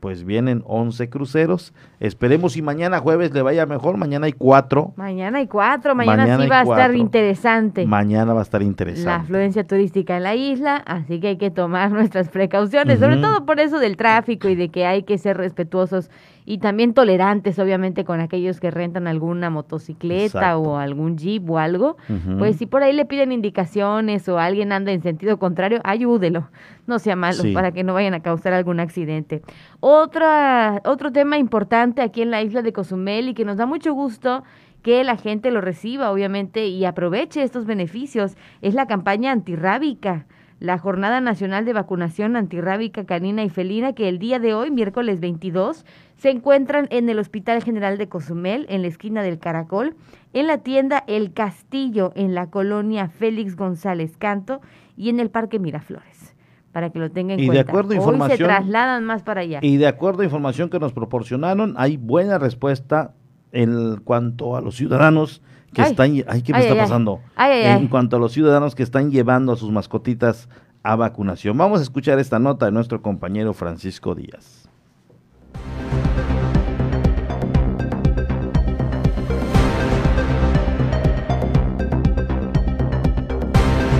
pues 0.00 0.24
vienen 0.24 0.62
11 0.66 1.08
cruceros. 1.08 1.72
Esperemos 2.00 2.52
si 2.52 2.62
mañana 2.62 2.98
jueves 2.98 3.32
le 3.32 3.42
vaya 3.42 3.66
mejor, 3.66 3.96
mañana 3.96 4.26
hay 4.26 4.32
cuatro. 4.32 4.92
Mañana 4.96 5.38
hay 5.38 5.46
cuatro, 5.46 5.94
mañana, 5.94 6.22
Mañana 6.22 6.44
sí 6.44 6.48
va 6.48 6.60
a 6.60 6.62
estar 6.62 6.94
interesante. 6.94 7.86
Mañana 7.86 8.32
va 8.32 8.40
a 8.40 8.42
estar 8.42 8.60
la 8.60 8.66
interesante. 8.66 9.10
afluencia 9.10 9.64
turística 9.64 10.16
en 10.16 10.22
la 10.22 10.34
isla, 10.34 10.76
así 10.76 11.20
que 11.20 11.28
hay 11.28 11.38
que 11.38 11.50
tomar 11.50 11.90
nuestras 11.92 12.28
precauciones, 12.28 12.98
sobre 13.00 13.16
todo 13.18 13.46
por 13.46 13.60
eso 13.60 13.78
del 13.78 13.96
tráfico 13.96 14.48
y 14.48 14.54
de 14.54 14.68
que 14.68 14.86
hay 14.86 15.02
que 15.02 15.18
ser 15.18 15.36
respetuosos 15.36 16.10
y 16.50 16.56
también 16.56 16.94
tolerantes, 16.94 17.58
obviamente, 17.58 18.04
con 18.06 18.20
aquellos 18.20 18.58
que 18.58 18.70
rentan 18.70 19.06
alguna 19.06 19.50
motocicleta 19.50 20.24
Exacto. 20.24 20.60
o 20.62 20.76
algún 20.78 21.18
jeep 21.18 21.48
o 21.50 21.58
algo. 21.58 21.98
Pues 22.38 22.56
si 22.56 22.64
por 22.64 22.82
ahí 22.82 22.94
le 22.94 23.04
piden 23.04 23.32
indicaciones 23.32 24.26
o 24.30 24.38
alguien 24.38 24.72
anda 24.72 24.90
en 24.92 25.02
sentido 25.02 25.38
contrario, 25.38 25.80
ayúdelo, 25.84 26.48
no 26.86 26.98
sea 26.98 27.16
malo, 27.16 27.42
Sí. 27.42 27.52
para 27.52 27.72
que 27.72 27.84
no 27.84 27.92
vayan 27.92 28.14
a 28.14 28.20
causar 28.20 28.54
algún 28.54 28.80
accidente. 28.80 29.42
Otra, 29.80 30.80
otro 30.86 31.12
tema 31.12 31.36
importante 31.36 32.00
aquí 32.00 32.22
en 32.22 32.30
la 32.30 32.40
isla 32.40 32.62
de 32.62 32.72
Cozumel 32.72 33.28
y 33.28 33.34
que 33.34 33.44
nos 33.44 33.58
da 33.58 33.66
mucho 33.66 33.92
gusto 33.92 34.42
que 34.80 35.04
la 35.04 35.16
gente 35.16 35.50
lo 35.50 35.60
reciba, 35.60 36.10
obviamente, 36.10 36.66
y 36.68 36.86
aproveche 36.86 37.42
estos 37.42 37.66
beneficios, 37.66 38.36
es 38.62 38.72
la 38.72 38.86
campaña 38.86 39.32
antirrábica, 39.32 40.24
la 40.60 40.76
Jornada 40.78 41.20
Nacional 41.20 41.64
de 41.64 41.72
Vacunación 41.72 42.34
Antirrábica 42.36 43.04
Canina 43.04 43.44
y 43.44 43.48
Felina, 43.48 43.92
que 43.92 44.08
el 44.08 44.18
día 44.18 44.38
de 44.40 44.54
hoy, 44.54 44.70
miércoles 44.70 45.20
22, 45.20 45.84
se 46.16 46.30
encuentran 46.30 46.88
en 46.90 47.08
el 47.08 47.18
Hospital 47.20 47.62
General 47.62 47.96
de 47.96 48.08
Cozumel, 48.08 48.66
en 48.68 48.82
la 48.82 48.88
esquina 48.88 49.22
del 49.22 49.38
Caracol, 49.38 49.94
en 50.32 50.48
la 50.48 50.58
tienda 50.58 51.04
El 51.06 51.32
Castillo, 51.32 52.12
en 52.16 52.34
la 52.34 52.50
colonia 52.50 53.08
Félix 53.08 53.54
González 53.54 54.16
Canto 54.16 54.60
y 54.96 55.10
en 55.10 55.20
el 55.20 55.30
Parque 55.30 55.60
Miraflores, 55.60 56.34
para 56.72 56.90
que 56.90 56.98
lo 56.98 57.08
tengan 57.12 57.38
en 57.38 57.44
Y 57.44 57.48
de 57.48 57.48
cuenta. 57.64 57.70
acuerdo 57.70 57.90
a 57.90 57.96
Hoy 57.98 58.02
se 58.04 58.10
información- 58.10 58.48
trasladan 58.48 59.04
más 59.04 59.22
para 59.22 59.42
allá. 59.42 59.60
Y 59.62 59.76
de 59.76 59.86
acuerdo 59.86 60.22
a 60.22 60.24
información 60.24 60.70
que 60.70 60.80
nos 60.80 60.92
proporcionaron, 60.92 61.74
hay 61.76 61.96
buena 61.98 62.36
respuesta 62.38 63.14
en 63.52 63.98
cuanto 64.02 64.56
a 64.56 64.60
los 64.60 64.74
ciudadanos 64.76 65.40
que 65.72 65.82
Ay. 65.82 65.90
están... 65.90 66.12
Ay, 66.26 66.42
¿qué 66.42 66.52
me 66.52 66.58
Ay, 66.58 66.66
está 66.66 66.76
pasando? 66.76 67.20
Ay, 67.36 67.52
ay, 67.52 67.64
en 67.64 67.82
ay. 67.82 67.88
cuanto 67.88 68.16
a 68.16 68.18
los 68.18 68.32
ciudadanos 68.32 68.74
que 68.74 68.82
están 68.82 69.10
llevando 69.10 69.52
a 69.52 69.56
sus 69.56 69.70
mascotitas 69.70 70.48
a 70.82 70.96
vacunación. 70.96 71.56
Vamos 71.58 71.80
a 71.80 71.82
escuchar 71.82 72.18
esta 72.18 72.38
nota 72.38 72.66
de 72.66 72.72
nuestro 72.72 73.02
compañero 73.02 73.52
Francisco 73.52 74.14
Díaz. 74.14 74.68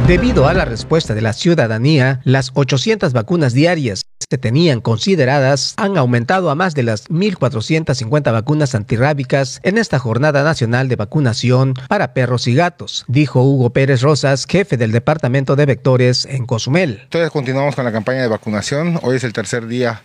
Debido 0.07 0.49
a 0.49 0.55
la 0.55 0.65
respuesta 0.65 1.15
de 1.15 1.21
la 1.21 1.35
ciudadanía, 1.35 2.23
las 2.25 2.51
800 2.55 3.13
vacunas 3.13 3.53
diarias 3.53 4.08
se 4.31 4.37
tenían 4.37 4.83
consideradas 4.83 5.73
han 5.79 5.97
aumentado 5.97 6.51
a 6.51 6.55
más 6.55 6.75
de 6.75 6.83
las 6.83 7.09
1.450 7.09 8.31
vacunas 8.31 8.75
antirrábicas 8.75 9.59
en 9.63 9.79
esta 9.79 9.99
jornada 9.99 10.43
nacional 10.45 10.89
de 10.89 10.97
vacunación 10.97 11.73
para 11.89 12.13
perros 12.13 12.47
y 12.47 12.55
gatos, 12.55 13.07
dijo 13.09 13.43
Hugo 13.43 13.71
Pérez 13.71 14.03
Rosas, 14.03 14.45
jefe 14.47 14.77
del 14.77 14.93
Departamento 14.93 15.57
de 15.57 15.65
Vectores 15.65 16.27
en 16.27 16.45
Cozumel. 16.45 17.01
Entonces 17.05 17.31
continuamos 17.31 17.75
con 17.75 17.87
la 17.87 17.93
campaña 17.93 18.21
de 18.21 18.29
vacunación. 18.29 19.01
Hoy 19.03 19.17
es 19.17 19.25
el 19.25 19.33
tercer 19.33 19.67
día 19.67 20.03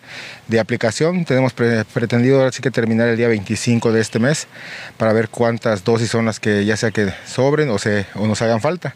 de 0.47 0.61
aplicación. 0.61 1.26
Tenemos 1.26 1.51
pre- 1.51 1.84
pretendido 1.84 2.38
ahora 2.39 2.53
sí 2.53 2.61
que 2.61 2.71
terminar 2.71 3.09
el 3.09 3.17
día 3.17 3.28
25 3.28 3.91
de 3.91 3.99
este 3.99 4.19
mes 4.19 4.47
para 4.95 5.11
ver 5.11 5.28
cuántas 5.28 5.84
dosis 5.84 6.09
son 6.09 6.24
las 6.28 6.39
que 6.39 6.63
ya 6.63 6.78
sea 6.78 6.91
que 6.91 7.13
sobren 7.26 7.69
o, 7.69 7.78
se, 7.78 8.05
o 8.15 8.26
nos 8.26 8.41
hagan 8.41 8.61
falta. 8.61 8.95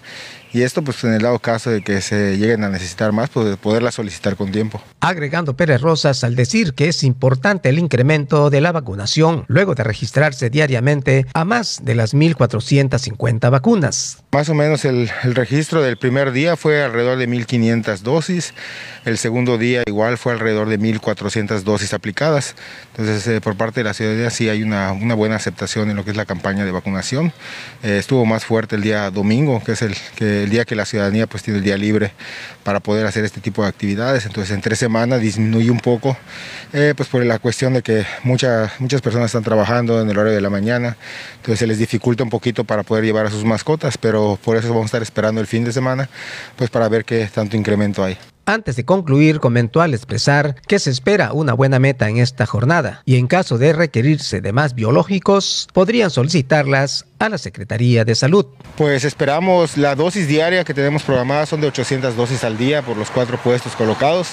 Y 0.53 0.61
esto 0.61 0.81
pues 0.81 1.03
en 1.03 1.13
el 1.13 1.21
dado 1.21 1.39
caso 1.39 1.69
de 1.69 1.81
que 1.81 2.01
se 2.01 2.37
lleguen 2.37 2.63
a 2.63 2.69
necesitar 2.69 3.11
más, 3.11 3.29
pues 3.29 3.57
poderla 3.57 3.91
solicitar 3.91 4.35
con 4.35 4.51
tiempo. 4.51 4.81
Agregando 4.99 5.55
Pérez 5.55 5.81
Rosas 5.81 6.23
al 6.23 6.35
decir 6.35 6.73
que 6.73 6.87
es 6.87 7.03
importante 7.03 7.69
el 7.69 7.79
incremento 7.79 8.49
de 8.49 8.61
la 8.61 8.71
vacunación 8.71 9.45
luego 9.47 9.75
de 9.75 9.83
registrarse 9.83 10.49
diariamente 10.49 11.25
a 11.33 11.45
más 11.45 11.81
de 11.83 11.95
las 11.95 12.13
1.450 12.13 13.49
vacunas. 13.51 14.23
Más 14.31 14.49
o 14.49 14.53
menos 14.53 14.85
el, 14.85 15.09
el 15.23 15.35
registro 15.35 15.81
del 15.81 15.97
primer 15.97 16.31
día 16.31 16.55
fue 16.55 16.83
alrededor 16.83 17.17
de 17.17 17.27
1.500 17.27 17.99
dosis, 17.99 18.53
el 19.05 19.17
segundo 19.17 19.57
día 19.57 19.83
igual 19.85 20.17
fue 20.17 20.33
alrededor 20.33 20.67
de 20.67 20.79
1.400 20.79 21.61
dosis 21.61 21.93
aplicadas. 21.93 22.55
Entonces 22.91 23.25
eh, 23.27 23.41
por 23.41 23.55
parte 23.55 23.79
de 23.79 23.85
la 23.85 23.93
ciudadanía 23.93 24.29
sí 24.29 24.49
hay 24.49 24.63
una, 24.63 24.91
una 24.91 25.15
buena 25.15 25.35
aceptación 25.35 25.89
en 25.89 25.95
lo 25.95 26.03
que 26.03 26.11
es 26.11 26.17
la 26.17 26.25
campaña 26.25 26.65
de 26.65 26.71
vacunación. 26.71 27.31
Eh, 27.83 27.97
estuvo 27.99 28.25
más 28.25 28.43
fuerte 28.43 28.75
el 28.75 28.81
día 28.81 29.09
domingo, 29.09 29.63
que 29.63 29.71
es 29.73 29.81
el, 29.81 29.95
que 30.15 30.46
el 30.47 30.51
día 30.51 30.65
que 30.65 30.75
la 30.75 30.85
ciudadanía 30.85 31.27
pues 31.27 31.43
tiene 31.43 31.59
el 31.59 31.63
día 31.63 31.77
libre 31.77 32.11
para 32.63 32.79
poder 32.79 33.05
hacer 33.05 33.25
este 33.25 33.41
tipo 33.41 33.61
de 33.61 33.67
actividades. 33.67 34.25
Entonces 34.25 34.55
en 34.55 34.61
tres 34.61 34.79
semanas 34.79 35.21
disminuye 35.21 35.69
un 35.69 35.79
poco, 35.79 36.17
eh, 36.73 36.93
pues 36.95 37.09
por 37.09 37.23
la 37.25 37.37
cuestión 37.39 37.73
de 37.73 37.81
que 37.81 38.05
muchas 38.23 38.71
muchas 38.79 39.01
personas 39.01 39.27
están 39.27 39.43
trabajando 39.43 40.01
en 40.01 40.09
el 40.09 40.17
horario 40.17 40.35
de 40.35 40.41
la 40.41 40.49
mañana, 40.49 40.97
entonces 41.35 41.59
se 41.59 41.67
les 41.67 41.77
dificulta 41.77 42.23
un 42.23 42.29
poquito 42.29 42.63
para 42.63 42.83
poder 42.83 43.03
llevar 43.03 43.25
a 43.25 43.29
sus 43.29 43.43
mascotas, 43.43 43.97
pero 43.97 44.39
por 44.43 44.57
eso 44.57 44.69
vamos 44.69 44.83
a 44.83 44.87
estar 44.87 45.01
esperando 45.01 45.41
el 45.41 45.47
fin 45.47 45.63
de 45.63 45.73
semana, 45.73 46.09
pues 46.55 46.69
para 46.69 46.87
ver 46.89 47.03
qué 47.05 47.29
tanto 47.33 47.57
incremento 47.57 48.03
hay. 48.03 48.17
Antes 48.49 48.77
de 48.77 48.85
concluir, 48.85 49.41
comentó 49.41 49.81
al 49.81 49.93
expresar 49.93 50.55
que 50.69 50.79
se 50.79 50.89
espera 50.89 51.33
una 51.33 51.51
buena 51.51 51.79
meta 51.79 52.07
en 52.07 52.15
esta 52.15 52.45
jornada 52.45 53.01
y 53.03 53.17
en 53.17 53.27
caso 53.27 53.57
de 53.57 53.73
requerirse 53.73 54.39
de 54.39 54.53
más 54.53 54.73
biológicos, 54.73 55.67
podrían 55.73 56.09
solicitarlas 56.11 57.03
a 57.19 57.27
la 57.27 57.39
Secretaría 57.39 58.05
de 58.05 58.15
Salud. 58.15 58.45
Pues 58.77 59.03
esperamos 59.03 59.75
la 59.75 59.95
dosis 59.95 60.29
diaria 60.29 60.63
que 60.63 60.73
tenemos 60.73 61.03
programada 61.03 61.45
son 61.45 61.59
de 61.59 61.67
800 61.67 62.15
dosis 62.15 62.45
al 62.45 62.57
día 62.57 62.81
por 62.83 62.95
los 62.95 63.11
cuatro 63.11 63.37
puestos 63.37 63.75
colocados, 63.75 64.29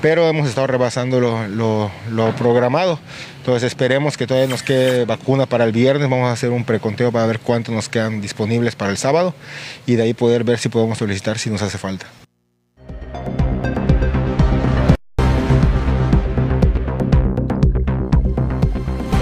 pero 0.00 0.28
hemos 0.28 0.48
estado 0.48 0.66
rebasando 0.66 1.20
lo, 1.20 1.46
lo- 1.46 2.34
programado. 2.36 2.98
Entonces 3.38 3.68
esperemos 3.68 4.16
que 4.16 4.26
todavía 4.26 4.48
nos 4.48 4.64
quede 4.64 5.04
vacuna 5.04 5.46
para 5.46 5.62
el 5.62 5.70
viernes. 5.70 6.10
Vamos 6.10 6.26
a 6.28 6.32
hacer 6.32 6.50
un 6.50 6.64
preconteo 6.64 7.12
para 7.12 7.26
ver 7.26 7.38
cuántos 7.38 7.72
nos 7.72 7.88
quedan 7.88 8.20
disponibles 8.20 8.74
para 8.74 8.90
el 8.90 8.96
sábado 8.96 9.36
y 9.86 9.94
de 9.94 10.02
ahí 10.02 10.14
poder 10.14 10.42
ver 10.42 10.58
si 10.58 10.68
podemos 10.68 10.98
solicitar 10.98 11.38
si 11.38 11.48
nos 11.48 11.62
hace 11.62 11.78
falta. 11.78 12.06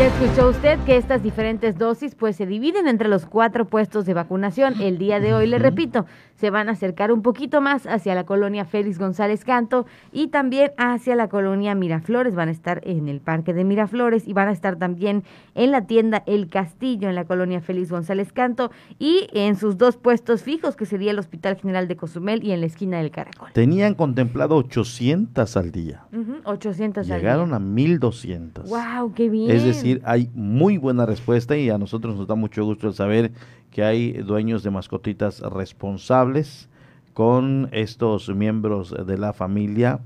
Ya 0.01 0.07
escuchó 0.07 0.49
usted 0.49 0.79
que 0.87 0.97
estas 0.97 1.23
diferentes 1.23 1.77
dosis 1.77 2.15
pues 2.15 2.35
se 2.35 2.47
dividen 2.47 2.89
entre 2.89 3.07
los 3.07 3.27
cuatro 3.27 3.67
puestos 3.67 4.07
de 4.07 4.15
vacunación. 4.15 4.81
El 4.81 4.97
día 4.97 5.21
de 5.21 5.35
hoy, 5.35 5.47
le 5.47 5.59
repito, 5.59 6.07
se 6.37 6.49
van 6.49 6.71
a 6.71 6.73
acercar 6.73 7.13
un 7.13 7.21
poquito 7.21 7.61
más 7.61 7.87
hacia 7.87 8.15
la 8.15 8.25
colonia 8.25 8.65
Félix 8.65 8.99
González 8.99 9.45
Canto 9.45 9.85
y 10.11 10.29
también 10.29 10.73
hacia 10.79 11.17
la 11.17 11.29
colonia 11.29 11.75
Miraflores. 11.75 12.35
Van 12.35 12.49
a 12.49 12.53
estar 12.53 12.81
en 12.87 13.09
el 13.09 13.21
parque 13.21 13.53
de 13.53 13.65
Miraflores 13.65 14.27
y 14.27 14.33
van 14.33 14.49
a 14.49 14.53
estar 14.53 14.77
también 14.77 15.23
en 15.55 15.71
la 15.71 15.87
tienda 15.87 16.23
El 16.25 16.49
Castillo 16.49 17.11
en 17.11 17.15
la 17.15 17.27
colonia 17.27 17.61
Félix 17.61 17.91
González 17.91 18.33
Canto 18.33 18.71
y 18.99 19.27
en 19.35 19.55
sus 19.57 19.77
dos 19.77 19.99
puestos 19.99 20.43
fijos 20.43 20.77
que 20.77 20.87
sería 20.87 21.11
el 21.11 21.19
Hospital 21.19 21.57
General 21.57 21.89
de 21.89 21.97
Cozumel 21.97 22.43
y 22.43 22.53
en 22.53 22.61
la 22.61 22.67
esquina 22.67 22.97
del 22.97 23.11
Caracol. 23.11 23.51
Tenían 23.53 23.93
contemplado 23.93 24.57
800 24.57 25.59
al 25.59 25.73
día. 25.73 26.05
Ujú, 26.11 26.37
800 26.45 27.11
al 27.11 27.19
Llegaron 27.19 27.49
día. 27.49 27.57
a 27.57 27.61
1200. 27.61 28.71
¡Wow! 28.71 29.13
¡Qué 29.13 29.29
bien! 29.29 29.51
Es 29.51 29.63
decir, 29.63 29.90
hay 30.05 30.31
muy 30.35 30.77
buena 30.77 31.07
respuesta 31.07 31.57
y 31.57 31.71
a 31.71 31.79
nosotros 31.79 32.17
nos 32.17 32.27
da 32.27 32.35
mucho 32.35 32.65
gusto 32.65 32.89
el 32.89 32.95
saber 32.95 33.33
que 33.71 33.83
hay 33.83 34.13
dueños 34.13 34.63
de 34.63 34.71
mascotitas 34.71 35.41
responsables 35.41 36.69
con 37.15 37.69
estos 37.73 38.35
miembros 38.35 38.95
de 39.07 39.19
la 39.19 39.33
familia 39.33 40.01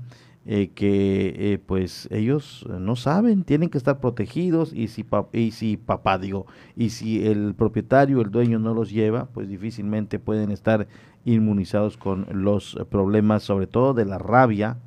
eh, 0.47 0.69
que 0.75 1.33
eh, 1.37 1.57
pues 1.57 2.07
ellos 2.11 2.67
no 2.69 2.95
saben, 2.95 3.43
tienen 3.43 3.69
que 3.69 3.79
estar 3.79 3.99
protegidos 3.99 4.73
y 4.73 4.89
si, 4.89 5.03
y 5.33 5.49
si 5.51 5.75
papá 5.75 6.19
digo, 6.19 6.45
y 6.75 6.91
si 6.91 7.25
el 7.25 7.55
propietario, 7.55 8.21
el 8.21 8.29
dueño 8.29 8.59
no 8.59 8.75
los 8.75 8.91
lleva, 8.91 9.25
pues 9.33 9.49
difícilmente 9.49 10.19
pueden 10.19 10.51
estar 10.51 10.87
inmunizados 11.25 11.97
con 11.97 12.27
los 12.31 12.77
problemas, 12.91 13.41
sobre 13.41 13.65
todo 13.65 13.95
de 13.95 14.05
la 14.05 14.19
rabia, 14.19 14.77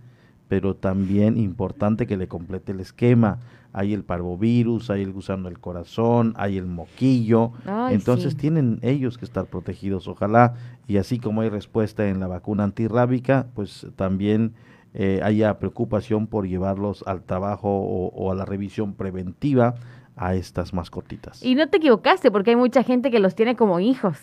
pero 0.46 0.76
también 0.76 1.36
importante 1.36 2.06
que 2.06 2.16
le 2.16 2.28
complete 2.28 2.70
el 2.70 2.78
esquema. 2.78 3.40
Hay 3.78 3.94
el 3.94 4.02
parvovirus, 4.02 4.90
hay 4.90 5.02
el 5.02 5.12
gusano 5.12 5.48
del 5.48 5.60
corazón, 5.60 6.34
hay 6.36 6.58
el 6.58 6.66
moquillo. 6.66 7.52
Ay, 7.64 7.94
Entonces 7.94 8.32
sí. 8.32 8.38
tienen 8.38 8.80
ellos 8.82 9.18
que 9.18 9.24
estar 9.24 9.46
protegidos, 9.46 10.08
ojalá. 10.08 10.54
Y 10.88 10.96
así 10.96 11.20
como 11.20 11.42
hay 11.42 11.48
respuesta 11.48 12.08
en 12.08 12.18
la 12.18 12.26
vacuna 12.26 12.64
antirrábica, 12.64 13.46
pues 13.54 13.86
también 13.94 14.54
eh, 14.94 15.20
haya 15.22 15.58
preocupación 15.60 16.26
por 16.26 16.48
llevarlos 16.48 17.04
al 17.06 17.22
trabajo 17.22 17.68
o, 17.68 18.08
o 18.08 18.32
a 18.32 18.34
la 18.34 18.44
revisión 18.44 18.94
preventiva 18.94 19.76
a 20.16 20.34
estas 20.34 20.74
mascotitas. 20.74 21.40
Y 21.44 21.54
no 21.54 21.68
te 21.68 21.76
equivocaste, 21.76 22.32
porque 22.32 22.50
hay 22.50 22.56
mucha 22.56 22.82
gente 22.82 23.12
que 23.12 23.20
los 23.20 23.36
tiene 23.36 23.54
como 23.54 23.78
hijos, 23.78 24.18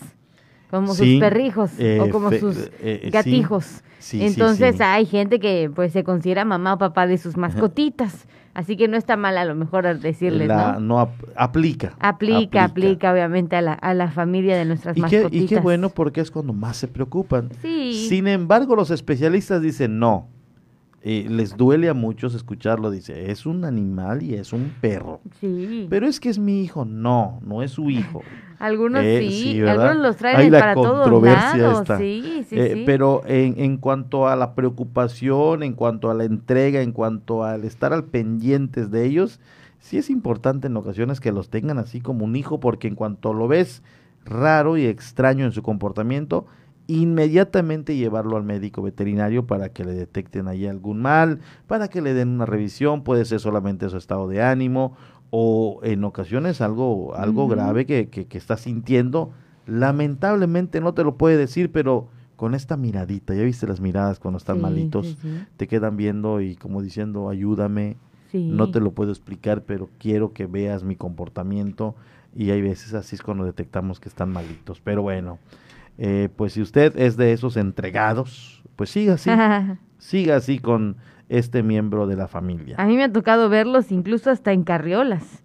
como 0.70 0.92
Sí, 0.92 1.12
sus 1.14 1.20
perrijos 1.20 1.70
eh, 1.78 1.98
o 2.02 2.10
como 2.10 2.28
fe- 2.28 2.40
sus 2.40 2.58
eh, 2.58 2.70
eh, 2.82 3.10
gatijos. 3.10 3.82
sí, 3.98 4.18
sí, 4.18 4.24
Entonces 4.26 4.80
hay 4.82 5.06
gente 5.06 5.40
que 5.40 5.70
pues 5.74 5.92
se 5.92 6.04
considera 6.04 6.44
mamá 6.44 6.74
o 6.74 6.78
papá 6.78 7.06
de 7.06 7.16
sus 7.16 7.38
mascotitas. 7.38 8.26
Así 8.56 8.78
que 8.78 8.88
no 8.88 8.96
está 8.96 9.18
mal 9.18 9.36
a 9.36 9.44
lo 9.44 9.54
mejor 9.54 9.98
decirles, 10.00 10.48
La- 10.48 10.78
¿no? 10.80 10.98
ap- 10.98 11.10
aplica. 11.36 11.92
Aplica, 12.00 12.64
aplica, 12.64 13.12
obviamente 13.12 13.54
a 13.54 13.60
la, 13.60 13.74
a 13.74 13.92
la 13.92 14.10
familia 14.10 14.56
de 14.56 14.64
nuestras 14.64 14.96
Y 14.96 15.02
qué, 15.02 15.16
mascotitas. 15.18 15.44
y 15.44 15.46
qué 15.54 15.60
bueno 15.60 15.90
porque 15.90 16.22
es 16.22 16.30
cuando 16.30 16.54
más 16.54 16.78
se 16.78 16.88
preocupan. 16.88 17.50
Sí. 17.60 18.06
Sin 18.08 18.26
embargo, 18.26 18.74
los 18.74 18.90
especialistas 18.90 19.60
dicen 19.60 19.98
no. 19.98 20.30
Eh, 21.08 21.26
les 21.30 21.56
duele 21.56 21.88
a 21.88 21.94
muchos 21.94 22.34
escucharlo. 22.34 22.90
Dice, 22.90 23.30
es 23.30 23.46
un 23.46 23.64
animal 23.64 24.24
y 24.24 24.34
es 24.34 24.52
un 24.52 24.72
perro. 24.80 25.20
Sí. 25.40 25.86
Pero 25.88 26.08
es 26.08 26.18
que 26.18 26.28
es 26.28 26.38
mi 26.40 26.62
hijo. 26.64 26.84
No, 26.84 27.38
no 27.46 27.62
es 27.62 27.70
su 27.70 27.90
hijo. 27.90 28.22
Algunos 28.58 29.04
Eh, 29.04 29.24
sí, 29.28 29.60
¿verdad? 29.60 29.86
algunos 29.88 30.06
los 30.08 30.16
traen 30.16 30.36
Hay 30.38 30.50
la 30.50 30.58
para 30.58 30.74
todos 30.74 30.98
controversia 31.02 31.56
lados. 31.58 31.80
esta. 31.82 31.98
Sí, 31.98 32.44
sí, 32.48 32.56
Eh, 32.58 32.70
sí. 32.74 32.82
Pero 32.86 33.22
en, 33.26 33.54
en 33.60 33.76
cuanto 33.76 34.26
a 34.26 34.34
la 34.34 34.54
preocupación, 34.56 35.62
en 35.62 35.74
cuanto 35.74 36.10
a 36.10 36.14
la 36.14 36.24
entrega, 36.24 36.80
en 36.80 36.90
cuanto 36.92 37.44
al 37.44 37.64
estar 37.64 37.92
al 37.92 38.04
pendientes 38.04 38.90
de 38.90 39.04
ellos, 39.04 39.38
sí 39.78 39.98
es 39.98 40.10
importante 40.10 40.66
en 40.66 40.76
ocasiones 40.76 41.20
que 41.20 41.32
los 41.32 41.50
tengan 41.50 41.78
así 41.78 42.00
como 42.00 42.24
un 42.24 42.34
hijo, 42.34 42.58
porque 42.58 42.88
en 42.88 42.94
cuanto 42.96 43.32
lo 43.34 43.46
ves 43.46 43.82
raro 44.24 44.76
y 44.76 44.86
extraño 44.86 45.44
en 45.44 45.52
su 45.52 45.62
comportamiento, 45.62 46.46
inmediatamente 46.88 47.96
llevarlo 47.96 48.36
al 48.36 48.44
médico 48.44 48.82
veterinario 48.82 49.46
para 49.46 49.70
que 49.70 49.84
le 49.84 49.92
detecten 49.92 50.48
ahí 50.48 50.66
algún 50.66 51.00
mal, 51.02 51.40
para 51.66 51.88
que 51.88 52.00
le 52.00 52.14
den 52.14 52.28
una 52.28 52.46
revisión, 52.46 53.02
puede 53.02 53.24
ser 53.24 53.40
solamente 53.40 53.88
su 53.88 53.96
estado 53.96 54.28
de 54.28 54.42
ánimo 54.42 54.96
o 55.30 55.80
en 55.82 56.04
ocasiones 56.04 56.60
algo, 56.60 57.14
algo 57.16 57.48
grave 57.48 57.86
que, 57.86 58.08
que, 58.08 58.26
que 58.26 58.38
está 58.38 58.56
sintiendo. 58.56 59.30
Lamentablemente 59.66 60.80
no 60.80 60.94
te 60.94 61.04
lo 61.04 61.16
puede 61.16 61.36
decir, 61.36 61.70
pero 61.72 62.08
con 62.36 62.54
esta 62.54 62.76
miradita, 62.76 63.34
ya 63.34 63.42
viste 63.42 63.66
las 63.66 63.80
miradas 63.80 64.18
cuando 64.18 64.38
están 64.38 64.56
Sí, 64.56 64.62
malitos, 64.62 65.06
sí, 65.06 65.16
sí. 65.22 65.28
te 65.56 65.66
quedan 65.66 65.96
viendo 65.96 66.40
y 66.40 66.54
como 66.56 66.82
diciendo, 66.82 67.28
ayúdame, 67.28 67.96
no 68.32 68.70
te 68.70 68.80
lo 68.80 68.92
puedo 68.92 69.10
explicar, 69.10 69.62
pero 69.62 69.88
quiero 69.98 70.32
que 70.32 70.46
veas 70.46 70.84
mi 70.84 70.96
comportamiento 70.96 71.94
y 72.34 72.50
hay 72.50 72.60
veces 72.60 72.92
así 72.94 73.16
es 73.16 73.22
cuando 73.22 73.44
detectamos 73.44 73.98
que 74.00 74.08
están 74.10 74.30
malitos. 74.30 74.80
Pero 74.84 75.00
bueno, 75.02 75.38
eh, 75.98 76.28
pues 76.34 76.52
si 76.54 76.62
usted 76.62 76.98
es 76.98 77.16
de 77.16 77.32
esos 77.32 77.56
entregados, 77.56 78.62
pues 78.76 78.90
siga 78.90 79.14
así, 79.14 79.30
siga 79.98 80.36
así 80.36 80.58
con 80.58 80.96
este 81.28 81.62
miembro 81.62 82.06
de 82.06 82.16
la 82.16 82.28
familia. 82.28 82.76
A 82.78 82.86
mí 82.86 82.96
me 82.96 83.04
ha 83.04 83.12
tocado 83.12 83.48
verlos 83.48 83.90
incluso 83.90 84.30
hasta 84.30 84.52
en 84.52 84.64
carriolas. 84.64 85.42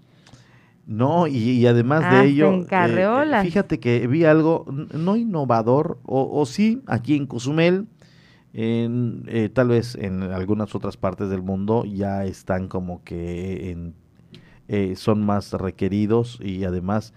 No, 0.86 1.28
y, 1.28 1.38
y 1.38 1.68
además 1.68 2.04
Hasta 2.04 2.22
de 2.22 2.28
ello, 2.28 2.54
en 2.54 2.62
eh, 2.62 2.66
carreolas. 2.66 3.46
fíjate 3.46 3.80
que 3.80 4.06
vi 4.08 4.26
algo 4.26 4.66
no 4.94 5.16
innovador, 5.16 6.00
o, 6.04 6.30
o 6.40 6.46
sí, 6.46 6.82
aquí 6.88 7.16
en 7.16 7.28
Cozumel, 7.28 7.88
en, 8.54 9.24
eh, 9.28 9.50
tal 9.50 9.70
vez 9.70 9.96
en 9.96 10.24
algunas 10.24 10.76
otras 10.76 10.98
partes 10.98 11.30
del 11.30 11.42
mundo 11.42 11.86
ya 11.86 12.26
están 12.26 12.68
como 12.68 13.04
que 13.04 13.72
en, 13.72 13.94
eh, 14.68 14.96
son 14.98 15.26
más 15.26 15.54
requeridos 15.54 16.40
y 16.44 16.66
además 16.66 17.14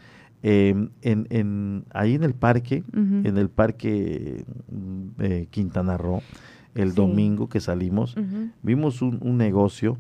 eh, 0.47 0.75
en, 1.01 1.27
en, 1.31 1.85
ahí 1.95 2.15
en 2.15 2.23
el 2.23 2.35
parque, 2.35 2.85
en 2.93 3.39
el 3.39 3.49
parque 3.49 4.45
mm, 4.71 5.07
eh, 5.23 5.47
Quintana 5.51 5.97
Roo, 5.97 6.21
el 6.75 6.91
Sí. 6.91 6.97
domingo 6.97 7.49
que 7.49 7.61
salimos, 7.61 8.15
vimos 8.63 9.01
un, 9.01 9.19
un 9.23 9.39
negocio 9.39 9.97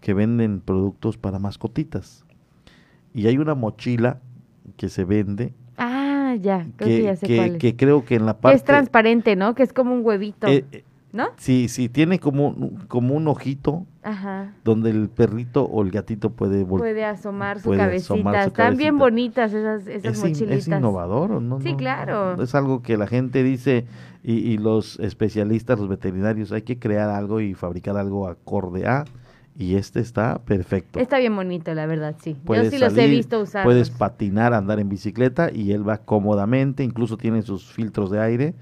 que 0.00 0.14
venden 0.14 0.60
productos 0.60 1.16
para 1.18 1.38
mascotitas. 1.40 2.24
Y 3.12 3.26
hay 3.26 3.38
una 3.38 3.54
mochila 3.56 4.20
que 4.76 4.88
se 4.88 5.04
vende 5.04 5.52
Ah, 5.76 6.36
ya, 6.40 6.66
creo 6.76 6.88
que, 6.88 6.96
que, 6.98 7.02
ya 7.02 7.16
sé 7.16 7.26
que- 7.26 7.36
cuál 7.36 7.50
es. 7.56 7.58
que 7.58 7.76
creo 7.76 8.04
que 8.04 8.14
en 8.14 8.24
la 8.26 8.38
parte... 8.40 8.56
es 8.56 8.64
transparente, 8.64 9.34
¿no? 9.36 9.54
Que 9.56 9.64
es 9.64 9.72
como 9.72 9.92
un 9.94 10.04
huevito, 10.04 10.46
eh, 10.46 10.64
¿no? 11.12 11.28
sí, 11.36 11.68
sí, 11.68 11.88
tiene 11.88 12.18
como, 12.18 12.48
un- 12.48 12.76
como 12.88 13.14
un 13.14 13.28
ojito 13.28 13.86
Ajá. 14.02 14.52
donde 14.64 14.90
el 14.90 15.08
perrito 15.08 15.64
o 15.64 15.82
el 15.82 15.90
gatito 15.90 16.30
puede. 16.30 16.64
Puede 16.64 17.04
asomar 17.04 17.58
su 17.60 17.64
puede 17.66 17.80
cabecita. 17.80 18.14
asomar 18.14 18.42
su 18.44 18.48
Están 18.48 18.76
bien 18.76 18.98
bonitas 18.98 19.52
esas, 19.52 19.86
esas 19.86 20.12
es, 20.12 20.18
in- 20.24 20.30
mochilitas. 20.30 20.58
es 20.58 20.68
innovador, 20.68 21.32
¿o 21.32 21.40
¿no? 21.40 21.60
Sí, 21.60 21.72
No, 21.72 21.76
claro. 21.76 22.42
Es 22.42 22.54
algo 22.54 22.82
que 22.82 22.96
la 22.96 23.06
gente 23.06 23.42
dice 23.42 23.86
y, 24.24 24.34
y 24.34 24.58
los 24.58 24.98
especialistas, 25.00 25.78
los 25.78 25.88
veterinarios, 25.88 26.50
hay 26.52 26.62
que 26.62 26.78
crear 26.78 27.10
algo 27.10 27.40
y 27.40 27.54
fabricar 27.54 27.96
algo 27.96 28.26
acorde 28.28 28.86
a. 28.86 29.04
Y 29.54 29.74
este 29.74 30.00
está 30.00 30.38
perfecto. 30.38 30.98
Está 30.98 31.18
bien 31.18 31.36
bonito, 31.36 31.74
la 31.74 31.84
verdad, 31.84 32.16
sí. 32.22 32.34
Puedes 32.42 32.64
Yo 32.72 32.78
sí 32.78 32.78
los 32.78 32.96
he 32.96 33.06
visto 33.06 33.38
usar. 33.38 33.64
Puedes 33.64 33.90
patinar, 33.90 34.54
andar 34.54 34.80
en 34.80 34.88
bicicleta 34.88 35.50
y 35.52 35.72
él 35.72 35.86
va 35.86 35.98
cómodamente, 35.98 36.82
incluso 36.84 37.18
tiene 37.18 37.42
sus 37.42 37.70
filtros 37.70 38.10
de 38.10 38.18
aire 38.20 38.54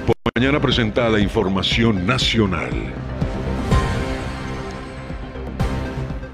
Por 0.07 0.15
mañana 0.35 0.61
presentada 0.61 1.19
información 1.19 2.07
nacional. 2.07 2.71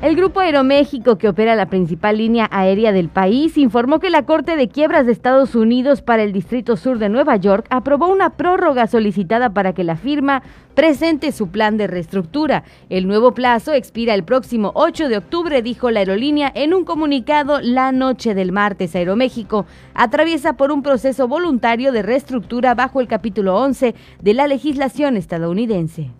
El 0.03 0.17
Grupo 0.17 0.41
Aeroméxico, 0.41 1.17
que 1.17 1.29
opera 1.29 1.55
la 1.55 1.67
principal 1.67 2.19
línea 2.19 2.49
aérea 2.51 2.91
del 2.91 3.09
país, 3.09 3.57
informó 3.57 4.01
que 4.01 4.11
la 4.11 4.27
Corte 4.27 4.57
de 4.57 4.67
Quiebras 4.67 5.07
de 5.07 5.13
Estados 5.13 5.55
Unidos 5.55 6.03
para 6.03 6.25
el 6.25 6.33
Distrito 6.33 6.77
Sur 6.77 6.99
de 6.99 7.09
Nueva 7.09 7.37
York 7.37 7.67
aprobó 7.71 8.09
una 8.09 8.31
prórroga 8.31 8.89
solicitada 8.89 9.55
para 9.55 9.75
que 9.75 9.85
la 9.85 9.95
firma 9.95 10.43
presente 10.75 11.31
su 11.31 11.51
plan 11.51 11.77
de 11.77 11.87
reestructura. 11.87 12.65
El 12.91 13.07
nuevo 13.07 13.33
plazo 13.33 13.75
expira 13.75 14.15
el 14.15 14.25
próximo 14.25 14.73
8 14.75 15.09
de 15.09 15.19
octubre, 15.19 15.63
dijo 15.63 15.89
la 15.93 16.01
aerolínea 16.01 16.51
en 16.53 16.75
un 16.75 16.85
comunicado 16.85 17.61
la 17.61 17.93
noche 17.93 18.35
del 18.35 18.51
martes. 18.51 18.97
Aeroméxico 18.97 19.67
atraviesa 19.95 20.57
por 20.57 20.73
un 20.73 20.83
proceso 20.83 21.29
voluntario 21.29 21.93
de 21.93 22.03
reestructura 22.03 22.75
bajo 22.75 23.01
el 23.01 23.07
capítulo 23.07 23.57
11 23.57 23.95
de 24.21 24.35
la 24.35 24.49
legislación 24.49 25.17
estadounidense. 25.17 26.11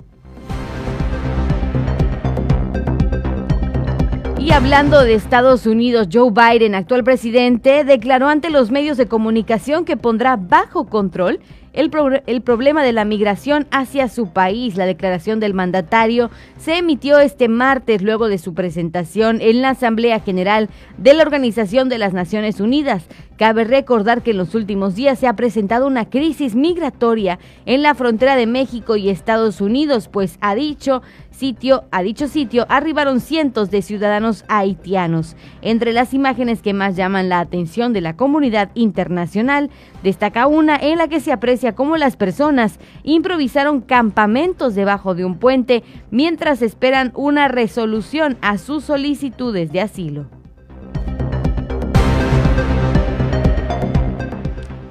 Hablando 4.53 5.03
de 5.03 5.15
Estados 5.15 5.65
Unidos, 5.65 6.09
Joe 6.13 6.31
Biden, 6.31 6.75
actual 6.75 7.03
presidente, 7.03 7.85
declaró 7.85 8.29
ante 8.29 8.51
los 8.51 8.71
medios 8.71 8.99
de 8.99 9.09
comunicación 9.09 9.87
que 9.87 9.97
pondrá 9.97 10.37
bajo 10.37 10.85
control 10.85 11.41
el, 11.73 11.91
pro- 11.91 12.23
el 12.27 12.43
problema 12.43 12.83
de 12.83 12.93
la 12.93 13.05
migración 13.05 13.67
hacia 13.71 14.09
su 14.09 14.29
país. 14.29 14.77
La 14.77 14.87
declaración 14.87 15.41
del 15.41 15.55
mandatario 15.55 16.31
se 16.59 16.79
emitió 16.79 17.19
este 17.19 17.49
martes 17.49 18.03
luego 18.03 18.29
de 18.29 18.39
su 18.39 18.55
presentación 18.55 19.41
en 19.41 19.63
la 19.63 19.71
Asamblea 19.71 20.21
General 20.21 20.69
de 20.99 21.15
la 21.15 21.23
Organización 21.23 21.89
de 21.89 21.99
las 21.99 22.13
Naciones 22.13 22.61
Unidas. 22.61 23.05
Cabe 23.37 23.65
recordar 23.65 24.23
que 24.23 24.31
en 24.31 24.37
los 24.37 24.55
últimos 24.55 24.95
días 24.95 25.19
se 25.19 25.27
ha 25.27 25.35
presentado 25.35 25.87
una 25.87 26.09
crisis 26.09 26.55
migratoria 26.55 27.41
en 27.67 27.83
la 27.83 27.95
frontera 27.95 28.37
de 28.37 28.47
México 28.47 28.95
y 28.95 29.09
Estados 29.09 29.61
Unidos, 29.61 30.09
pues 30.09 30.39
ha 30.41 30.55
dicho 30.55 31.03
sitio, 31.31 31.85
a 31.91 32.03
dicho 32.03 32.29
sitio 32.29 32.67
arribaron 32.69 33.19
cientos 33.19 33.71
de 33.71 33.83
ciudadanos 33.83 34.45
haitianos. 34.49 35.35
Entre 35.61 35.93
las 35.93 36.15
imágenes 36.15 36.63
que 36.63 36.73
más 36.75 36.95
llaman 36.95 37.29
la 37.29 37.41
atención 37.41 37.93
de 37.93 38.03
la 38.03 38.17
comunidad 38.17 38.71
internacional, 38.75 39.71
destaca 40.03 40.47
una 40.47 40.77
en 40.77 40.99
la 40.99 41.09
que 41.09 41.21
se 41.21 41.33
aprecia 41.33 41.75
cómo 41.75 41.97
las 41.97 42.17
personas 42.17 42.79
improvisaron 43.03 43.81
campamentos 43.81 44.75
debajo 44.75 45.15
de 45.15 45.25
un 45.25 45.39
puente 45.39 45.83
mientras 46.11 46.63
esperan 46.63 47.13
una 47.15 47.49
resolución 47.49 48.37
a 48.41 48.59
sus 48.59 48.85
solicitudes 48.85 49.73
de 49.73 49.81
asilo. 49.81 50.27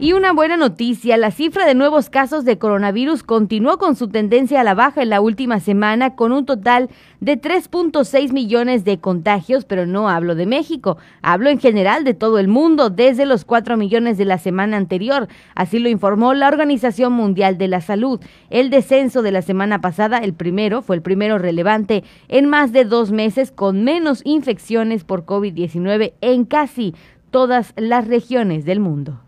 Y 0.01 0.13
una 0.13 0.33
buena 0.33 0.57
noticia, 0.57 1.15
la 1.15 1.29
cifra 1.29 1.67
de 1.67 1.75
nuevos 1.75 2.09
casos 2.09 2.43
de 2.43 2.57
coronavirus 2.57 3.21
continuó 3.21 3.77
con 3.77 3.95
su 3.95 4.07
tendencia 4.07 4.59
a 4.59 4.63
la 4.63 4.73
baja 4.73 5.03
en 5.03 5.11
la 5.11 5.21
última 5.21 5.59
semana 5.59 6.15
con 6.15 6.31
un 6.31 6.43
total 6.43 6.89
de 7.19 7.39
3.6 7.39 8.33
millones 8.33 8.83
de 8.83 8.97
contagios, 8.97 9.63
pero 9.63 9.85
no 9.85 10.09
hablo 10.09 10.33
de 10.33 10.47
México, 10.47 10.97
hablo 11.21 11.51
en 11.51 11.59
general 11.59 12.03
de 12.03 12.15
todo 12.15 12.39
el 12.39 12.47
mundo, 12.47 12.89
desde 12.89 13.27
los 13.27 13.45
4 13.45 13.77
millones 13.77 14.17
de 14.17 14.25
la 14.25 14.39
semana 14.39 14.75
anterior. 14.77 15.27
Así 15.53 15.77
lo 15.77 15.87
informó 15.87 16.33
la 16.33 16.47
Organización 16.47 17.13
Mundial 17.13 17.59
de 17.59 17.67
la 17.67 17.81
Salud. 17.81 18.19
El 18.49 18.71
descenso 18.71 19.21
de 19.21 19.31
la 19.31 19.43
semana 19.43 19.81
pasada, 19.81 20.17
el 20.17 20.33
primero, 20.33 20.81
fue 20.81 20.95
el 20.95 21.03
primero 21.03 21.37
relevante 21.37 22.03
en 22.27 22.49
más 22.49 22.71
de 22.71 22.85
dos 22.85 23.11
meses 23.11 23.51
con 23.51 23.83
menos 23.83 24.21
infecciones 24.25 25.03
por 25.03 25.27
COVID-19 25.27 26.13
en 26.21 26.45
casi 26.45 26.95
todas 27.29 27.73
las 27.75 28.07
regiones 28.07 28.65
del 28.65 28.79
mundo. 28.79 29.19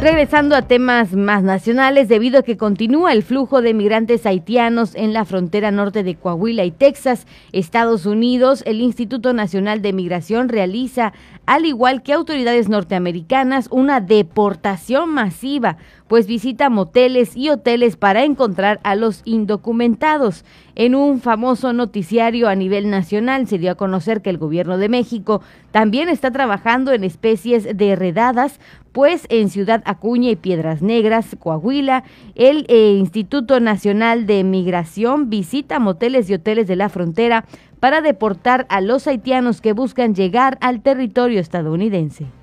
Regresando 0.00 0.56
a 0.56 0.62
temas 0.62 1.12
más 1.12 1.42
nacionales, 1.42 2.08
debido 2.08 2.38
a 2.38 2.42
que 2.42 2.56
continúa 2.56 3.12
el 3.12 3.22
flujo 3.22 3.60
de 3.60 3.74
migrantes 3.74 4.24
haitianos 4.24 4.94
en 4.94 5.12
la 5.12 5.26
frontera 5.26 5.70
norte 5.72 6.02
de 6.02 6.14
Coahuila 6.14 6.64
y 6.64 6.70
Texas, 6.70 7.26
Estados 7.52 8.06
Unidos, 8.06 8.62
el 8.64 8.80
Instituto 8.80 9.34
Nacional 9.34 9.82
de 9.82 9.92
Migración 9.92 10.48
realiza, 10.48 11.12
al 11.44 11.66
igual 11.66 12.02
que 12.02 12.14
autoridades 12.14 12.70
norteamericanas, 12.70 13.68
una 13.70 14.00
deportación 14.00 15.10
masiva 15.10 15.76
pues 16.10 16.26
visita 16.26 16.70
moteles 16.70 17.36
y 17.36 17.50
hoteles 17.50 17.96
para 17.96 18.24
encontrar 18.24 18.80
a 18.82 18.96
los 18.96 19.22
indocumentados. 19.24 20.44
En 20.74 20.96
un 20.96 21.20
famoso 21.20 21.72
noticiario 21.72 22.48
a 22.48 22.56
nivel 22.56 22.90
nacional 22.90 23.46
se 23.46 23.58
dio 23.58 23.70
a 23.70 23.74
conocer 23.76 24.20
que 24.20 24.30
el 24.30 24.36
gobierno 24.36 24.76
de 24.76 24.88
México 24.88 25.40
también 25.70 26.08
está 26.08 26.32
trabajando 26.32 26.92
en 26.92 27.04
especies 27.04 27.76
de 27.76 27.94
redadas, 27.94 28.58
pues 28.90 29.24
en 29.28 29.50
Ciudad 29.50 29.84
Acuña 29.84 30.30
y 30.30 30.34
Piedras 30.36 30.82
Negras, 30.82 31.36
Coahuila, 31.38 32.02
el 32.34 32.66
eh, 32.66 32.96
Instituto 32.98 33.60
Nacional 33.60 34.26
de 34.26 34.42
Migración 34.42 35.30
visita 35.30 35.78
moteles 35.78 36.28
y 36.28 36.34
hoteles 36.34 36.66
de 36.66 36.74
la 36.74 36.88
frontera 36.88 37.44
para 37.78 38.00
deportar 38.00 38.66
a 38.68 38.80
los 38.80 39.06
haitianos 39.06 39.60
que 39.60 39.74
buscan 39.74 40.16
llegar 40.16 40.58
al 40.60 40.82
territorio 40.82 41.38
estadounidense. 41.38 42.39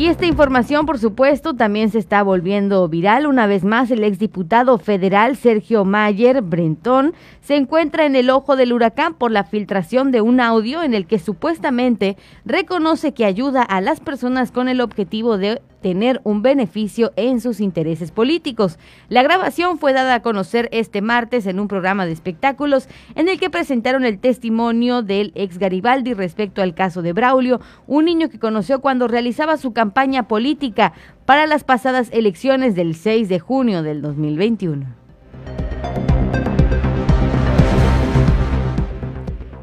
Y 0.00 0.06
esta 0.06 0.24
información, 0.24 0.86
por 0.86 0.98
supuesto, 0.98 1.52
también 1.52 1.90
se 1.90 1.98
está 1.98 2.22
volviendo 2.22 2.88
viral. 2.88 3.26
Una 3.26 3.46
vez 3.46 3.64
más, 3.64 3.90
el 3.90 4.02
exdiputado 4.02 4.78
federal 4.78 5.36
Sergio 5.36 5.84
Mayer 5.84 6.40
Brentón 6.40 7.12
se 7.42 7.56
encuentra 7.56 8.06
en 8.06 8.16
el 8.16 8.30
ojo 8.30 8.56
del 8.56 8.72
huracán 8.72 9.12
por 9.12 9.30
la 9.30 9.44
filtración 9.44 10.10
de 10.10 10.22
un 10.22 10.40
audio 10.40 10.82
en 10.82 10.94
el 10.94 11.06
que 11.06 11.18
supuestamente 11.18 12.16
reconoce 12.46 13.12
que 13.12 13.26
ayuda 13.26 13.60
a 13.62 13.82
las 13.82 14.00
personas 14.00 14.52
con 14.52 14.70
el 14.70 14.80
objetivo 14.80 15.36
de 15.36 15.60
tener 15.80 16.20
un 16.24 16.42
beneficio 16.42 17.12
en 17.16 17.40
sus 17.40 17.60
intereses 17.60 18.10
políticos. 18.10 18.78
La 19.08 19.22
grabación 19.22 19.78
fue 19.78 19.92
dada 19.92 20.16
a 20.16 20.22
conocer 20.22 20.68
este 20.72 21.02
martes 21.02 21.46
en 21.46 21.60
un 21.60 21.68
programa 21.68 22.06
de 22.06 22.12
espectáculos 22.12 22.88
en 23.14 23.28
el 23.28 23.40
que 23.40 23.50
presentaron 23.50 24.04
el 24.04 24.18
testimonio 24.18 25.02
del 25.02 25.32
ex 25.34 25.58
Garibaldi 25.58 26.14
respecto 26.14 26.62
al 26.62 26.74
caso 26.74 27.02
de 27.02 27.12
Braulio, 27.12 27.60
un 27.86 28.04
niño 28.04 28.28
que 28.28 28.38
conoció 28.38 28.80
cuando 28.80 29.08
realizaba 29.08 29.56
su 29.56 29.72
campaña 29.72 30.28
política 30.28 30.92
para 31.24 31.46
las 31.46 31.64
pasadas 31.64 32.08
elecciones 32.12 32.74
del 32.74 32.94
6 32.94 33.28
de 33.28 33.38
junio 33.38 33.82
del 33.82 34.02
2021. 34.02 34.99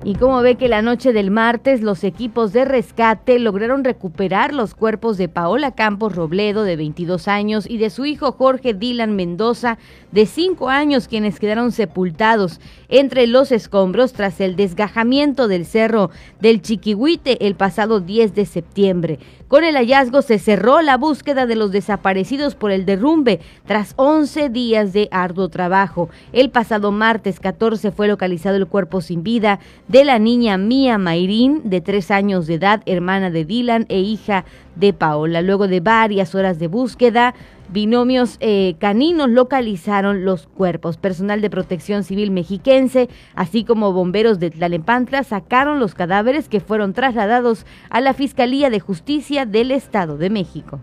Y 0.08 0.16
como 0.16 0.41
ve 0.41 0.55
que 0.55 0.70
la 0.70 0.82
noche 0.82 1.12
del 1.12 1.32
martes 1.32 1.82
los 1.82 2.05
equipos 2.05 2.53
de 2.53 2.64
rescate 2.64 3.39
lograron 3.39 3.84
recuperar 3.84 4.53
los 4.53 4.74
cuerpos 4.74 5.18
de 5.18 5.28
Paola 5.28 5.76
Campos 5.76 6.16
Robledo, 6.16 6.64
de 6.64 6.78
22 6.78 7.28
años, 7.28 7.70
y 7.70 7.78
de 7.78 7.89
su 7.89 8.05
hijo 8.05 8.32
Jorge 8.32 8.74
Dylan 8.74 9.18
Mendoza, 9.18 9.78
de 10.14 10.26
5 10.26 10.70
años, 10.70 11.10
quienes 11.10 11.41
quedaron 11.41 11.74
sepultados 11.74 12.62
entre 12.89 13.27
los 13.27 13.51
escombros 13.51 14.13
tras 14.13 14.39
el 14.41 14.55
desgajamiento 14.55 15.47
del 15.47 15.65
cerro 15.65 16.11
del 16.39 16.61
Chiquihuite 16.61 17.45
el 17.45 17.55
pasado 17.55 17.99
10 17.99 18.35
de 18.35 18.45
septiembre. 18.45 19.19
Con 19.47 19.63
el 19.63 19.75
hallazgo 19.75 20.21
se 20.21 20.39
cerró 20.39 20.81
la 20.81 20.97
búsqueda 20.97 21.45
de 21.45 21.55
los 21.55 21.71
desaparecidos 21.71 22.55
por 22.55 22.71
el 22.71 22.85
derrumbe 22.85 23.39
tras 23.65 23.93
11 23.95 24.49
días 24.49 24.91
de 24.91 25.07
arduo 25.09 25.47
trabajo. 25.47 26.09
El 26.33 26.49
pasado 26.49 26.91
martes 26.91 27.39
14 27.39 27.91
fue 27.91 28.09
localizado 28.09 28.57
el 28.57 28.67
cuerpo 28.67 28.99
sin 28.99 29.23
vida 29.23 29.59
de 29.88 30.03
la 30.03 30.19
niña 30.19 30.57
Mía 30.57 30.97
Mayrín, 30.97 31.61
de 31.63 31.79
3 31.79 32.11
años 32.11 32.47
de 32.47 32.55
edad, 32.55 32.81
hermana 32.85 33.29
de 33.31 33.45
Dylan 33.45 33.85
e 33.88 33.99
hija 33.99 34.43
de 34.75 34.91
Paola. 34.91 35.41
Luego 35.41 35.67
de 35.67 35.79
varias 35.79 36.35
horas 36.35 36.59
de 36.59 36.67
búsqueda, 36.67 37.33
binomios 37.70 38.38
eh, 38.39 38.76
caninos 38.80 39.30
localizaron 39.30 40.26
los 40.26 40.47
cuerpos. 40.47 40.97
Personal 40.97 41.41
de 41.41 41.49
protección 41.49 42.03
civil 42.03 42.32
mexiquense, 42.32 43.09
así 43.36 43.63
como 43.63 43.93
bomberos 43.93 44.39
de 44.39 44.51
Tlalempantla, 44.51 45.24
sacaron 45.24 45.80
los 45.80 45.95
cadáveres 45.95 46.49
que 46.49 46.59
fueron 46.59 46.93
trasladados 46.93 47.65
a 47.89 48.01
la 48.01 48.13
Fiscalía 48.13 48.70
de 48.70 48.80
Justicia 48.80 49.45
del 49.45 49.72
Estado 49.72 50.18
de 50.18 50.30
México. 50.30 50.80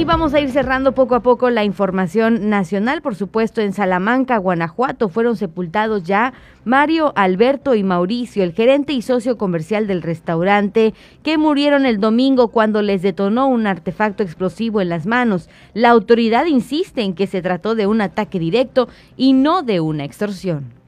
Y 0.00 0.06
vamos 0.06 0.32
a 0.32 0.40
ir 0.40 0.50
cerrando 0.50 0.92
poco 0.92 1.14
a 1.14 1.20
poco 1.20 1.50
la 1.50 1.62
información 1.62 2.48
nacional. 2.48 3.02
Por 3.02 3.16
supuesto, 3.16 3.60
en 3.60 3.74
Salamanca, 3.74 4.38
Guanajuato, 4.38 5.10
fueron 5.10 5.36
sepultados 5.36 6.04
ya 6.04 6.32
Mario, 6.64 7.12
Alberto 7.16 7.74
y 7.74 7.82
Mauricio, 7.82 8.42
el 8.42 8.54
gerente 8.54 8.94
y 8.94 9.02
socio 9.02 9.36
comercial 9.36 9.86
del 9.86 10.00
restaurante, 10.00 10.94
que 11.22 11.36
murieron 11.36 11.84
el 11.84 12.00
domingo 12.00 12.48
cuando 12.48 12.80
les 12.80 13.02
detonó 13.02 13.48
un 13.48 13.66
artefacto 13.66 14.22
explosivo 14.22 14.80
en 14.80 14.88
las 14.88 15.04
manos. 15.04 15.50
La 15.74 15.90
autoridad 15.90 16.46
insiste 16.46 17.02
en 17.02 17.14
que 17.14 17.26
se 17.26 17.42
trató 17.42 17.74
de 17.74 17.86
un 17.86 18.00
ataque 18.00 18.38
directo 18.38 18.88
y 19.18 19.34
no 19.34 19.62
de 19.62 19.80
una 19.80 20.04
extorsión. 20.04 20.79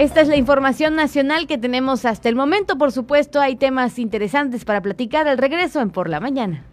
Esta 0.00 0.22
es 0.22 0.28
la 0.28 0.36
información 0.36 0.96
nacional 0.96 1.46
que 1.46 1.58
tenemos 1.58 2.06
hasta 2.06 2.30
el 2.30 2.34
momento. 2.34 2.78
Por 2.78 2.90
supuesto, 2.90 3.38
hay 3.38 3.56
temas 3.56 3.98
interesantes 3.98 4.64
para 4.64 4.80
platicar 4.80 5.28
al 5.28 5.36
regreso 5.36 5.82
en 5.82 5.90
Por 5.90 6.08
la 6.08 6.20
Mañana. 6.20 6.64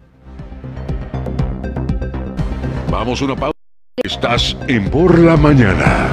Vamos 2.90 3.20
una 3.20 3.36
pausa. 3.36 3.52
Estás 4.02 4.56
en 4.66 4.90
Por 4.90 5.18
la 5.18 5.36
Mañana. 5.36 6.08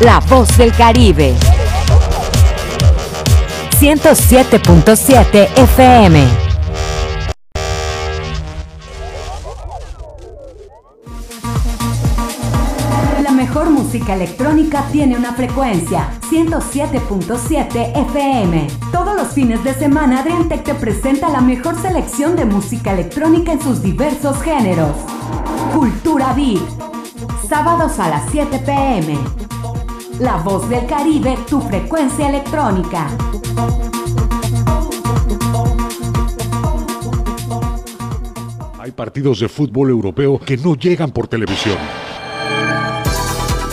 La 0.00 0.20
voz 0.28 0.54
del 0.58 0.70
Caribe. 0.74 1.32
107.7 3.80 5.48
FM. 5.56 6.41
Música 13.92 14.14
electrónica 14.14 14.88
tiene 14.90 15.18
una 15.18 15.34
frecuencia 15.34 16.18
107.7 16.30 17.94
FM. 18.08 18.66
Todos 18.90 19.14
los 19.14 19.34
fines 19.34 19.62
de 19.64 19.74
semana 19.74 20.20
Adriantec 20.20 20.64
te 20.64 20.72
presenta 20.72 21.28
la 21.28 21.42
mejor 21.42 21.76
selección 21.76 22.34
de 22.34 22.46
música 22.46 22.94
electrónica 22.94 23.52
en 23.52 23.60
sus 23.60 23.82
diversos 23.82 24.40
géneros. 24.40 24.96
Cultura 25.74 26.32
Beat. 26.32 26.62
Sábados 27.46 27.98
a 27.98 28.08
las 28.08 28.30
7 28.30 28.60
pm. 28.60 29.18
La 30.20 30.38
voz 30.38 30.66
del 30.70 30.86
Caribe, 30.86 31.36
tu 31.46 31.60
frecuencia 31.60 32.30
electrónica. 32.30 33.08
Hay 38.78 38.90
partidos 38.92 39.40
de 39.40 39.50
fútbol 39.50 39.90
europeo 39.90 40.38
que 40.38 40.56
no 40.56 40.76
llegan 40.76 41.10
por 41.10 41.28
televisión. 41.28 41.76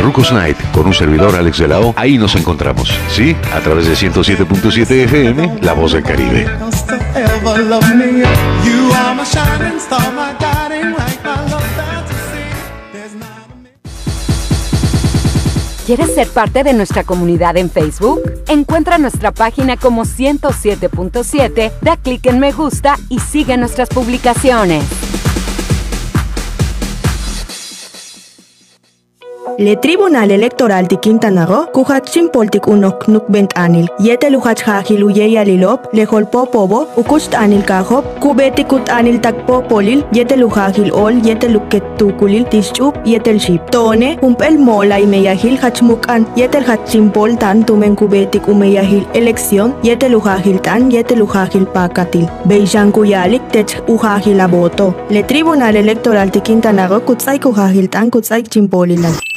Rucos 0.00 0.32
Night, 0.32 0.56
con 0.72 0.86
un 0.86 0.94
servidor 0.94 1.36
Alex 1.36 1.58
de 1.58 1.68
la. 1.68 1.94
Ahí 1.96 2.18
nos 2.18 2.34
encontramos, 2.34 2.92
¿sí? 3.08 3.36
A 3.52 3.60
través 3.60 3.86
de 3.86 3.94
107.7 3.94 4.90
FM, 5.04 5.58
La 5.62 5.74
Voz 5.74 5.92
del 5.92 6.02
Caribe. 6.02 6.44
¿Quieres 15.86 16.14
ser 16.14 16.28
parte 16.28 16.64
de 16.64 16.72
nuestra 16.72 17.04
comunidad 17.04 17.56
en 17.56 17.70
Facebook? 17.70 18.22
Encuentra 18.48 18.98
nuestra 18.98 19.30
página 19.30 19.76
como 19.76 20.04
107.7, 20.04 21.72
da 21.80 21.96
clic 21.96 22.26
en 22.26 22.40
me 22.40 22.50
gusta 22.50 22.96
y 23.08 23.20
sigue 23.20 23.56
nuestras 23.56 23.88
publicaciones. 23.88 25.03
Le 29.56 29.76
Tribunal 29.76 30.32
Electoral 30.32 30.88
de 30.88 30.96
Quintana 30.96 31.46
Roo, 31.46 31.66
kuhat 31.72 32.08
simpoltik 32.08 32.66
unok 32.66 33.06
nukbent 33.06 33.52
anil, 33.54 33.86
yete 34.00 34.28
luhat 34.28 34.60
hajil 34.60 35.04
uye 35.04 35.38
alilop, 35.38 35.86
le 35.92 36.04
holpo 36.04 36.44
pobo, 36.44 36.88
ukust 36.96 37.34
anil 37.34 37.62
kahop, 37.62 38.04
kubeti 38.20 38.64
kut 38.64 38.88
anil 38.90 39.20
takpo 39.20 39.60
polil, 39.68 40.02
yete 40.12 40.36
luhajil 40.36 40.90
ol, 40.92 41.20
yete 41.22 41.46
luket 41.52 41.84
tukulil 41.98 42.44
tischup, 42.50 42.98
yetel 43.06 43.38
ship. 43.38 43.70
Tone, 43.70 44.18
umpel 44.22 44.58
mola 44.58 44.98
y 44.98 45.06
meyahil 45.06 45.56
hachmukan, 45.56 46.26
yetel 46.36 46.64
hat 46.64 46.88
simpol 46.88 47.38
tan 47.38 47.62
tumen 47.64 47.94
kubetik 47.94 48.48
umeyahil 48.48 49.06
elección, 49.14 49.76
yete 49.84 50.08
luhajil 50.08 50.58
tan, 50.62 50.90
yete 50.90 51.14
luhajil 51.14 51.66
pakatil. 51.66 52.26
Beishan 52.44 52.90
kuyalik 52.90 53.46
tech 53.52 53.78
uhajil 53.86 54.40
aboto. 54.40 54.94
Le 55.10 55.22
Tribunal 55.22 55.76
Electoral 55.76 56.30
de 56.30 56.40
Quintana 56.40 56.88
Roo, 56.88 57.00
kutsay 57.00 57.38
kuhajil 57.38 57.88
tan, 57.88 58.10
kutsay 58.10 58.42
chimpolilan. 58.42 59.14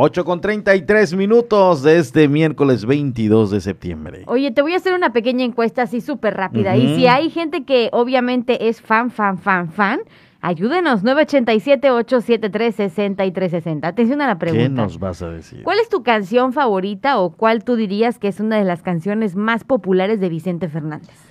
8 0.00 0.24
con 0.24 0.40
33 0.40 1.16
minutos 1.16 1.82
de 1.82 1.98
este 1.98 2.28
miércoles 2.28 2.86
22 2.86 3.50
de 3.50 3.60
septiembre. 3.60 4.22
Oye, 4.26 4.52
te 4.52 4.62
voy 4.62 4.74
a 4.74 4.76
hacer 4.76 4.94
una 4.94 5.12
pequeña 5.12 5.44
encuesta 5.44 5.82
así 5.82 6.00
súper 6.00 6.34
rápida. 6.34 6.76
Y 6.76 6.94
si 6.94 7.08
hay 7.08 7.30
gente 7.30 7.64
que 7.64 7.88
obviamente 7.92 8.68
es 8.68 8.80
fan, 8.80 9.10
fan, 9.10 9.38
fan, 9.38 9.72
fan, 9.72 9.98
ayúdenos. 10.40 11.02
987-873-6360. 11.02 13.86
Atención 13.86 14.22
a 14.22 14.28
la 14.28 14.38
pregunta. 14.38 14.62
¿Qué 14.62 14.68
nos 14.68 15.00
vas 15.00 15.20
a 15.20 15.30
decir? 15.30 15.64
¿Cuál 15.64 15.80
es 15.80 15.88
tu 15.88 16.04
canción 16.04 16.52
favorita 16.52 17.18
o 17.18 17.32
cuál 17.32 17.64
tú 17.64 17.74
dirías 17.74 18.20
que 18.20 18.28
es 18.28 18.38
una 18.38 18.56
de 18.56 18.64
las 18.64 18.82
canciones 18.82 19.34
más 19.34 19.64
populares 19.64 20.20
de 20.20 20.28
Vicente 20.28 20.68
Fernández? 20.68 21.28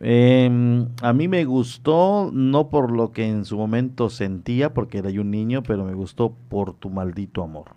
Eh, 0.00 0.86
a 1.02 1.12
mí 1.12 1.28
me 1.28 1.44
gustó, 1.44 2.30
no 2.32 2.68
por 2.68 2.92
lo 2.92 3.10
que 3.12 3.26
en 3.26 3.44
su 3.44 3.56
momento 3.56 4.10
sentía, 4.10 4.72
porque 4.72 4.98
era 4.98 5.10
yo 5.10 5.22
un 5.22 5.30
niño, 5.30 5.62
pero 5.62 5.84
me 5.84 5.94
gustó 5.94 6.34
por 6.48 6.74
tu 6.74 6.90
maldito 6.90 7.42
amor. 7.42 7.72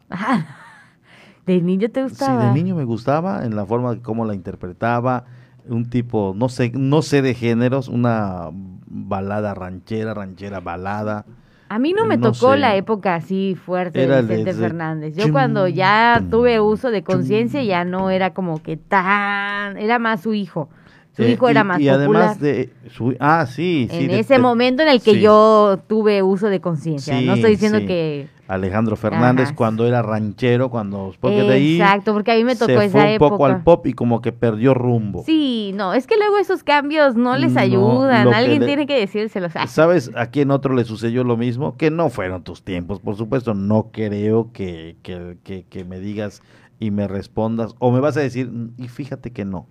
¿De 1.45 1.61
niño 1.61 1.89
te 1.89 2.03
gustaba? 2.03 2.41
Sí, 2.41 2.47
de 2.47 2.53
niño 2.53 2.75
me 2.75 2.83
gustaba, 2.83 3.43
en 3.45 3.55
la 3.55 3.65
forma 3.65 3.95
de 3.95 4.01
cómo 4.01 4.25
la 4.25 4.35
interpretaba, 4.35 5.25
un 5.67 5.89
tipo, 5.89 6.33
no 6.35 6.49
sé, 6.49 6.71
no 6.75 7.01
sé 7.01 7.21
de 7.21 7.33
géneros, 7.33 7.87
una 7.87 8.49
balada 8.85 9.53
ranchera, 9.55 10.13
ranchera 10.13 10.59
balada. 10.59 11.25
A 11.69 11.79
mí 11.79 11.93
no 11.93 12.05
me 12.05 12.17
tocó 12.17 12.55
la 12.55 12.75
época 12.75 13.15
así 13.15 13.55
fuerte 13.55 14.05
de 14.05 14.21
Vicente 14.21 14.53
Fernández. 14.53 15.15
Yo 15.15 15.31
cuando 15.31 15.67
ya 15.69 16.21
tuve 16.29 16.59
uso 16.59 16.91
de 16.91 17.01
conciencia 17.01 17.63
ya 17.63 17.85
no 17.85 18.09
era 18.09 18.33
como 18.33 18.61
que 18.61 18.75
tan, 18.75 19.77
era 19.77 19.97
más 19.97 20.21
su 20.21 20.33
hijo. 20.33 20.69
Su 21.15 21.23
hijo 21.23 21.49
era 21.49 21.63
más 21.65 21.79
y 21.81 21.87
popular. 21.89 21.99
además 21.99 22.39
de 22.39 22.69
su, 22.89 23.15
ah 23.19 23.45
sí 23.45 23.87
en 23.91 24.09
sí, 24.11 24.15
ese 24.15 24.39
momento 24.39 24.81
en 24.81 24.89
el 24.89 25.01
que 25.01 25.19
yo 25.19 25.79
tuve 25.87 26.23
uso 26.23 26.47
de 26.47 26.61
conciencia 26.61 27.19
no 27.21 27.33
estoy 27.33 27.51
diciendo 27.51 27.79
sí. 27.79 27.85
que 27.85 28.27
Alejandro 28.47 28.95
Fernández 28.95 29.47
Ajá, 29.47 29.55
cuando 29.55 29.85
era 29.85 30.01
ranchero 30.01 30.69
cuando 30.69 31.13
porque 31.19 31.43
de 31.43 31.53
ahí 31.53 31.75
exacto 31.81 32.13
porque 32.13 32.31
a 32.31 32.35
mí 32.35 32.43
me 32.45 32.55
tocó 32.55 32.65
se 32.79 32.85
esa 32.85 32.89
fue 32.91 33.01
un 33.01 33.07
época 33.09 33.29
poco 33.29 33.45
al 33.45 33.63
pop 33.63 33.85
y 33.87 33.93
como 33.93 34.21
que 34.21 34.31
perdió 34.31 34.73
rumbo 34.73 35.23
sí 35.25 35.71
no 35.75 35.93
es 35.93 36.07
que 36.07 36.15
luego 36.17 36.37
esos 36.37 36.63
cambios 36.63 37.15
no 37.15 37.35
les 37.37 37.53
No, 37.53 37.59
ayudan 37.59 38.23
lo 38.25 38.31
que 38.31 38.35
alguien 38.37 38.59
le- 38.61 38.65
tiene 38.67 38.87
que 38.87 38.97
decírselos 38.99 39.51
Ah, 39.55 39.67
¿Sabes 39.67 40.11
a 40.15 40.27
quién 40.27 40.49
otro 40.51 40.73
le 40.73 40.85
sucedió 40.85 41.23
lo 41.25 41.35
mismo? 41.37 41.75
Que 41.77 41.91
no 41.91 42.09
fueron 42.09 42.43
tus 42.43 42.63
tiempos, 42.63 42.99
por 43.01 43.15
supuesto. 43.17 43.53
No 43.53 43.89
creo 43.91 44.51
que, 44.53 44.95
que, 45.03 45.37
que- 45.43 45.63
que 45.69 45.83
me 45.85 45.99
digas 45.99 46.41
y 46.79 46.91
me 46.91 47.07
respondas. 47.07 47.75
O 47.79 47.91
me 47.91 47.99
vas 47.99 48.15
a 48.17 48.21
decir, 48.21 48.49
"Mm, 48.49 48.71
y 48.77 48.87
fíjate 48.87 49.31
que 49.31 49.43
no. 49.45 49.67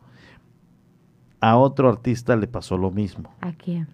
A 1.41 1.57
otro 1.57 1.89
artista 1.89 2.37
le 2.37 2.47
pasó 2.47 2.77
lo 2.77 2.91
mismo. 2.91 3.31
¿a 3.41 3.53
quién? 3.53 3.89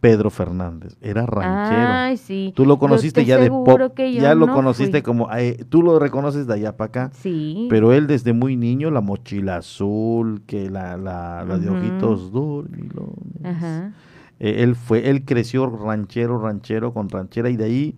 Pedro 0.00 0.30
Fernández. 0.30 0.96
Era 1.02 1.26
ranchero. 1.26 1.88
Ay, 1.92 2.16
sí. 2.16 2.54
Tú 2.56 2.64
lo 2.64 2.78
conociste 2.78 3.20
te 3.20 3.26
ya 3.26 3.36
de 3.36 3.50
pop. 3.50 3.78
Ya 4.18 4.34
lo 4.34 4.46
no 4.46 4.54
conociste 4.54 4.98
fui. 4.98 5.02
como. 5.02 5.30
eh, 5.34 5.62
tú 5.68 5.82
lo 5.82 5.98
reconoces 5.98 6.46
de 6.46 6.54
allá 6.54 6.74
para 6.76 6.88
acá. 6.88 7.10
Sí. 7.12 7.66
Pero 7.68 7.92
él 7.92 8.06
desde 8.06 8.32
muy 8.32 8.56
niño, 8.56 8.90
la 8.90 9.02
mochila 9.02 9.56
azul, 9.56 10.40
que 10.46 10.70
la, 10.70 10.96
la, 10.96 11.44
la 11.46 11.58
de 11.58 11.68
Ujú. 11.68 11.78
ojitos 11.78 12.32
dormilones. 12.32 13.44
Ajá. 13.44 13.92
Eh, 14.38 14.62
él 14.62 14.74
fue, 14.74 15.10
él 15.10 15.26
creció 15.26 15.66
ranchero, 15.68 16.38
ranchero 16.40 16.94
con 16.94 17.10
ranchera 17.10 17.50
y 17.50 17.56
de 17.58 17.64
ahí 17.64 17.96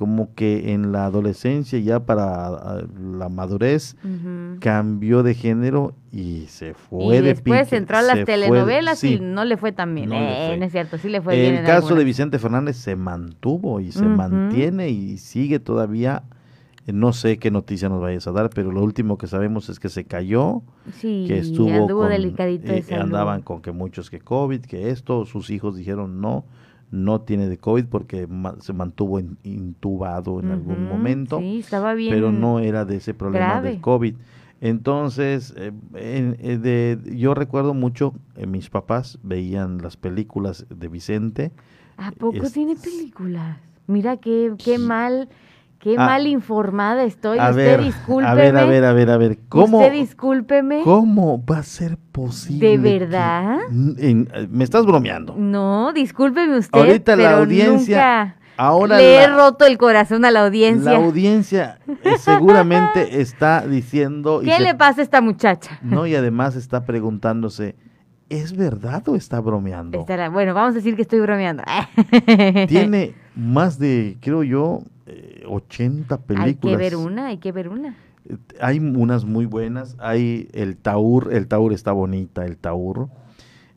como 0.00 0.34
que 0.34 0.72
en 0.72 0.92
la 0.92 1.04
adolescencia 1.04 1.78
ya 1.78 2.00
para 2.00 2.46
ah, 2.46 2.82
la 3.18 3.28
madurez 3.28 3.98
cambió 4.58 5.22
de 5.22 5.34
género 5.34 5.92
y 6.10 6.46
se 6.48 6.72
fue 6.72 7.04
y 7.04 7.10
de 7.10 7.20
después 7.20 7.64
pique, 7.64 7.76
entró 7.76 7.98
a 7.98 8.02
las 8.02 8.14
fue 8.14 8.24
telenovelas 8.24 8.98
sí. 8.98 9.16
y 9.16 9.20
no 9.20 9.44
le 9.44 9.58
fue 9.58 9.72
tan 9.72 9.94
bien. 9.94 10.08
No 10.08 10.14
eh, 10.14 10.46
fue. 10.48 10.56
no 10.56 10.64
es 10.64 10.72
cierto, 10.72 10.96
sí 10.96 11.10
le 11.10 11.20
fue 11.20 11.38
bien. 11.38 11.56
El 11.56 11.66
caso 11.66 11.94
de. 11.94 12.04
Vicente 12.04 12.38
Fernández 12.38 12.78
se 12.78 12.96
mantuvo 12.96 13.78
y 13.78 13.92
se 13.92 14.06
mantiene 14.06 14.88
y 14.88 15.18
sigue 15.18 15.58
todavía. 15.60 16.22
Eh, 16.86 16.94
No 16.94 17.12
sé 17.12 17.36
qué 17.36 17.50
noticia 17.50 17.90
nos 17.90 18.00
vayas 18.00 18.26
a 18.26 18.32
dar, 18.32 18.48
pero 18.48 18.72
lo 18.72 18.82
último 18.82 19.18
que 19.18 19.26
sabemos 19.26 19.68
es 19.68 19.78
que 19.78 19.90
se 19.90 20.06
cayó, 20.06 20.62
Sí, 20.94 21.26
que 21.28 21.36
estuvo 21.40 21.70
anduvo 21.74 22.00
con- 22.04 22.08
delicadito 22.08 22.72
de 22.72 22.78
eh, 22.78 22.94
andaban 22.94 23.42
con 23.42 23.60
que 23.60 23.70
muchos 23.70 24.08
que 24.08 24.20
COVID, 24.20 24.62
que 24.62 24.88
esto, 24.88 25.26
sus 25.26 25.50
hijos 25.50 25.76
dijeron 25.76 26.22
no, 26.22 26.46
no 26.90 27.20
tiene 27.20 27.48
de 27.48 27.58
COVID 27.58 27.86
porque 27.86 28.26
ma- 28.26 28.56
se 28.60 28.72
mantuvo 28.72 29.18
in- 29.20 29.38
intubado 29.44 30.40
en 30.40 30.50
algún 30.50 30.86
momento, 30.88 31.38
sí, 31.38 31.58
estaba 31.60 31.94
bien 31.94 32.12
pero 32.14 32.32
no 32.32 32.58
era 32.60 32.84
de 32.84 32.96
ese 32.96 33.14
problema 33.14 33.60
del 33.60 33.80
COVID. 33.80 34.14
Entonces, 34.60 35.54
eh, 35.56 35.72
eh, 35.94 36.58
de, 36.58 36.98
yo 37.16 37.34
recuerdo 37.34 37.74
mucho, 37.74 38.12
eh, 38.36 38.46
mis 38.46 38.68
papás 38.70 39.18
veían 39.22 39.78
las 39.78 39.96
películas 39.96 40.66
de 40.68 40.88
Vicente, 40.88 41.52
¿A 41.96 42.12
poco 42.12 42.38
Es- 42.44 42.52
tiene 42.52 42.76
películas? 42.76 43.58
Mira 43.86 44.16
qué, 44.18 44.54
qué 44.62 44.78
mal 44.78 45.28
Qué 45.80 45.94
Ah. 45.96 46.04
mal 46.06 46.26
informada 46.26 47.04
estoy. 47.04 47.38
A 47.38 47.50
Usted 47.50 47.56
ver, 47.78 47.82
discúlpeme. 47.82 48.28
a 48.30 48.34
ver, 48.34 48.56
a 48.58 48.64
ver, 48.66 48.84
a 48.84 48.92
ver, 48.92 49.10
a 49.10 49.16
ver. 49.16 49.38
¿Cómo, 49.48 49.78
Usted 49.78 49.92
discúlpeme. 49.92 50.82
¿Cómo 50.84 51.42
va 51.44 51.58
a 51.58 51.62
ser 51.62 51.96
posible? 52.12 52.76
¿De 52.76 52.98
verdad? 52.98 53.60
En- 53.70 54.28
eh, 54.34 54.46
me 54.50 54.62
estás 54.64 54.84
bromeando. 54.84 55.34
No, 55.38 55.92
discúlpeme 55.94 56.58
usted. 56.58 56.78
Ahorita 56.78 57.16
la 57.16 57.38
audiencia- 57.38 57.96
nunca 58.24 58.36
ahora 58.58 58.98
le 58.98 59.24
he 59.24 59.26
la- 59.26 59.34
roto 59.36 59.64
el 59.64 59.78
corazón 59.78 60.26
a 60.26 60.30
la 60.30 60.44
audiencia. 60.44 60.92
La 60.92 60.98
audiencia 60.98 61.78
eh, 62.04 62.18
seguramente 62.18 63.18
está 63.22 63.66
diciendo. 63.66 64.42
y 64.42 64.46
¿Qué 64.46 64.56
se- 64.56 64.62
le 64.62 64.74
pasa 64.74 65.00
a 65.00 65.04
esta 65.04 65.22
muchacha? 65.22 65.78
No, 65.80 66.06
y 66.06 66.14
además 66.14 66.56
está 66.56 66.84
preguntándose: 66.84 67.74
¿es 68.28 68.54
verdad 68.54 69.08
o 69.08 69.16
está 69.16 69.40
bromeando? 69.40 69.98
Estará- 70.00 70.28
bueno, 70.28 70.52
vamos 70.52 70.72
a 70.72 70.74
decir 70.74 70.94
que 70.94 71.00
estoy 71.02 71.20
bromeando. 71.20 71.62
Tiene 72.68 73.14
más 73.34 73.78
de, 73.78 74.18
creo 74.20 74.42
yo, 74.42 74.80
80 75.48 76.18
películas. 76.22 76.46
Hay 76.46 76.54
que 76.56 76.76
ver 76.76 76.96
una, 76.96 77.26
hay 77.26 77.38
que 77.38 77.52
ver 77.52 77.68
una. 77.68 77.96
Hay 78.60 78.78
unas 78.78 79.24
muy 79.24 79.46
buenas. 79.46 79.96
Hay 79.98 80.48
el 80.52 80.76
Taur, 80.76 81.32
el 81.32 81.48
Taur 81.48 81.72
está 81.72 81.92
bonita, 81.92 82.44
el 82.44 82.56
Taur. 82.56 83.08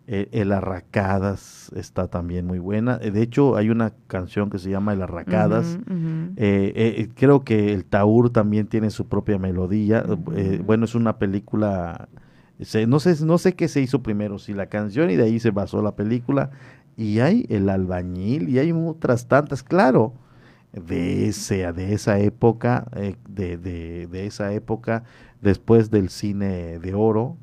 Eh, 0.06 0.28
el 0.34 0.52
Arracadas 0.52 1.72
está 1.76 2.08
también 2.10 2.46
muy 2.46 2.60
buena. 2.60 3.00
Eh, 3.02 3.12
De 3.12 3.22
hecho, 3.22 3.56
hay 3.56 3.70
una 3.70 3.94
canción 4.08 4.50
que 4.50 4.60
se 4.60 4.70
llama 4.70 4.92
El 4.94 5.02
Arracadas. 5.02 5.80
Eh, 6.36 6.74
eh, 6.76 7.10
creo 7.16 7.44
que 7.46 7.74
el 7.74 7.86
Taur 7.86 8.30
también 8.30 8.68
tiene 8.68 8.90
su 8.90 9.08
propia 9.08 9.38
melodía. 9.40 10.04
Eh, 10.36 10.62
bueno, 10.64 10.86
es 10.86 10.94
una 10.96 11.18
película. 11.20 12.10
se- 12.60 12.86
no, 12.86 13.00
sé, 13.00 13.26
no 13.26 13.38
sé 13.38 13.54
qué 13.54 13.68
se 13.70 13.82
hizo 13.82 14.04
primero, 14.04 14.40
si 14.40 14.54
la 14.54 14.66
canción 14.68 15.10
y 15.10 15.16
de 15.16 15.24
ahí 15.24 15.40
se 15.40 15.52
basó 15.52 15.82
la 15.82 15.96
película. 15.96 16.52
Y 16.98 17.20
hay 17.20 17.46
el 17.50 17.70
albañil 17.70 18.50
y 18.50 18.60
hay 18.60 18.72
otras 18.74 19.28
tantas, 19.28 19.64
claro, 19.64 20.14
de, 20.74 21.28
ese, 21.28 21.72
de 21.72 21.94
esa 21.94 22.20
época, 22.20 22.86
eh, 22.96 23.16
de, 23.30 23.58
de- 23.58 24.08
de 24.08 24.26
esa 24.26 24.52
época, 24.54 25.04
después 25.42 25.90
del 25.92 26.10
cine 26.10 26.80
de 26.80 26.94
oro, 26.94 27.38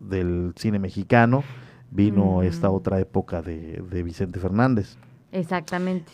del 0.00 0.52
cine 0.56 0.78
mexicano, 0.78 1.44
vino 1.90 2.42
esta 2.42 2.70
otra 2.70 2.98
época 3.00 3.42
de, 3.42 3.82
de 3.90 4.02
Vicente 4.02 4.38
Fernández. 4.40 4.96
Exactamente. 5.30 6.10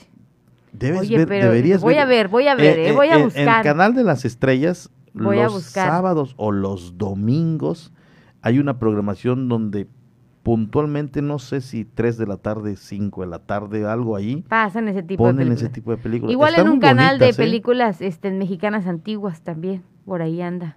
Debes 0.72 1.00
Oye, 1.00 1.16
ver- 1.18 1.28
pero 1.28 1.46
deberías 1.46 1.80
voy 1.80 1.94
a 1.96 2.04
ver, 2.04 2.28
voy 2.28 2.46
a 2.46 2.54
ver, 2.54 2.78
eh, 2.78 2.92
voy 2.92 3.08
a 3.08 3.14
en- 3.14 3.18
En 3.20 3.24
buscar. 3.24 3.58
el 3.58 3.62
canal 3.64 3.94
de 3.94 4.04
las 4.04 4.24
estrellas, 4.24 4.90
Voy 5.14 5.36
los 5.38 5.52
buscar. 5.54 5.88
sábados 5.88 6.34
o 6.36 6.52
los 6.52 6.98
domingos, 6.98 7.92
hay 8.42 8.58
una 8.58 8.78
programación 8.78 9.48
donde 9.48 9.88
puntualmente, 10.42 11.22
no 11.22 11.38
sé 11.38 11.60
si 11.60 11.84
3 11.84 12.16
de 12.18 12.26
la 12.26 12.36
tarde, 12.38 12.76
5 12.76 13.20
de 13.22 13.26
la 13.26 13.38
tarde, 13.40 13.86
algo 13.86 14.16
ahí, 14.16 14.44
Pasan 14.48 14.88
ese 14.88 15.02
tipo 15.02 15.24
de 15.26 15.32
ponen 15.32 15.38
películas. 15.48 15.62
ese 15.62 15.68
tipo 15.72 15.90
de 15.90 15.96
películas. 15.98 16.32
Igual 16.32 16.50
Están 16.50 16.66
en 16.66 16.72
un 16.72 16.80
canal 16.80 17.18
de 17.18 17.28
¿eh? 17.30 17.34
películas 17.34 18.00
este, 18.00 18.30
mexicanas 18.30 18.86
antiguas 18.86 19.42
también, 19.42 19.82
por 20.04 20.22
ahí 20.22 20.40
anda. 20.40 20.76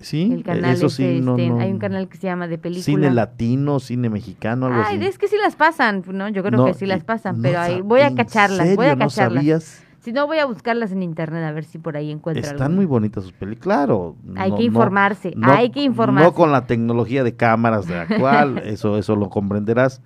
Sí, 0.00 0.30
El 0.32 0.44
canal 0.44 0.74
eso 0.74 0.88
sí, 0.90 1.20
no, 1.20 1.32
este, 1.36 1.48
no. 1.48 1.58
hay 1.58 1.72
un 1.72 1.78
canal 1.80 2.08
que 2.08 2.16
se 2.18 2.28
llama 2.28 2.46
de 2.46 2.56
películas. 2.56 2.84
Cine 2.84 3.10
latino, 3.10 3.80
cine 3.80 4.08
mexicano, 4.08 4.66
algo 4.66 4.80
Ay, 4.86 4.98
así. 4.98 5.06
es 5.06 5.18
que 5.18 5.26
sí 5.26 5.34
las 5.42 5.56
pasan, 5.56 6.04
¿no? 6.12 6.28
Yo 6.28 6.44
creo 6.44 6.56
No, 6.56 6.66
que 6.66 6.74
sí 6.74 6.86
las 6.86 7.02
pasan, 7.02 7.42
pero 7.42 7.58
ahí 7.58 7.80
voy 7.80 8.02
a 8.02 8.06
¿en 8.06 8.14
cacharlas, 8.14 8.76
voy 8.76 8.86
a 8.86 8.90
serio 8.90 8.94
no 8.94 9.06
cacharlas. 9.06 9.34
sabías? 9.42 9.84
Si 10.00 10.12
no, 10.12 10.26
voy 10.26 10.38
a 10.38 10.46
buscarlas 10.46 10.92
en 10.92 11.02
internet 11.02 11.42
a 11.44 11.52
ver 11.52 11.64
si 11.64 11.78
por 11.78 11.96
ahí 11.96 12.10
encuentro 12.10 12.40
Están 12.42 12.62
alguna. 12.62 12.76
muy 12.76 12.86
bonitas 12.86 13.24
sus 13.24 13.32
películas, 13.32 13.62
claro. 13.64 14.16
Hay 14.36 14.50
no- 14.50 14.56
que 14.56 14.62
informarse, 14.62 15.32
no- 15.36 15.50
hay 15.52 15.70
que 15.70 15.82
informarse. 15.82 16.24
No 16.30 16.34
con 16.34 16.52
la 16.52 16.66
tecnología 16.66 17.24
de 17.24 17.34
cámaras 17.34 17.86
de 17.88 17.98
actual, 17.98 18.58
eso, 18.64 18.96
eso 18.98 19.16
lo 19.16 19.28
comprenderás, 19.28 20.00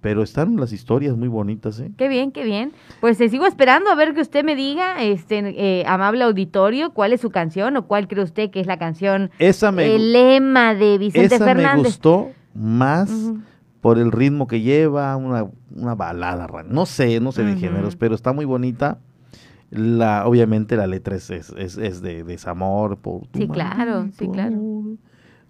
pero 0.00 0.22
están 0.22 0.56
las 0.56 0.72
historias 0.72 1.16
muy 1.16 1.28
bonitas, 1.28 1.80
¿eh? 1.80 1.90
Qué 1.96 2.08
bien, 2.08 2.30
qué 2.30 2.44
bien. 2.44 2.72
Pues 3.00 3.18
te 3.18 3.28
sigo 3.30 3.46
esperando 3.46 3.90
a 3.90 3.94
ver 3.94 4.14
que 4.14 4.20
usted 4.20 4.44
me 4.44 4.54
diga, 4.54 5.02
este 5.02 5.38
eh, 5.38 5.84
amable 5.88 6.22
auditorio, 6.24 6.90
cuál 6.92 7.12
es 7.14 7.20
su 7.20 7.30
canción 7.30 7.76
o 7.76 7.86
cuál 7.86 8.06
cree 8.06 8.22
usted 8.22 8.50
que 8.50 8.60
es 8.60 8.66
la 8.66 8.78
canción, 8.78 9.30
Esa 9.38 9.72
me, 9.72 9.94
el 9.94 10.12
lema 10.12 10.74
de 10.74 10.98
Vicente 10.98 11.34
esa 11.34 11.46
me 11.46 11.54
Fernández. 11.54 11.84
gustó 11.84 12.30
más 12.54 13.32
por 13.80 13.98
el 13.98 14.12
ritmo 14.12 14.46
que 14.46 14.60
lleva, 14.60 15.16
una, 15.16 15.46
una 15.74 15.94
balada, 15.94 16.46
no 16.68 16.84
sé, 16.86 17.18
no 17.20 17.32
sé 17.32 17.42
de 17.44 17.52
Ujú. 17.52 17.60
géneros, 17.60 17.96
pero 17.96 18.14
está 18.14 18.32
muy 18.32 18.44
bonita. 18.44 18.98
La, 19.70 20.26
obviamente 20.26 20.76
la 20.76 20.86
letra 20.86 21.16
es, 21.16 21.28
es, 21.30 21.50
es, 21.56 21.76
es 21.76 22.00
de 22.00 22.24
desamor 22.24 22.96
por 22.96 23.26
tu 23.26 23.38
Sí, 23.38 23.48
claro, 23.48 24.08
sí, 24.18 24.28
claro. 24.28 24.56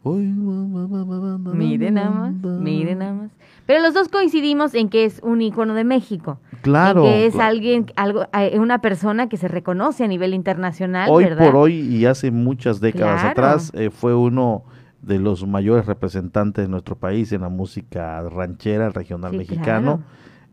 Mire 0.05 1.55
Mire 1.55 1.91
nada 1.91 2.11
más, 2.11 2.35
mire 2.61 2.95
nada 2.95 3.13
más. 3.15 3.31
Pero 3.67 3.83
los 3.83 3.95
dos 3.95 4.09
coincidimos 4.09 4.75
en 4.75 4.89
que 4.89 5.05
es 5.05 5.21
un 5.23 5.43
ícono 5.43 5.75
de 5.75 5.85
México. 5.85 6.41
Claro. 6.63 7.05
En 7.05 7.11
que 7.13 7.27
es 7.27 7.37
alguien, 7.37 7.87
algo, 7.97 8.23
eh, 8.33 8.59
una 8.59 8.81
persona 8.81 9.29
que 9.29 9.37
se 9.37 9.49
reconoce 9.49 10.05
a 10.05 10.09
nivel 10.09 10.35
internacional, 10.35 11.09
hoy 11.11 11.25
¿verdad? 11.25 11.47
por 11.47 11.57
hoy 11.57 11.75
y 11.81 12.07
hace 12.07 12.31
muchas 12.31 12.81
décadas 12.81 13.21
Claro. 13.21 13.31
atrás 13.31 13.71
eh, 13.75 13.91
fue 13.91 14.15
uno 14.15 14.65
de 15.03 15.19
los 15.19 15.47
mayores 15.47 15.87
representantes 15.87 16.65
de 16.65 16.69
nuestro 16.71 16.97
país 16.97 17.31
en 17.33 17.43
la 17.43 17.49
música 17.49 18.23
ranchera, 18.29 18.91
regional 18.91 19.33
Sí, 19.33 19.39
mexicano. 19.39 19.97
claro. 19.99 20.03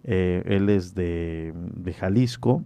Eh, 0.04 0.44
él 0.46 0.70
es 0.70 0.94
de, 0.94 1.54
de 1.56 1.94
Jalisco 1.94 2.64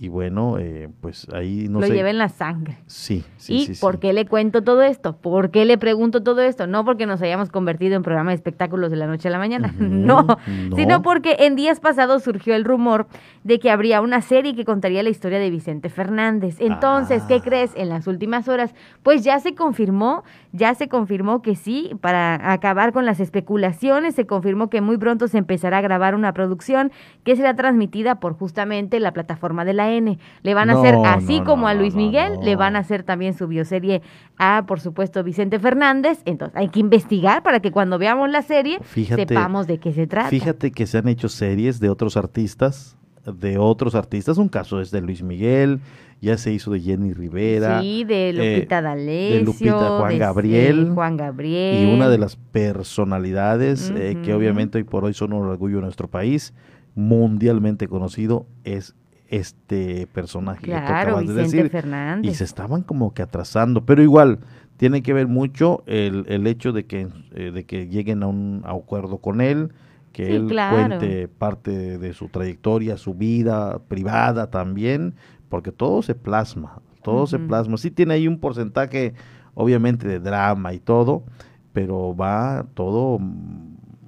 y 0.00 0.08
bueno, 0.08 0.58
eh, 0.58 0.88
pues 1.00 1.26
ahí 1.34 1.66
no 1.68 1.80
Lo 1.80 1.88
sé. 1.88 1.92
lleva 1.94 2.08
en 2.10 2.18
la 2.18 2.28
sangre. 2.28 2.78
Sí, 2.86 3.24
sí, 3.36 3.54
¿Y 3.54 3.66
sí, 3.66 3.74
sí. 3.74 3.80
por 3.80 3.98
qué 3.98 4.12
le 4.12 4.26
cuento 4.26 4.62
todo 4.62 4.82
esto? 4.82 5.16
¿Por 5.16 5.50
qué 5.50 5.64
le 5.64 5.76
pregunto 5.76 6.22
todo 6.22 6.40
esto? 6.40 6.68
No 6.68 6.84
porque 6.84 7.04
nos 7.04 7.20
hayamos 7.20 7.50
convertido 7.50 7.96
en 7.96 8.02
programa 8.04 8.30
de 8.30 8.36
espectáculos 8.36 8.90
de 8.92 8.96
la 8.96 9.08
noche 9.08 9.26
a 9.26 9.32
la 9.32 9.38
mañana, 9.38 9.74
no, 9.78 10.22
no. 10.22 10.36
sino 10.76 11.02
porque 11.02 11.36
en 11.40 11.56
días 11.56 11.80
pasados 11.80 12.22
surgió 12.22 12.54
el 12.54 12.64
rumor 12.64 13.08
de 13.42 13.58
que 13.58 13.70
habría 13.72 14.00
una 14.00 14.20
serie 14.22 14.54
que 14.54 14.64
contaría 14.64 15.02
la 15.02 15.10
historia 15.10 15.40
de 15.40 15.50
Vicente 15.50 15.88
Fernández. 15.88 16.56
Entonces, 16.60 17.22
Ah. 17.24 17.26
¿qué 17.28 17.40
crees? 17.40 17.72
En 17.74 17.88
las 17.88 18.06
últimas 18.06 18.46
horas, 18.48 18.74
pues 19.02 19.24
ya 19.24 19.40
se 19.40 19.54
confirmó, 19.56 20.22
ya 20.52 20.74
se 20.74 20.88
confirmó 20.88 21.42
que 21.42 21.56
sí, 21.56 21.90
para 22.00 22.52
acabar 22.52 22.92
con 22.92 23.04
las 23.04 23.18
especulaciones, 23.18 24.14
se 24.14 24.26
confirmó 24.26 24.70
que 24.70 24.80
muy 24.80 24.96
pronto 24.96 25.26
se 25.26 25.38
empezará 25.38 25.78
a 25.78 25.80
grabar 25.80 26.14
una 26.14 26.32
producción 26.32 26.92
que 27.24 27.34
será 27.34 27.56
transmitida 27.56 28.20
por 28.20 28.34
justamente 28.34 29.00
la 29.00 29.12
plataforma 29.12 29.64
de 29.64 29.72
la 29.74 29.87
N. 29.90 30.18
Le 30.42 30.54
van 30.54 30.70
a 30.70 30.78
hacer 30.78 30.94
así 31.04 31.40
no, 31.40 31.44
como 31.44 31.62
no, 31.62 31.68
a 31.68 31.74
Luis 31.74 31.94
Miguel, 31.94 32.38
le 32.42 32.56
van 32.56 32.76
a 32.76 32.80
hacer 32.80 33.02
también 33.02 33.34
su 33.34 33.46
bioserie 33.46 34.02
a, 34.38 34.64
por 34.66 34.80
supuesto, 34.80 35.22
Vicente 35.24 35.58
Fernández. 35.58 36.20
Entonces, 36.24 36.56
hay 36.56 36.68
que 36.68 36.80
investigar 36.80 37.42
para 37.42 37.60
que 37.60 37.70
cuando 37.70 37.98
veamos 37.98 38.30
la 38.30 38.42
serie 38.42 38.78
Fíjate- 38.82 39.26
sepamos 39.28 39.66
de 39.66 39.78
qué 39.78 39.92
se 39.92 40.06
trata. 40.06 40.28
Fíjate 40.28 40.70
que 40.70 40.86
se 40.86 40.98
han 40.98 41.08
hecho 41.08 41.28
series 41.28 41.80
de 41.80 41.90
otros 41.90 42.16
artistas, 42.16 42.96
de 43.24 43.58
otros 43.58 43.94
artistas. 43.94 44.38
Un 44.38 44.48
caso 44.48 44.80
es 44.80 44.90
de 44.90 45.00
Luis 45.00 45.22
Miguel, 45.22 45.80
ya 46.20 46.36
se 46.36 46.52
hizo 46.52 46.72
de 46.72 46.80
Jenny 46.80 47.12
Rivera. 47.12 47.80
Sí, 47.80 48.04
de 48.04 48.32
Lupita 48.32 48.78
eh, 48.78 48.82
D'Alessio, 48.82 49.38
de 49.38 49.42
Lupita 49.44 49.98
Juan 49.98 50.12
de, 50.12 50.18
Gabriel. 50.18 50.90
Juan 50.94 51.16
Gabriel. 51.16 51.88
Y 51.88 51.94
una 51.94 52.08
de 52.08 52.18
las 52.18 52.36
personalidades 52.36 53.92
eh, 53.96 54.16
que 54.24 54.34
obviamente 54.34 54.78
hoy 54.78 54.84
por 54.84 55.04
hoy 55.04 55.14
son 55.14 55.32
un 55.32 55.46
orgullo 55.46 55.76
de 55.76 55.82
nuestro 55.82 56.08
país, 56.08 56.54
mundialmente 56.94 57.86
conocido, 57.86 58.46
es 58.64 58.96
este 59.28 60.06
personaje 60.08 60.60
que 60.60 60.66
Claro, 60.70 60.96
acabas 60.96 61.26
de 61.26 61.34
decir. 61.34 61.70
Fernández. 61.70 62.32
Y 62.32 62.34
se 62.34 62.44
estaban 62.44 62.82
como 62.82 63.12
que 63.14 63.22
atrasando, 63.22 63.84
pero 63.84 64.02
igual 64.02 64.40
tiene 64.76 65.02
que 65.02 65.12
ver 65.12 65.26
mucho 65.26 65.82
el, 65.86 66.24
el 66.28 66.46
hecho 66.46 66.72
de 66.72 66.86
que, 66.86 67.08
eh, 67.34 67.50
de 67.52 67.64
que 67.64 67.88
lleguen 67.88 68.22
a 68.22 68.26
un 68.28 68.62
acuerdo 68.64 69.18
con 69.18 69.40
él, 69.40 69.72
que 70.12 70.26
Sí, 70.26 70.32
él 70.32 70.46
claro. 70.48 70.98
cuente 70.98 71.28
parte 71.28 71.98
de 71.98 72.12
su 72.14 72.28
trayectoria, 72.28 72.96
su 72.96 73.14
vida 73.14 73.80
privada 73.88 74.50
también, 74.50 75.14
porque 75.48 75.72
todo 75.72 76.02
se 76.02 76.14
plasma, 76.14 76.80
todo 77.02 77.26
se 77.26 77.38
plasma. 77.38 77.76
Sí 77.76 77.90
tiene 77.90 78.14
ahí 78.14 78.28
un 78.28 78.38
porcentaje, 78.38 79.14
obviamente, 79.54 80.08
de 80.08 80.20
drama 80.20 80.72
y 80.74 80.78
todo, 80.80 81.24
pero 81.72 82.16
va 82.16 82.66
todo 82.74 83.18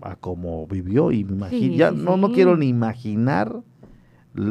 a 0.03 0.17
como 0.17 0.67
vivió 0.67 1.13
y 1.13 1.27
Sí, 1.51 1.77
ya 1.77 1.91
sí, 1.91 1.97
no, 1.99 2.17
no 2.17 2.33
quiero 2.33 2.57
ni 2.57 2.69
imaginar 2.69 3.61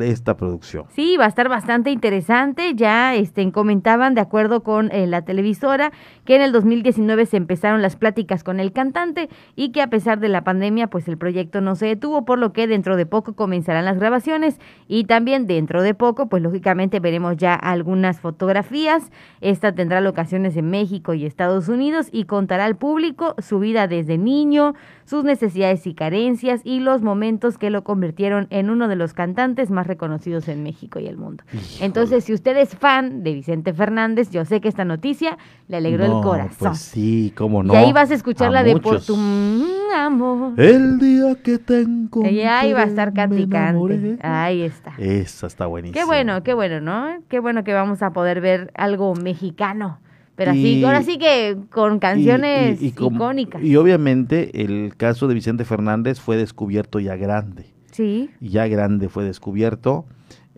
esta 0.02 0.36
producción. 0.38 0.86
Sí, 0.90 1.18
va 1.18 1.26
a 1.26 1.28
estar 1.28 1.50
bastante 1.50 1.90
interesante. 1.92 2.74
Ya 2.76 3.16
este, 3.16 3.50
comentaban, 3.52 4.14
de 4.14 4.22
acuerdo 4.22 4.62
con 4.62 4.92
eh, 4.92 5.08
la 5.08 5.24
televisora, 5.24 5.92
que 6.30 6.36
en 6.36 6.44
el 6.44 6.52
2019 6.52 7.26
se 7.26 7.38
empezaron 7.38 7.82
las 7.82 7.96
pláticas 7.96 8.44
con 8.44 8.60
el 8.60 8.72
cantante 8.72 9.30
y 9.56 9.72
que 9.72 9.82
a 9.82 9.90
pesar 9.90 10.20
de 10.20 10.30
la 10.30 10.44
pandemia, 10.44 10.86
pues 10.86 11.08
el 11.08 11.18
proyecto 11.18 11.60
no 11.60 11.76
se 11.76 11.88
detuvo, 11.88 12.24
por 12.24 12.38
lo 12.38 12.54
que 12.54 12.68
dentro 12.68 12.98
de 12.98 13.08
poco 13.08 13.34
comenzarán 13.34 13.86
las 13.86 13.98
grabaciones 13.98 14.60
y 14.88 15.06
también 15.06 15.48
dentro 15.48 15.82
de 15.82 15.96
poco, 15.96 16.30
pues 16.30 16.44
lógicamente 16.44 17.00
veremos 17.00 17.36
ya 17.38 17.56
algunas 17.56 18.20
fotografías. 18.20 19.10
Esta 19.42 19.74
tendrá 19.74 20.02
locaciones 20.02 20.56
en 20.56 20.70
México 20.70 21.16
y 21.16 21.26
Estados 21.26 21.68
Unidos 21.68 22.10
y 22.12 22.26
contará 22.26 22.66
al 22.66 22.76
público 22.76 23.34
su 23.40 23.58
vida 23.58 23.88
desde 23.88 24.20
niño, 24.20 24.76
sus 25.06 25.24
necesidades 25.24 25.88
y 25.88 25.96
carencias 25.96 26.62
y 26.64 26.80
los 26.80 27.02
momentos 27.02 27.58
que 27.58 27.72
lo 27.72 27.84
convirtieron 27.84 28.46
en 28.52 28.70
uno 28.70 28.88
de 28.88 28.96
los 28.96 29.16
cantantes 29.16 29.72
más 29.72 29.88
reconocidos 29.88 30.48
en 30.48 30.62
México 30.62 31.00
y 31.00 31.08
el 31.08 31.18
mundo. 31.18 31.44
Entonces, 31.82 32.24
si 32.26 32.34
usted 32.34 32.56
es 32.56 32.76
fan 32.76 33.24
de 33.24 33.34
Vicente 33.34 33.74
Fernández, 33.74 34.30
yo 34.30 34.46
sé 34.46 34.62
que 34.62 34.68
esta 34.68 34.86
noticia 34.86 35.40
le 35.68 35.78
alegró 35.78 36.06
el 36.06 36.19
Corazón. 36.22 36.56
Pues 36.70 36.80
sí, 36.80 37.34
cómo 37.36 37.64
no. 37.64 37.74
Y 37.74 37.78
ahí 37.78 37.94
vas 37.94 38.12
a 38.12 38.16
escuchar 38.16 38.52
la 38.52 38.64
de 38.64 38.74
Por 38.74 38.84
muchos. 38.84 39.06
tu 39.08 39.16
mm, 39.18 39.64
amor. 39.96 40.54
El 40.60 41.00
día 41.00 41.36
que 41.44 41.58
tengo. 41.58 42.26
Y 42.26 42.42
ahí 42.42 42.74
va 42.74 42.82
a 42.82 42.86
estar 42.86 43.14
Katy 43.14 43.48
Cante. 43.48 44.18
Ahí 44.22 44.62
está. 44.62 44.94
Esa 44.98 45.48
está 45.48 45.66
buenísima. 45.66 46.00
Qué 46.00 46.06
bueno, 46.06 46.44
qué 46.44 46.54
bueno, 46.54 46.82
¿no? 46.82 47.22
Qué 47.28 47.40
bueno 47.40 47.64
que 47.64 47.74
vamos 47.74 48.02
a 48.02 48.12
poder 48.14 48.42
ver 48.42 48.72
algo 48.76 49.16
mexicano. 49.16 50.00
Pero 50.36 50.52
así, 50.52 50.80
Y- 50.80 50.84
ahora 50.86 51.04
sí 51.04 51.18
que 51.18 51.58
con 51.70 52.00
canciones 52.00 52.82
Y- 52.82 52.88
y- 52.88 52.92
como- 52.94 53.18
icónicas. 53.18 53.62
Y 53.62 53.76
obviamente 53.76 54.62
el 54.64 54.96
caso 54.96 55.28
de 55.28 55.34
Vicente 55.34 55.66
Fernández 55.66 56.20
fue 56.22 56.38
descubierto 56.38 57.00
ya 57.02 57.18
grande. 57.18 57.74
Sí. 57.92 58.30
Ya 58.40 58.66
grande 58.68 59.10
fue 59.10 59.26
descubierto. 59.26 60.06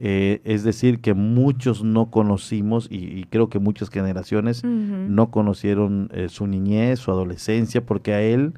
Eh, 0.03 0.41
es 0.45 0.63
decir, 0.63 0.99
que 0.99 1.13
muchos 1.13 1.83
no 1.83 2.09
conocimos 2.09 2.87
y, 2.89 3.19
y 3.19 3.25
creo 3.25 3.49
que 3.49 3.59
muchas 3.59 3.91
generaciones 3.91 4.63
no 4.63 5.29
conocieron 5.29 6.09
eh, 6.11 6.27
su 6.27 6.47
niñez, 6.47 6.97
su 6.97 7.11
adolescencia, 7.11 7.85
porque 7.85 8.13
a 8.13 8.21
él 8.23 8.53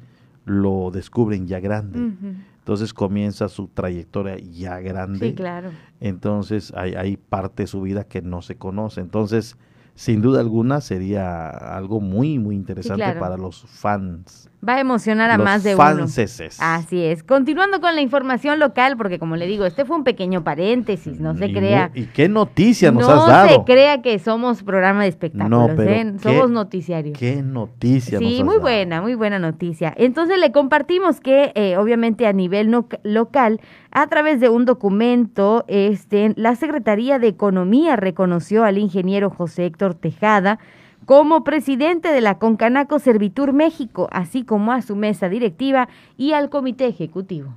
lo 0.46 0.90
descubren 0.90 1.46
ya 1.46 1.60
grande. 1.60 2.14
Entonces 2.60 2.94
comienza 2.94 3.50
su 3.50 3.68
trayectoria 3.68 4.38
ya 4.38 4.80
grande. 4.80 5.28
Sí, 5.28 5.34
claro. 5.34 5.70
Entonces 6.00 6.72
hay, 6.74 6.94
hay 6.94 7.18
parte 7.18 7.64
de 7.64 7.66
su 7.66 7.82
vida 7.82 8.04
que 8.04 8.22
no 8.22 8.40
se 8.40 8.56
conoce. 8.56 9.02
Entonces, 9.02 9.58
sin 9.94 10.22
duda 10.22 10.40
alguna, 10.40 10.80
sería 10.80 11.50
algo 11.50 12.00
muy, 12.00 12.38
muy 12.38 12.56
interesante 12.56 13.04
claro. 13.04 13.20
para 13.20 13.36
los 13.36 13.66
fans. 13.66 14.48
Va 14.66 14.74
a 14.76 14.80
emocionar 14.80 15.30
a 15.30 15.36
Los 15.36 15.44
más 15.44 15.62
de 15.62 15.74
uno. 15.74 15.82
fanceses. 15.84 16.56
Así 16.60 17.02
es. 17.04 17.22
Continuando 17.22 17.80
con 17.80 17.94
la 17.94 18.00
información 18.00 18.58
local, 18.58 18.96
porque 18.96 19.18
como 19.18 19.36
le 19.36 19.46
digo, 19.46 19.66
este 19.66 19.84
fue 19.84 19.96
un 19.96 20.04
pequeño 20.04 20.42
paréntesis, 20.44 21.20
no 21.20 21.34
se 21.36 21.46
Y 21.46 21.52
crea. 21.52 21.90
¿Y 21.94 22.04
qué 22.06 22.28
noticia 22.28 22.90
nos 22.90 23.06
no 23.06 23.12
has 23.14 23.26
dado? 23.26 23.48
se 23.48 23.64
crea 23.64 24.00
que 24.00 24.18
somos 24.18 24.62
programa 24.62 25.02
de 25.02 25.08
espectáculos, 25.08 25.68
No, 25.70 25.76
pero 25.76 25.90
¿eh? 25.90 26.14
somos 26.22 26.50
noticiario. 26.50 27.12
¿Qué 27.12 27.42
noticia 27.42 28.18
nos 28.20 28.28
Sí, 28.28 28.38
has 28.38 28.44
muy 28.44 28.54
dado? 28.54 28.60
buena, 28.62 29.02
muy 29.02 29.14
buena 29.14 29.38
noticia. 29.38 29.92
Entonces 29.96 30.38
le 30.38 30.50
compartimos 30.52 31.20
que, 31.20 31.52
eh, 31.54 31.76
obviamente, 31.76 32.26
a 32.26 32.32
nivel 32.32 32.70
no- 32.70 32.88
local, 33.02 33.60
a 33.90 34.06
través 34.06 34.40
de 34.40 34.48
un 34.48 34.64
documento, 34.64 35.64
este, 35.68 36.32
la 36.36 36.56
Secretaría 36.56 37.18
de 37.18 37.28
Economía 37.28 37.96
reconoció 37.96 38.64
al 38.64 38.78
ingeniero 38.78 39.30
José 39.30 39.66
Héctor 39.66 39.94
Tejada 39.94 40.58
como 41.06 41.44
presidente 41.44 42.08
de 42.08 42.20
la 42.20 42.38
Concanaco 42.38 42.98
Servitur 42.98 43.52
México, 43.52 44.08
así 44.12 44.44
como 44.44 44.72
a 44.72 44.82
su 44.82 44.96
mesa 44.96 45.28
directiva 45.28 45.88
y 46.16 46.32
al 46.32 46.50
comité 46.50 46.86
ejecutivo. 46.86 47.56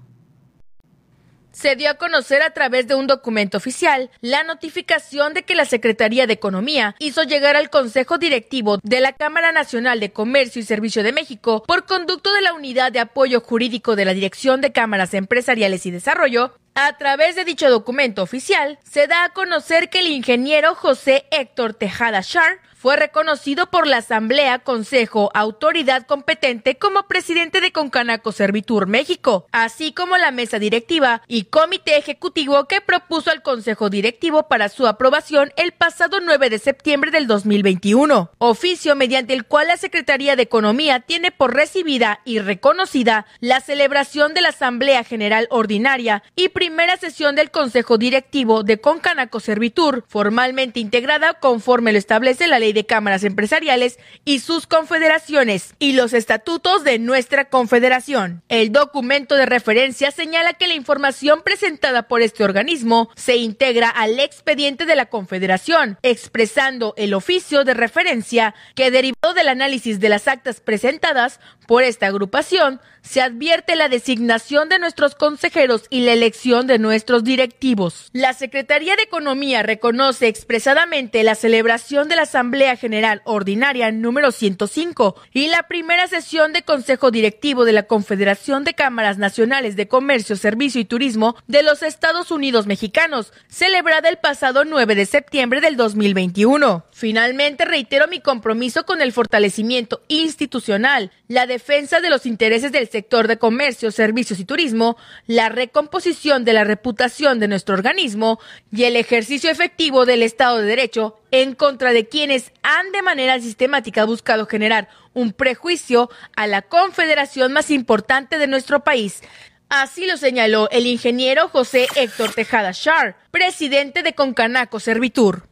Se 1.58 1.76
dio 1.76 1.90
a 1.90 1.96
conocer 1.96 2.44
a 2.44 2.52
través 2.52 2.88
de 2.88 2.94
un 2.94 3.08
documento 3.08 3.58
oficial 3.58 4.12
la 4.22 4.44
notificación 4.44 5.34
de 5.34 5.42
que 5.42 5.56
la 5.56 5.66
Secretaría 5.66 6.28
de 6.28 6.34
Economía 6.34 6.96
hizo 7.00 7.24
llegar 7.24 7.56
al 7.56 7.72
Consejo 7.72 8.20
Directivo 8.20 8.78
de 8.84 9.02
la 9.02 9.14
Cámara 9.14 9.52
Nacional 9.52 10.00
de 10.00 10.12
Comercio 10.12 10.62
y 10.62 10.66
Servicio 10.66 11.02
de 11.02 11.14
México 11.14 11.64
por 11.66 11.88
conducto 11.88 12.32
de 12.32 12.42
la 12.42 12.54
Unidad 12.54 12.92
de 12.92 13.00
Apoyo 13.00 13.42
Jurídico 13.42 13.96
de 13.96 14.06
la 14.06 14.14
Dirección 14.14 14.62
de 14.62 14.72
Cámaras 14.72 15.16
Empresariales 15.16 15.88
y 15.88 15.90
Desarrollo. 15.92 16.54
A 16.76 16.96
través 16.98 17.36
de 17.36 17.44
dicho 17.44 17.72
documento 17.72 18.22
oficial, 18.22 18.78
se 18.84 19.08
da 19.08 19.24
a 19.24 19.30
conocer 19.30 19.90
que 19.90 20.02
el 20.02 20.08
ingeniero 20.12 20.76
José 20.76 21.26
Héctor 21.32 21.74
Tejada 21.74 22.22
Char 22.22 22.60
fue 22.78 22.96
reconocido 22.96 23.72
por 23.72 23.88
la 23.88 23.98
Asamblea, 23.98 24.60
Consejo, 24.60 25.32
Autoridad 25.34 26.06
competente 26.06 26.78
como 26.78 27.08
presidente 27.08 27.60
de 27.60 27.72
Concanaco 27.72 28.32
Servitur 28.32 28.86
México, 28.86 29.48
así 29.52 29.94
como 29.94 30.16
la 30.18 30.30
mesa 30.32 30.60
directiva 30.60 31.24
y 31.28 31.46
comité 31.46 31.98
ejecutivo 31.98 32.66
que 32.66 32.82
propuso 32.82 33.32
al 33.32 33.42
Consejo 33.42 33.90
Directivo 33.90 34.48
para 34.48 34.70
su 34.70 34.86
aprobación 34.86 35.52
el 35.58 35.72
pasado 35.72 36.20
9 36.20 36.52
de 36.52 36.60
septiembre 36.60 37.10
del 37.10 37.26
2021, 37.26 38.32
oficio 38.38 38.96
mediante 38.96 39.34
el 39.34 39.46
cual 39.46 39.70
la 39.70 39.78
Secretaría 39.78 40.36
de 40.36 40.44
Economía 40.44 41.00
tiene 41.00 41.32
por 41.32 41.56
recibida 41.56 42.20
y 42.26 42.40
reconocida 42.40 43.26
la 43.40 43.60
celebración 43.60 44.36
de 44.36 44.42
la 44.42 44.50
Asamblea 44.50 45.04
General 45.04 45.48
Ordinaria 45.50 46.22
y 46.36 46.50
primera 46.50 46.98
sesión 46.98 47.36
del 47.36 47.50
Consejo 47.50 47.98
Directivo 47.98 48.62
de 48.62 48.80
Concanaco 48.80 49.40
Servitur, 49.40 50.06
formalmente 50.08 50.80
integrada 50.80 51.34
conforme 51.36 51.92
lo 51.92 51.98
establece 51.98 52.48
la 52.48 52.60
Ley 52.60 52.67
de 52.74 52.86
Cámaras 52.86 53.24
Empresariales 53.24 54.00
y 54.26 54.40
sus 54.40 54.68
confederaciones 54.68 55.76
y 55.80 55.94
los 55.94 56.14
estatutos 56.14 56.84
de 56.84 57.00
nuestra 57.00 57.46
confederación. 57.46 58.44
El 58.50 58.72
documento 58.72 59.36
de 59.36 59.46
referencia 59.46 60.12
señala 60.12 60.54
que 60.54 60.68
la 60.68 60.74
información 60.74 61.42
presentada 61.44 62.08
por 62.08 62.22
este 62.22 62.44
organismo 62.44 63.10
se 63.16 63.38
integra 63.38 63.90
al 63.90 64.20
expediente 64.20 64.86
de 64.86 64.96
la 64.96 65.08
confederación, 65.08 65.98
expresando 66.04 66.94
el 66.98 67.14
oficio 67.14 67.64
de 67.64 67.74
referencia 67.74 68.56
que 68.76 68.92
derivado 68.92 69.34
del 69.34 69.50
análisis 69.50 70.00
de 70.00 70.10
las 70.10 70.28
actas 70.28 70.60
presentadas 70.60 71.40
por 71.68 71.84
esta 71.84 72.08
agrupación, 72.08 72.80
se 73.02 73.22
advierte 73.22 73.76
la 73.76 73.90
designación 73.90 74.70
de 74.70 74.80
nuestros 74.80 75.16
consejeros 75.16 75.84
y 75.90 76.02
la 76.02 76.14
elección 76.14 76.68
de 76.68 76.78
nuestros 76.78 77.24
directivos. 77.24 78.10
La 78.12 78.34
Secretaría 78.34 78.96
de 78.96 79.04
Economía 79.04 79.64
reconoce 79.64 80.28
expresadamente 80.28 81.24
la 81.24 81.36
celebración 81.36 82.10
de 82.10 82.18
la 82.18 82.24
Asamblea 82.24 82.57
General 82.76 83.22
Ordinaria 83.24 83.92
número 83.92 84.32
105 84.32 85.16
y 85.32 85.48
la 85.48 85.64
primera 85.64 86.08
sesión 86.08 86.54
de 86.54 86.64
Consejo 86.64 87.12
Directivo 87.12 87.66
de 87.66 87.72
la 87.72 87.84
Confederación 87.84 88.64
de 88.64 88.74
Cámaras 88.74 89.20
Nacionales 89.20 89.76
de 89.76 89.88
Comercio, 89.88 90.36
Servicio 90.36 90.82
y 90.82 90.86
Turismo 90.86 91.36
de 91.48 91.62
los 91.62 91.84
Estados 91.84 92.32
Unidos 92.32 92.66
Mexicanos, 92.66 93.32
celebrada 93.48 94.10
el 94.10 94.18
pasado 94.18 94.66
9 94.66 94.96
de 94.96 95.06
septiembre 95.06 95.62
del 95.62 95.78
2021. 95.78 96.86
Finalmente, 96.92 97.64
reitero 97.64 98.08
mi 98.08 98.22
compromiso 98.22 98.86
con 98.86 99.02
el 99.02 99.14
fortalecimiento 99.14 100.02
institucional, 100.08 101.12
la 101.28 101.46
defensa 101.46 102.02
de 102.02 102.10
los 102.10 102.26
intereses 102.26 102.72
del 102.72 102.90
sector 102.90 103.28
de 103.28 103.38
comercio, 103.38 103.92
servicios 103.92 104.40
y 104.40 104.46
turismo, 104.46 104.98
la 105.28 105.50
recomposición 105.50 106.44
de 106.44 106.54
la 106.54 106.64
reputación 106.64 107.40
de 107.40 107.48
nuestro 107.48 107.76
organismo 107.76 108.40
y 108.72 108.86
el 108.86 108.96
ejercicio 108.96 109.52
efectivo 109.52 110.08
del 110.08 110.24
Estado 110.24 110.58
de 110.58 110.66
Derecho 110.66 111.20
en 111.32 111.56
contra 111.56 111.92
de 111.92 112.08
quienes 112.08 112.47
han 112.64 112.92
de 112.92 113.02
manera 113.02 113.40
sistemática 113.40 114.06
buscado 114.06 114.46
generar 114.46 114.90
un 115.14 115.34
prejuicio 115.34 116.10
a 116.36 116.48
la 116.48 116.62
confederación 116.62 117.54
más 117.54 117.72
importante 117.72 118.38
de 118.38 118.48
nuestro 118.48 118.84
país. 118.84 119.22
Así 119.70 120.06
lo 120.06 120.18
señaló 120.18 120.70
el 120.72 120.86
ingeniero 120.86 121.50
José 121.50 121.88
Héctor 121.96 122.34
Tejada 122.34 122.72
Char, 122.74 123.18
presidente 123.32 124.04
de 124.04 124.14
Concanaco 124.14 124.80
Servitur. 124.80 125.48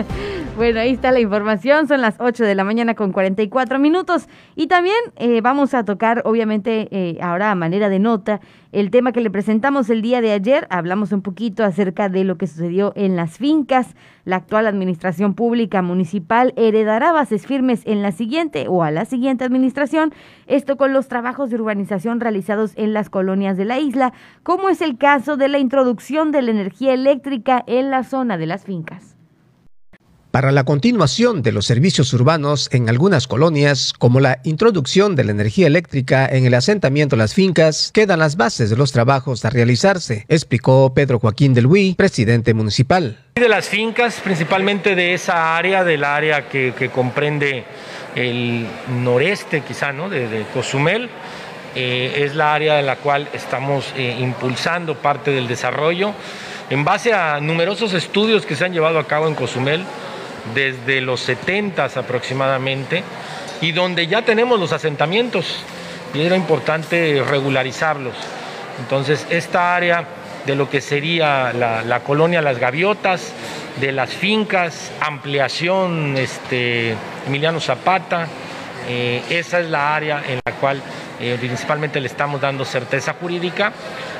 Bueno, 0.60 0.80
ahí 0.80 0.90
está 0.90 1.10
la 1.10 1.20
información, 1.20 1.88
son 1.88 2.02
las 2.02 2.16
8 2.20 2.44
de 2.44 2.54
la 2.54 2.64
mañana 2.64 2.94
con 2.94 3.12
44 3.12 3.78
minutos. 3.78 4.28
Y 4.56 4.66
también 4.66 4.98
eh, 5.16 5.40
vamos 5.40 5.72
a 5.72 5.86
tocar, 5.86 6.20
obviamente, 6.26 6.86
eh, 6.90 7.16
ahora 7.22 7.50
a 7.50 7.54
manera 7.54 7.88
de 7.88 7.98
nota, 7.98 8.42
el 8.70 8.90
tema 8.90 9.12
que 9.12 9.22
le 9.22 9.30
presentamos 9.30 9.88
el 9.88 10.02
día 10.02 10.20
de 10.20 10.32
ayer, 10.32 10.66
hablamos 10.68 11.12
un 11.12 11.22
poquito 11.22 11.64
acerca 11.64 12.10
de 12.10 12.24
lo 12.24 12.36
que 12.36 12.46
sucedió 12.46 12.92
en 12.94 13.16
las 13.16 13.38
fincas, 13.38 13.96
la 14.26 14.36
actual 14.36 14.66
administración 14.66 15.32
pública 15.32 15.80
municipal 15.80 16.52
heredará 16.56 17.10
bases 17.10 17.46
firmes 17.46 17.80
en 17.86 18.02
la 18.02 18.12
siguiente 18.12 18.66
o 18.68 18.82
a 18.82 18.90
la 18.90 19.06
siguiente 19.06 19.44
administración, 19.44 20.12
esto 20.46 20.76
con 20.76 20.92
los 20.92 21.08
trabajos 21.08 21.48
de 21.48 21.56
urbanización 21.56 22.20
realizados 22.20 22.74
en 22.76 22.92
las 22.92 23.08
colonias 23.08 23.56
de 23.56 23.64
la 23.64 23.78
isla, 23.78 24.12
como 24.42 24.68
es 24.68 24.82
el 24.82 24.98
caso 24.98 25.38
de 25.38 25.48
la 25.48 25.58
introducción 25.58 26.32
de 26.32 26.42
la 26.42 26.50
energía 26.50 26.92
eléctrica 26.92 27.64
en 27.66 27.90
la 27.90 28.04
zona 28.04 28.36
de 28.36 28.44
las 28.44 28.66
fincas. 28.66 29.19
Para 30.30 30.52
la 30.52 30.62
continuación 30.62 31.42
de 31.42 31.50
los 31.50 31.66
servicios 31.66 32.12
urbanos 32.12 32.68
en 32.72 32.88
algunas 32.88 33.26
colonias, 33.26 33.92
como 33.92 34.20
la 34.20 34.38
introducción 34.44 35.16
de 35.16 35.24
la 35.24 35.32
energía 35.32 35.66
eléctrica 35.66 36.24
en 36.26 36.46
el 36.46 36.54
asentamiento 36.54 37.16
Las 37.16 37.34
Fincas, 37.34 37.90
quedan 37.92 38.20
las 38.20 38.36
bases 38.36 38.70
de 38.70 38.76
los 38.76 38.92
trabajos 38.92 39.44
a 39.44 39.50
realizarse, 39.50 40.26
explicó 40.28 40.94
Pedro 40.94 41.18
Joaquín 41.18 41.52
del 41.52 41.66
Huy, 41.66 41.94
presidente 41.94 42.54
municipal. 42.54 43.18
De 43.34 43.48
las 43.48 43.68
fincas, 43.68 44.20
principalmente 44.22 44.94
de 44.94 45.14
esa 45.14 45.56
área, 45.56 45.82
del 45.82 46.04
área 46.04 46.48
que, 46.48 46.90
comprende 46.94 47.64
el 48.14 48.66
noreste 49.02 49.62
quizá, 49.62 49.92
¿no? 49.92 50.08
de 50.08 50.44
Cozumel, 50.54 51.10
eh, 51.74 52.24
es 52.24 52.34
la 52.34 52.54
área 52.54 52.80
en 52.80 52.86
la 52.86 52.96
cual 52.96 53.28
estamos 53.32 53.92
eh, 53.96 54.16
impulsando 54.20 54.96
parte 54.96 55.30
del 55.30 55.46
desarrollo 55.46 56.12
en 56.68 56.84
base 56.84 57.12
a 57.12 57.40
numerosos 57.40 57.94
estudios 57.94 58.44
que 58.44 58.56
se 58.56 58.64
han 58.64 58.72
llevado 58.72 58.98
a 58.98 59.06
cabo 59.06 59.28
en 59.28 59.36
Cozumel 59.36 59.84
desde 60.54 61.00
los 61.00 61.20
70 61.20 61.84
aproximadamente 61.84 63.02
y 63.60 63.72
donde 63.72 64.06
ya 64.06 64.22
tenemos 64.22 64.58
los 64.58 64.72
asentamientos 64.72 65.64
y 66.14 66.22
era 66.22 66.36
importante 66.36 67.22
regularizarlos. 67.28 68.14
Entonces 68.80 69.26
esta 69.30 69.76
área 69.76 70.04
de 70.46 70.54
lo 70.54 70.70
que 70.70 70.80
sería 70.80 71.52
la, 71.52 72.00
colonia 72.00 72.40
Las 72.40 72.58
Gaviotas 72.58 73.32
de 73.80 73.92
las 73.92 74.10
fincas, 74.10 74.90
ampliación 75.00 76.16
este, 76.16 76.94
Emiliano 77.26 77.60
Zapata. 77.60 78.26
Eh, 78.88 79.22
esa 79.30 79.60
es 79.60 79.68
la 79.68 79.94
área 79.94 80.22
en 80.26 80.40
la 80.44 80.52
cual 80.52 80.82
eh, 81.20 81.36
principalmente 81.38 82.00
le 82.00 82.06
estamos 82.06 82.40
dando 82.40 82.64
certeza 82.64 83.14
jurídica, 83.20 83.72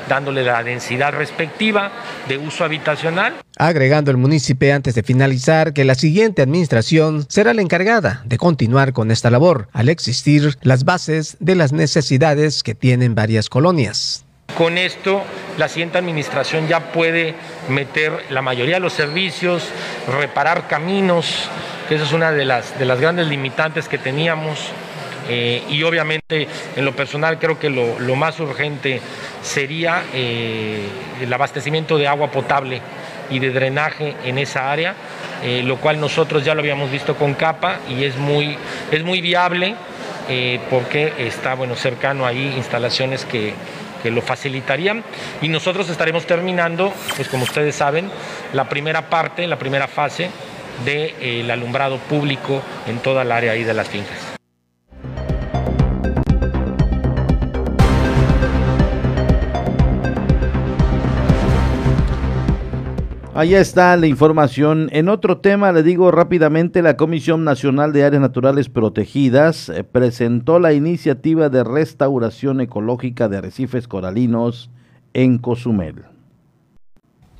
dándole 0.09 0.44
la 0.44 0.62
densidad 0.62 1.12
respectiva 1.12 1.90
de 2.28 2.39
uso 2.39 2.64
habitacional. 2.64 3.35
Agregando 3.56 4.10
el 4.10 4.16
municipio 4.16 4.74
antes 4.74 4.94
de 4.94 5.02
finalizar 5.02 5.72
que 5.72 5.85
la 5.85 5.94
siguiente 5.94 6.43
administración 6.43 7.24
será 7.28 7.55
la 7.55 7.62
encargada 7.62 8.22
de 8.24 8.36
continuar 8.36 8.93
con 8.93 9.10
esta 9.10 9.31
labor, 9.31 9.68
al 9.72 9.89
existir 9.89 10.56
las 10.62 10.85
bases 10.85 11.36
de 11.40 11.55
las 11.55 11.72
necesidades 11.72 12.62
que 12.62 12.74
tienen 12.74 13.14
varias 13.14 13.48
colonias. 13.48 14.24
Con 14.56 14.78
esto, 14.78 15.22
la 15.59 15.68
siguiente 15.68 15.98
administración 15.98 16.68
ya 16.68 16.93
puede 16.93 17.35
meter 17.68 18.12
la 18.31 18.43
mayoría 18.43 18.74
de 18.74 18.81
los 18.81 18.93
servicios, 18.93 19.68
reparar 20.09 20.66
caminos, 20.66 21.48
que 21.89 21.94
esa 21.94 22.05
es 22.05 22.12
una 22.12 22.32
de 22.32 22.44
las, 22.44 22.78
de 22.78 22.85
las 22.85 23.01
grandes 23.01 23.27
limitantes 23.28 23.89
que 23.89 23.98
teníamos. 23.98 24.70
Eh, 25.32 25.62
y 25.70 25.85
obviamente, 25.85 26.48
en 26.74 26.85
lo 26.85 26.94
personal, 26.97 27.39
creo 27.39 27.57
que 27.57 27.70
lo, 27.70 28.16
más 28.16 28.40
urgente 28.40 29.01
sería 29.43 30.02
eh, 30.12 30.82
el 31.23 31.32
abastecimiento 31.32 31.98
de 31.98 32.09
agua 32.09 32.32
potable 32.32 32.81
y 33.31 33.39
de 33.39 33.51
drenaje 33.51 34.16
en 34.24 34.39
esa 34.39 34.73
área, 34.73 34.94
eh, 35.44 35.62
lo 35.65 35.77
cual 35.77 36.01
nosotros 36.01 36.44
ya 36.44 36.55
lo 36.55 36.61
habíamos 36.61 36.90
visto 36.90 37.15
con 37.15 37.35
capa 37.35 37.78
y 37.89 38.02
es 38.02 38.16
muy, 38.16 38.59
es 38.90 39.05
muy 39.05 39.20
viable 39.20 39.77
porque 40.69 41.12
está 41.19 41.55
bueno, 41.55 41.74
cercano 41.74 42.24
ahí 42.24 42.55
instalaciones 42.57 43.24
que, 43.24 43.52
que 44.01 44.12
lo 44.12 44.23
facilitarían 44.23 45.02
y 45.43 45.48
nosotros 45.48 45.89
estaremos 45.90 46.24
terminando, 46.24 46.93
pues 47.16 47.28
como 47.28 47.43
ustedes 47.43 47.74
saben, 47.74 48.09
la 48.52 48.69
primera 48.69 49.11
parte, 49.11 49.44
la 49.48 49.59
primera 49.59 49.89
fase 49.89 50.31
del 50.85 51.47
de, 51.47 51.52
alumbrado 51.52 51.98
público 51.98 52.62
en 52.86 52.98
toda 53.01 53.23
el 53.23 53.32
área 53.32 53.52
ahí 53.52 53.65
de 53.65 53.74
las 53.74 53.89
fincas. 53.89 54.39
Ahí 63.40 63.54
está 63.54 63.96
la 63.96 64.06
información. 64.06 64.90
En 64.92 65.08
otro 65.08 65.38
tema, 65.38 65.72
le 65.72 65.82
digo 65.82 66.10
rápidamente, 66.10 66.82
la 66.82 66.98
Comisión 66.98 67.42
Nacional 67.42 67.90
de 67.94 68.04
Áreas 68.04 68.20
Naturales 68.20 68.68
Protegidas 68.68 69.70
eh, 69.70 69.82
presentó 69.82 70.58
la 70.58 70.74
iniciativa 70.74 71.48
de 71.48 71.64
restauración 71.64 72.60
ecológica 72.60 73.30
de 73.30 73.38
arrecifes 73.38 73.88
coralinos 73.88 74.70
en 75.14 75.38
Cozumel 75.38 76.04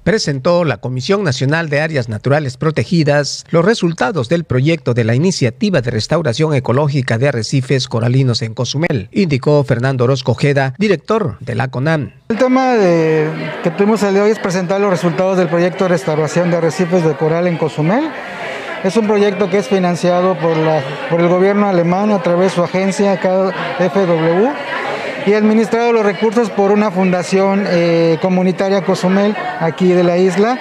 presentó 0.02 0.64
la 0.64 0.78
Comisión 0.78 1.22
Nacional 1.24 1.68
de 1.68 1.81
Áreas 1.81 2.09
Naturales 2.09 2.56
Protegidas 2.56 3.44
los 3.51 3.64
resultados 3.64 4.28
del 4.28 4.44
proyecto 4.44 4.94
de 4.94 5.05
la 5.05 5.14
Iniciativa 5.14 5.81
de 5.81 5.90
Restauración 5.90 6.55
Ecológica 6.55 7.18
de 7.18 7.28
Arrecifes 7.28 7.89
Coralinos 7.89 8.43
en 8.43 8.55
Cozumel, 8.55 9.09
indicó 9.12 9.62
Fernando 9.64 10.05
Orozco 10.05 10.32
Ojeda, 10.32 10.74
director 10.78 11.36
de 11.40 11.55
la 11.55 11.68
CONAM. 11.68 12.12
El 12.28 12.36
tema 12.36 12.74
que 12.77 13.70
tuvimos 13.77 14.02
el 14.02 14.14
de 14.14 14.20
hoy 14.22 14.31
es 14.31 14.39
presentar 14.39 14.81
los 14.81 14.90
resultados 14.90 15.36
del 15.36 15.48
proyecto 15.48 15.85
de 15.85 15.89
restauración 15.89 16.51
de 16.51 16.56
arrecifes 16.56 17.05
de 17.05 17.14
coral 17.16 17.47
en 17.47 17.59
Cozumel. 17.59 18.10
Es 18.82 18.97
un 18.97 19.06
proyecto 19.06 19.51
que 19.51 19.59
es 19.59 19.68
financiado 19.68 20.39
por, 20.39 20.56
por 21.10 21.20
el 21.20 21.28
gobierno 21.28 21.68
alemán 21.68 22.10
a 22.12 22.22
través 22.22 22.52
de 22.52 22.56
su 22.56 22.62
agencia 22.62 23.20
KfW 23.20 24.80
y 25.27 25.35
administrado 25.35 25.93
los 25.93 26.05
recursos 26.05 26.51
por 26.51 26.73
una 26.73 26.91
fundación 26.91 27.65
eh, 27.69 28.19
comunitaria 28.23 28.85
Cozumel 28.85 29.37
aquí 29.61 29.93
de 29.93 30.05
la 30.05 30.17
isla 30.17 30.59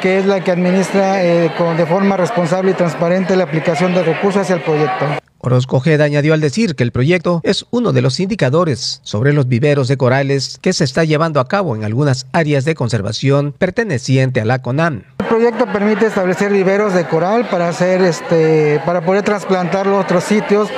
que 0.00 0.18
es 0.18 0.26
la 0.26 0.44
que 0.44 0.50
administra 0.50 1.24
eh, 1.24 1.50
con, 1.56 1.76
de 1.76 1.86
forma 1.86 2.16
responsable 2.16 2.72
y 2.72 2.74
transparente 2.74 3.34
la 3.34 3.44
aplicación 3.44 3.94
de 3.94 4.02
recursos 4.02 4.42
hacia 4.42 4.56
el 4.56 4.62
proyecto. 4.62 5.06
Orozco 5.38 5.76
Ojeda 5.76 6.04
añadió 6.04 6.34
al 6.34 6.40
decir 6.40 6.74
que 6.74 6.82
el 6.82 6.92
proyecto 6.92 7.40
es 7.44 7.66
uno 7.70 7.92
de 7.92 8.02
los 8.02 8.18
indicadores 8.18 9.00
sobre 9.04 9.32
los 9.32 9.48
viveros 9.48 9.86
de 9.86 9.96
corales 9.96 10.58
que 10.60 10.72
se 10.72 10.84
está 10.84 11.04
llevando 11.04 11.38
a 11.40 11.46
cabo 11.46 11.76
en 11.76 11.84
algunas 11.84 12.26
áreas 12.32 12.64
de 12.64 12.74
conservación 12.74 13.54
perteneciente 13.56 14.40
a 14.40 14.44
la 14.44 14.60
CONAM. 14.60 15.04
El 15.18 15.26
proyecto 15.26 15.66
permite 15.72 16.06
establecer 16.06 16.50
viveros 16.50 16.94
de 16.94 17.04
coral 17.06 17.48
para 17.48 17.68
hacer 17.68 18.02
este 18.02 18.80
para 18.84 19.02
poder 19.02 19.22
trasplantarlo 19.22 19.98
a 19.98 20.00
otros 20.00 20.24
sitios 20.24 20.68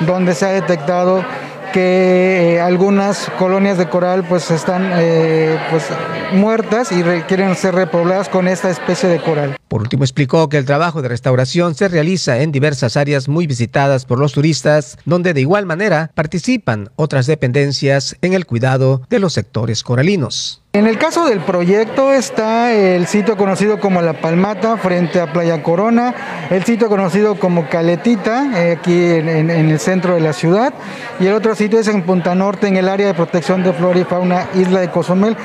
donde 0.00 0.34
se 0.34 0.44
ha 0.44 0.50
detectado 0.50 1.24
que 1.72 2.54
eh, 2.54 2.60
algunas 2.60 3.30
colonias 3.38 3.78
de 3.78 3.88
coral 3.88 4.24
pues 4.28 4.50
están 4.50 4.90
eh, 4.94 5.58
pues 5.70 5.84
muertas 6.32 6.92
y 6.92 7.02
requieren 7.02 7.54
ser 7.54 7.74
repobladas 7.74 8.28
con 8.28 8.48
esta 8.48 8.70
especie 8.70 9.08
de 9.08 9.20
coral. 9.20 9.56
Por 9.68 9.82
último 9.82 10.04
explicó 10.04 10.48
que 10.48 10.56
el 10.56 10.64
trabajo 10.64 11.02
de 11.02 11.08
restauración 11.08 11.74
se 11.74 11.88
realiza 11.88 12.40
en 12.40 12.52
diversas 12.52 12.96
áreas 12.96 13.28
muy 13.28 13.46
visitadas 13.46 14.04
por 14.04 14.18
los 14.18 14.32
turistas, 14.32 14.98
donde 15.04 15.34
de 15.34 15.42
igual 15.42 15.66
manera 15.66 16.10
participan 16.14 16.90
otras 16.96 17.26
dependencias 17.26 18.16
en 18.22 18.32
el 18.32 18.46
cuidado 18.46 19.02
de 19.10 19.18
los 19.18 19.34
sectores 19.34 19.82
coralinos. 19.82 20.62
En 20.74 20.86
el 20.86 20.96
caso 20.96 21.26
del 21.26 21.40
proyecto 21.40 22.12
está 22.12 22.72
el 22.72 23.06
sitio 23.06 23.36
conocido 23.36 23.80
como 23.80 24.00
La 24.00 24.12
Palmata 24.12 24.76
frente 24.76 25.18
a 25.18 25.32
Playa 25.32 25.62
Corona, 25.62 26.14
el 26.50 26.62
sitio 26.62 26.88
conocido 26.88 27.34
como 27.36 27.68
Caletita, 27.68 28.46
eh, 28.54 28.76
aquí 28.78 28.92
en, 28.92 29.50
el 29.50 29.80
centro 29.80 30.14
de 30.14 30.20
la 30.20 30.32
ciudad, 30.32 30.72
y 31.18 31.26
el 31.26 31.32
otro 31.32 31.56
sitio 31.56 31.80
es 31.80 31.88
en 31.88 32.02
Punta 32.02 32.34
Norte, 32.36 32.68
en 32.68 32.76
el 32.76 32.88
área 32.88 33.08
de 33.08 33.14
protección 33.14 33.64
de 33.64 33.72
flora 33.72 33.98
y 33.98 34.04
fauna, 34.04 34.46
Isla 34.54 34.80
de 34.80 34.90
Cozumel. 34.90 35.36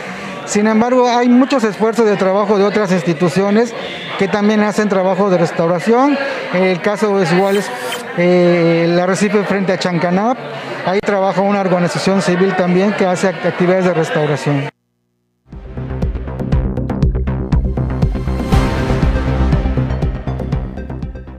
Sin 0.45 0.67
embargo, 0.67 1.07
hay 1.07 1.29
muchos 1.29 1.63
esfuerzos 1.63 2.05
de 2.05 2.15
trabajo 2.15 2.59
de 2.59 2.65
otras 2.65 2.91
instituciones 2.91 3.73
que 4.19 4.27
también 4.27 4.61
hacen 4.61 4.87
trabajo 4.87 5.29
de 5.29 5.39
restauración. 5.39 6.15
El 6.53 6.79
caso 6.81 7.19
es 7.19 7.31
igual 7.31 7.57
es 7.57 7.71
eh, 8.17 8.85
el 8.85 9.45
frente 9.45 9.71
a 9.71 9.79
Chancanap. 9.79 10.37
Ahí 10.85 10.99
trabaja 10.99 11.41
una 11.41 11.61
organización 11.61 12.21
civil 12.21 12.55
también 12.55 12.91
que 12.91 13.05
hace 13.05 13.29
actividades 13.29 13.85
de 13.85 13.93
restauración. 13.93 14.73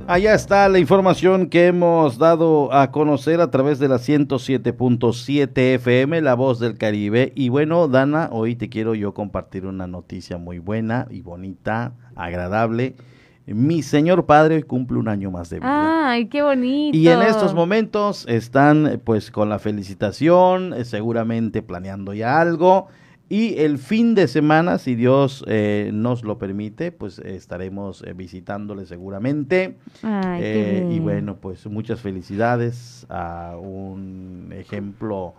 Allá 0.06 0.34
está 0.34 0.68
la 0.68 0.78
información 0.78 1.48
que 1.48 1.66
hemos 1.66 2.18
dado 2.18 2.70
a 2.74 2.90
conocer 2.90 3.40
a 3.40 3.50
través 3.50 3.78
de 3.78 3.88
la 3.88 3.96
107.7 3.96 5.74
FM, 5.76 6.20
La 6.20 6.34
Voz 6.34 6.58
del 6.58 6.76
Caribe. 6.76 7.32
Y 7.34 7.48
bueno, 7.48 7.88
Dana, 7.88 8.28
hoy 8.30 8.54
te 8.54 8.68
quiero 8.68 8.94
yo 8.94 9.14
compartir 9.14 9.64
una 9.64 9.86
noticia 9.86 10.36
muy 10.36 10.58
buena 10.58 11.06
y 11.08 11.22
bonita, 11.22 11.94
agradable. 12.16 12.96
Mi 13.46 13.82
señor 13.82 14.26
padre 14.26 14.56
hoy 14.56 14.62
cumple 14.62 14.98
un 14.98 15.08
año 15.08 15.30
más 15.30 15.48
de 15.48 15.60
vida. 15.60 16.10
¡Ay, 16.10 16.26
qué 16.26 16.42
bonito! 16.42 16.96
Y 16.96 17.08
en 17.08 17.22
estos 17.22 17.54
momentos 17.54 18.26
están 18.28 19.00
pues 19.04 19.30
con 19.30 19.48
la 19.48 19.58
felicitación, 19.58 20.74
eh, 20.74 20.84
seguramente 20.84 21.62
planeando 21.62 22.12
ya 22.12 22.40
algo. 22.42 22.88
Y 23.28 23.58
el 23.58 23.78
fin 23.78 24.14
de 24.14 24.28
semana, 24.28 24.76
si 24.78 24.94
Dios 24.94 25.44
eh, 25.48 25.90
nos 25.94 26.24
lo 26.24 26.38
permite, 26.38 26.92
pues 26.92 27.18
estaremos 27.18 28.02
eh, 28.02 28.12
visitándole 28.12 28.84
seguramente. 28.84 29.78
Eh, 30.02 30.86
y 30.90 30.98
bueno, 30.98 31.36
pues 31.36 31.66
muchas 31.66 32.00
felicidades 32.00 33.06
a 33.08 33.56
un 33.58 34.52
ejemplo 34.54 35.34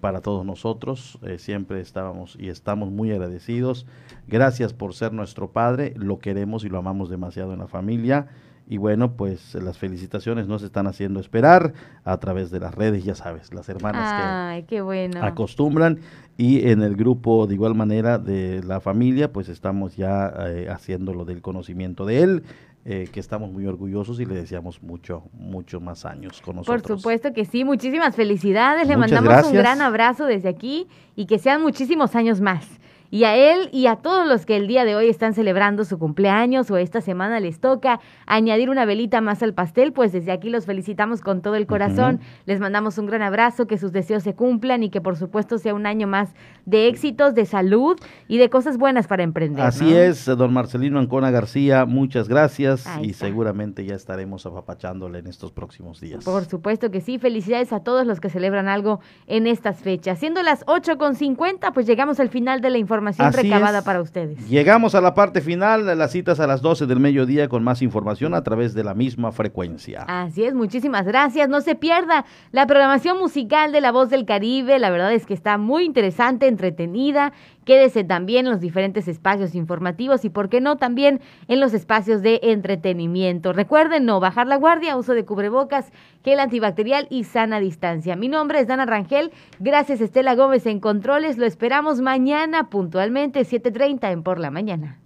para 0.00 0.20
todos 0.20 0.44
nosotros. 0.44 1.18
siempre 1.38 1.80
estábamos 1.80 2.36
y 2.38 2.48
estamos 2.48 2.90
muy 2.90 3.10
agradecidos. 3.10 3.86
Gracias 4.26 4.72
por 4.74 4.94
ser 4.94 5.12
nuestro 5.12 5.50
padre. 5.50 5.94
Lo 5.96 6.18
queremos 6.18 6.64
y 6.64 6.68
lo 6.68 6.78
amamos 6.78 7.08
demasiado 7.08 7.52
en 7.52 7.60
la 7.60 7.68
familia. 7.68 8.28
Y 8.70 8.76
bueno, 8.76 9.12
pues 9.12 9.54
las 9.54 9.78
felicitaciones 9.78 10.46
nos 10.46 10.62
están 10.62 10.86
haciendo 10.86 11.20
esperar 11.20 11.72
a 12.04 12.18
través 12.18 12.50
de 12.50 12.60
las 12.60 12.74
redes, 12.74 13.02
ya 13.02 13.14
sabes, 13.14 13.54
las 13.54 13.66
hermanas 13.70 14.62
que 14.66 14.82
acostumbran. 15.22 16.00
Y 16.40 16.68
en 16.68 16.82
el 16.82 16.94
grupo, 16.94 17.48
de 17.48 17.54
igual 17.54 17.74
manera, 17.74 18.16
de 18.16 18.62
la 18.62 18.80
familia, 18.80 19.32
pues 19.32 19.48
estamos 19.48 19.96
ya 19.96 20.32
eh, 20.46 20.68
haciendo 20.70 21.12
lo 21.12 21.24
del 21.24 21.42
conocimiento 21.42 22.06
de 22.06 22.22
él. 22.22 22.42
Eh, 22.84 23.08
que 23.12 23.20
estamos 23.20 23.52
muy 23.52 23.66
orgullosos 23.66 24.18
y 24.18 24.24
le 24.24 24.34
deseamos 24.34 24.82
mucho, 24.82 25.24
mucho 25.34 25.78
más 25.78 26.06
años 26.06 26.40
con 26.40 26.56
nosotros. 26.56 26.82
Por 26.82 26.96
supuesto 26.96 27.34
que 27.34 27.44
sí, 27.44 27.62
muchísimas 27.62 28.16
felicidades, 28.16 28.88
le 28.88 28.96
mandamos 28.96 29.46
un 29.46 29.52
gran 29.52 29.82
abrazo 29.82 30.24
desde 30.24 30.48
aquí 30.48 30.86
y 31.14 31.26
que 31.26 31.38
sean 31.38 31.60
muchísimos 31.60 32.14
años 32.14 32.40
más. 32.40 32.66
Y 33.10 33.24
a 33.24 33.36
él 33.36 33.70
y 33.72 33.86
a 33.86 33.96
todos 33.96 34.28
los 34.28 34.44
que 34.44 34.56
el 34.56 34.66
día 34.66 34.84
de 34.84 34.94
hoy 34.94 35.08
están 35.08 35.32
celebrando 35.32 35.84
su 35.84 35.98
cumpleaños 35.98 36.70
o 36.70 36.76
esta 36.76 37.00
semana 37.00 37.40
les 37.40 37.58
toca 37.58 38.00
añadir 38.26 38.68
una 38.68 38.84
velita 38.84 39.22
más 39.22 39.42
al 39.42 39.54
pastel, 39.54 39.94
pues 39.94 40.12
desde 40.12 40.30
aquí 40.30 40.50
los 40.50 40.66
felicitamos 40.66 41.22
con 41.22 41.40
todo 41.40 41.54
el 41.54 41.66
corazón. 41.66 42.20
Les 42.44 42.60
mandamos 42.60 42.98
un 42.98 43.06
gran 43.06 43.22
abrazo, 43.22 43.66
que 43.66 43.78
sus 43.78 43.92
deseos 43.92 44.22
se 44.22 44.34
cumplan 44.34 44.82
y 44.82 44.90
que 44.90 45.00
por 45.00 45.16
supuesto 45.16 45.56
sea 45.56 45.72
un 45.72 45.86
año 45.86 46.06
más 46.06 46.34
de 46.66 46.88
éxitos, 46.88 47.34
de 47.34 47.46
salud 47.46 47.98
y 48.28 48.36
de 48.36 48.50
cosas 48.50 48.76
buenas 48.76 49.06
para 49.06 49.22
emprender. 49.22 49.64
Así 49.64 49.94
es, 49.94 50.26
don 50.26 50.52
Marcelino 50.52 50.98
Ancona 50.98 51.30
García, 51.30 51.86
muchas 51.86 52.28
gracias 52.28 52.86
y 53.00 53.14
seguramente 53.14 53.86
ya 53.86 53.94
estaremos 53.94 54.44
apapachándole 54.44 55.20
en 55.20 55.28
estos 55.28 55.50
próximos 55.50 55.98
días. 55.98 56.24
Por 56.26 56.44
supuesto 56.44 56.90
que 56.90 57.00
sí, 57.00 57.18
felicidades 57.18 57.72
a 57.72 57.80
todos 57.80 58.06
los 58.06 58.20
que 58.20 58.28
celebran 58.28 58.68
algo 58.68 59.00
en 59.26 59.46
estas 59.46 59.78
fechas. 59.80 60.18
Siendo 60.18 60.42
las 60.42 60.66
8.50, 60.66 61.72
pues 61.72 61.86
llegamos 61.86 62.20
al 62.20 62.28
final 62.28 62.60
de 62.60 62.68
la 62.68 62.76
información 62.76 62.97
información 62.98 63.28
Así 63.28 63.42
recabada 63.42 63.78
es. 63.78 63.84
para 63.84 64.00
ustedes. 64.00 64.48
Llegamos 64.48 64.94
a 64.94 65.00
la 65.00 65.14
parte 65.14 65.40
final 65.40 65.86
las 65.98 66.12
citas 66.12 66.40
a 66.40 66.46
las 66.46 66.60
12 66.62 66.86
del 66.86 67.00
mediodía 67.00 67.48
con 67.48 67.62
más 67.62 67.80
información 67.82 68.34
a 68.34 68.42
través 68.42 68.74
de 68.74 68.84
la 68.84 68.94
misma 68.94 69.32
frecuencia. 69.32 70.04
Así 70.08 70.44
es, 70.44 70.54
muchísimas 70.54 71.06
gracias. 71.06 71.48
No 71.48 71.60
se 71.60 71.74
pierda 71.74 72.24
la 72.52 72.66
programación 72.66 73.18
musical 73.18 73.72
de 73.72 73.80
La 73.80 73.92
Voz 73.92 74.10
del 74.10 74.24
Caribe. 74.24 74.78
La 74.78 74.90
verdad 74.90 75.12
es 75.12 75.26
que 75.26 75.34
está 75.34 75.58
muy 75.58 75.84
interesante, 75.84 76.48
entretenida. 76.48 77.32
Quédese 77.68 78.02
también 78.02 78.46
en 78.46 78.52
los 78.52 78.62
diferentes 78.62 79.08
espacios 79.08 79.54
informativos 79.54 80.24
y, 80.24 80.30
por 80.30 80.48
qué 80.48 80.58
no, 80.58 80.78
también 80.78 81.20
en 81.48 81.60
los 81.60 81.74
espacios 81.74 82.22
de 82.22 82.40
entretenimiento. 82.42 83.52
Recuerden 83.52 84.06
no 84.06 84.20
bajar 84.20 84.46
la 84.46 84.56
guardia, 84.56 84.96
uso 84.96 85.12
de 85.12 85.26
cubrebocas, 85.26 85.92
gel 86.24 86.40
antibacterial 86.40 87.06
y 87.10 87.24
sana 87.24 87.60
distancia. 87.60 88.16
Mi 88.16 88.28
nombre 88.28 88.60
es 88.60 88.68
Dana 88.68 88.86
Rangel. 88.86 89.32
Gracias, 89.58 90.00
Estela 90.00 90.34
Gómez 90.34 90.64
en 90.64 90.80
Controles. 90.80 91.36
Lo 91.36 91.44
esperamos 91.44 92.00
mañana 92.00 92.70
puntualmente, 92.70 93.44
7:30 93.44 94.12
en 94.12 94.22
Por 94.22 94.38
la 94.38 94.50
Mañana. 94.50 94.98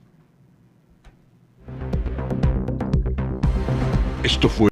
Esto 4.22 4.48
fue 4.48 4.71